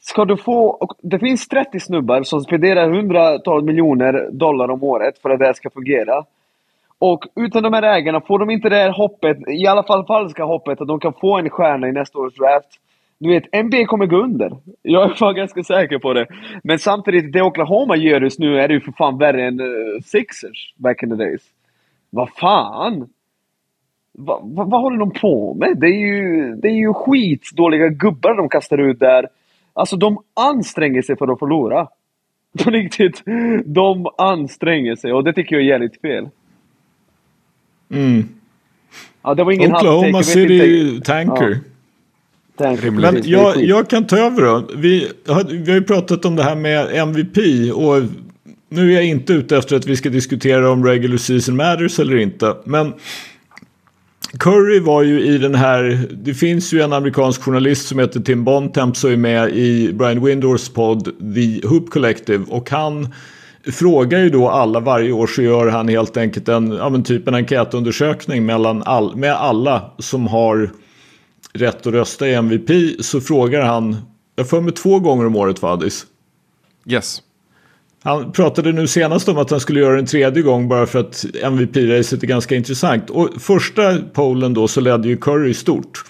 [0.00, 0.66] ska du få...
[0.68, 5.46] Och det finns 30 snubbar som spenderar hundratals miljoner dollar om året för att det
[5.46, 6.24] här ska fungera.
[6.98, 10.44] Och utan de här ägarna, får de inte det här hoppet, i alla fall falska
[10.44, 12.80] hoppet, att de kan få en stjärna i nästa års draft.
[13.18, 14.56] Du vet, NBA kommer gå under.
[14.82, 16.26] Jag är fan ganska säker på det.
[16.62, 20.00] Men samtidigt, det Oklahoma gör just nu är det ju för fan värre än uh,
[20.04, 21.42] Sixers back in the days.
[22.10, 23.08] Vad fan?
[24.18, 25.76] Va, va, vad håller de på med?
[25.76, 29.28] Det är ju, det är ju skitdåliga gubbar de kastar ut där.
[29.72, 31.88] Alltså de anstränger sig för att förlora.
[32.64, 33.22] På riktigt.
[33.64, 36.28] De anstränger sig och det tycker jag är jävligt fel.
[37.92, 38.28] Mm.
[39.22, 41.00] Ja, det var ingen Oklahoma City.
[41.04, 41.50] Tanker.
[41.50, 41.56] Ja.
[42.58, 44.68] Tack, Men jag, jag kan ta över då.
[44.76, 47.38] Vi har, vi har ju pratat om det här med MVP
[47.74, 48.02] och
[48.68, 52.16] nu är jag inte ute efter att vi ska diskutera om regular season matters eller
[52.16, 52.56] inte.
[52.64, 52.92] Men
[54.38, 58.44] Curry var ju i den här, det finns ju en amerikansk journalist som heter Tim
[58.44, 61.04] Bontemp som är med i Brian Windors podd
[61.34, 63.08] The Hoop Collective och han
[63.72, 67.34] frågar ju då alla varje år så gör han helt enkelt en, ja typ en
[67.34, 70.70] enkätundersökning mellan all, med alla som har
[71.52, 72.70] rätt att rösta i MVP
[73.00, 73.96] så frågar han,
[74.36, 76.06] jag får mig två gånger om året Vadis.
[76.86, 77.22] Yes.
[78.02, 81.24] Han pratade nu senast om att han skulle göra en tredje gång bara för att
[81.42, 83.10] MVP-racet är ganska intressant.
[83.10, 86.04] Och första pollen då så ledde ju Curry stort.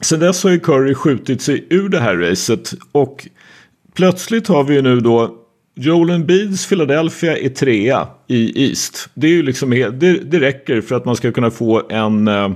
[0.00, 3.28] Sen dess har ju Curry skjutit sig ur det här racet och
[3.94, 5.43] plötsligt har vi ju nu då
[5.76, 9.08] Joel Embiids Philadelphia är trea i East.
[9.14, 12.50] Det är ju liksom det, det räcker för att man ska kunna få en eh,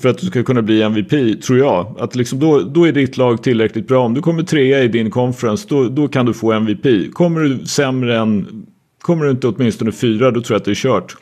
[0.00, 1.96] för att du ska kunna bli MVP, tror jag.
[2.00, 4.04] Att liksom då, då är ditt lag tillräckligt bra.
[4.04, 7.12] Om du kommer trea i din conference, då, då kan du få MVP.
[7.12, 8.66] Kommer du sämre än...
[9.00, 11.16] Kommer du inte åtminstone fyra, då tror jag att det är kört.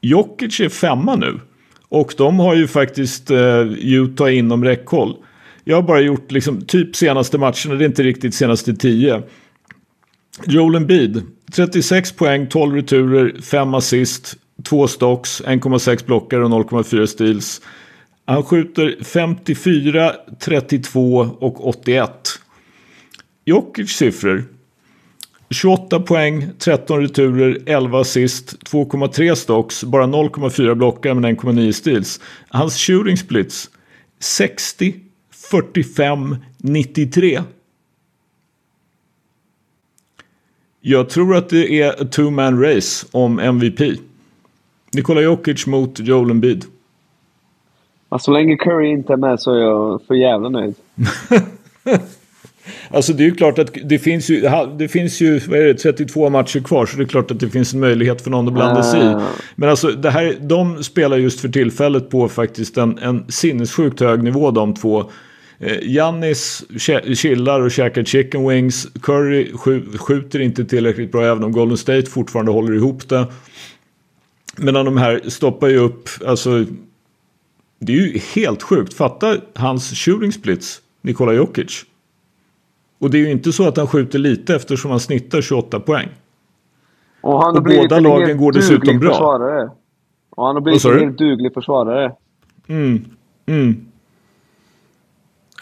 [0.00, 1.40] Jokic är femma nu.
[1.88, 5.16] Och de har ju faktiskt eh, Utah inom räckhåll.
[5.64, 9.22] Jag har bara gjort liksom typ senaste matcherna, det är inte riktigt senaste tio.
[10.46, 17.60] Joel Embiid, 36 poäng, 12 returer, 5 assist, 2 stocks, 1,6 blockar och 0,4 steals.
[18.24, 22.10] Han skjuter 54, 32 och 81.
[23.44, 24.44] Jokic siffror.
[25.50, 32.20] 28 poäng, 13 returer, 11 assist, 2,3 stocks, bara 0,4 blockar men 1,9 steals.
[32.48, 33.70] Hans shooting splits
[34.20, 34.94] 60,
[35.50, 37.40] 45, 93.
[40.90, 43.80] Jag tror att det är ett two-man race om MVP.
[44.92, 46.64] Nikola Jokic mot Joel Embiid.
[48.20, 50.74] Så länge Curry inte är med så är jag för jävla nöjd.
[52.90, 55.74] Alltså det är ju klart att det finns ju, det finns ju vad är det,
[55.74, 58.54] 32 matcher kvar så det är klart att det finns en möjlighet för någon att
[58.54, 59.04] blanda sig i.
[59.04, 59.22] Ah.
[59.56, 64.22] Men alltså det här, de spelar just för tillfället på faktiskt en, en sinnessjukt hög
[64.22, 65.10] nivå de två.
[65.60, 68.86] Eh, Giannis kä- chillar och käkar chicken wings.
[69.02, 73.26] Curry skj- skjuter inte tillräckligt bra även om Golden State fortfarande håller ihop det.
[74.56, 76.64] Medan de här stoppar ju upp, alltså
[77.78, 78.94] det är ju helt sjukt.
[78.94, 81.84] Fatta hans shooting splits, Nikola Jokic.
[82.98, 86.08] Och det är ju inte så att han skjuter lite eftersom han snittar 28 poäng.
[87.20, 89.10] Och han Och båda en lagen går dessutom bra.
[89.10, 89.70] Försvarare.
[90.30, 92.12] Och han har blivit en helt duglig försvarare.
[92.68, 93.04] Mm.
[93.46, 93.86] Mm.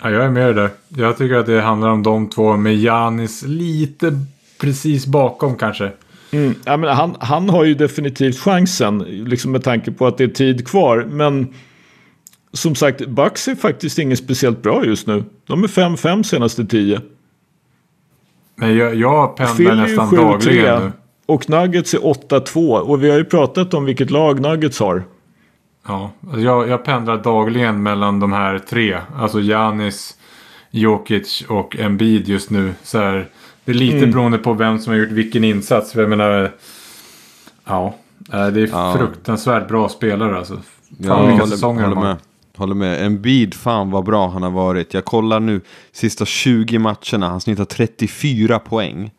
[0.02, 0.70] Ja, jag är med där.
[0.88, 4.20] Jag tycker att det handlar om de två med Janis lite
[4.60, 5.92] precis bakom kanske.
[6.30, 6.54] Mm.
[6.64, 10.28] Ja, men han, han har ju definitivt chansen, liksom med tanke på att det är
[10.28, 11.06] tid kvar.
[11.10, 11.54] Men
[12.52, 15.24] som sagt, Bucks är faktiskt inget speciellt bra just nu.
[15.46, 17.00] De är 5-5 senaste 10.
[18.54, 20.92] Men jag, jag pendlar nästan 7-3 dagligen nu.
[21.26, 22.78] och Nuggets är 8-2.
[22.78, 25.04] Och vi har ju pratat om vilket lag Nuggets har.
[25.88, 28.98] Ja, alltså jag, jag pendlar dagligen mellan de här tre.
[29.16, 30.16] Alltså Janis,
[30.70, 32.74] Jokic och Embiid just nu.
[32.82, 33.28] Så här,
[33.64, 34.10] det är lite Mm.
[34.10, 35.92] beroende på vem som har gjort vilken insats.
[35.92, 36.52] För jag menar,
[37.64, 37.94] ja,
[38.32, 38.94] eh, det är Ja.
[38.98, 40.54] fruktansvärt bra spelare alltså.
[40.54, 40.62] Fan
[40.98, 42.16] Ja, vilka håller, säsonger de håller med.
[42.56, 43.06] Håller med.
[43.06, 44.94] Embiid, fan vad bra han har varit.
[44.94, 45.60] Jag kollar nu
[45.92, 47.28] sista 20 matcherna.
[47.28, 49.10] Han snittar 34 poäng.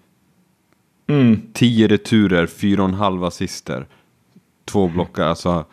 [1.09, 1.41] Mm.
[1.53, 3.87] 10 returer, 4,5 assister.
[4.65, 5.27] Två blockar.
[5.27, 5.65] Alltså,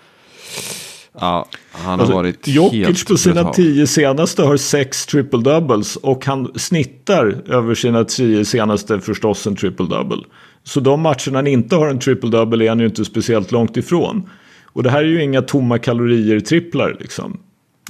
[1.21, 3.55] ja, han har Alltså, varit Jokic helt på sina brutal.
[3.55, 9.57] tio senaste har sex triple doubles och han snittar över sina tio senaste förstås en
[9.57, 10.23] triple double.
[10.63, 13.77] Så de matcherna han inte har en triple double är han ju inte speciellt långt
[13.77, 14.29] ifrån.
[14.65, 17.39] Och det här är ju inga tomma kalorier tripplar liksom.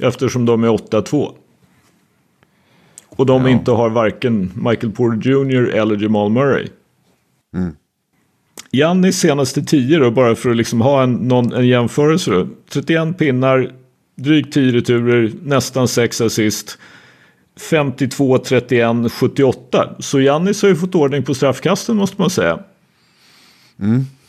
[0.01, 1.31] Eftersom de är 8-2.
[3.09, 3.49] Och de Ja.
[3.49, 5.69] inte har varken Michael Porter Jr.
[5.69, 6.67] eller Jamal Murray.
[7.55, 7.75] Mm.
[8.71, 12.47] Giannis senaste 10 då, bara för att liksom ha en, någon, en jämförelse då.
[12.69, 13.71] 31 pinnar,
[14.15, 16.77] drygt 10 returer, nästan 6 assist.
[17.69, 19.95] 52, 31, 78.
[19.99, 22.59] Så Giannis har ju fått ordning på straffkasten måste man säga.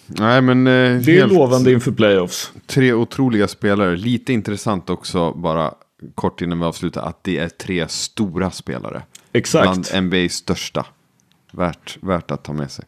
[0.07, 0.67] Nej, men...
[0.67, 2.53] eh, Det är lovande inför playoffs.
[2.67, 3.97] Tre otroliga spelare.
[3.97, 5.75] Lite intressant också, bara
[6.15, 9.03] kort innan vi avslutar, att det är tre stora spelare.
[9.33, 9.91] Exakt.
[9.93, 10.87] Bland NBAs största.
[11.53, 12.85] Värt, värt att ta med sig.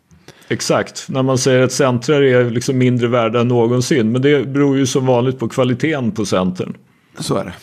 [0.48, 1.06] Exakt.
[1.08, 4.12] När man säger att centrar är liksom mindre värda än någonsin.
[4.12, 6.76] Men det beror ju som vanligt på kvaliteten på centern.
[7.18, 7.54] Så är det.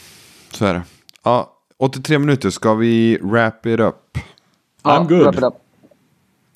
[0.52, 0.82] Så är det.
[1.24, 2.49] Ja, 83 minuter.
[2.49, 3.95] Ska vi wrap it up?
[4.84, 5.36] I'm good.
[5.36, 5.53] I'm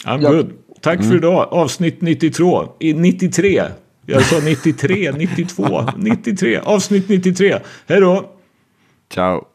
[0.06, 0.32] Ja.
[0.32, 0.52] good.
[0.82, 1.48] Tack för idag.
[1.52, 2.68] Avsnitt 92.
[2.80, 3.64] I 93.
[4.06, 6.58] Jag sa 93, 92, 93.
[6.64, 7.60] Avsnitt 93.
[7.88, 8.30] Hej då.
[9.14, 9.46] Ciao.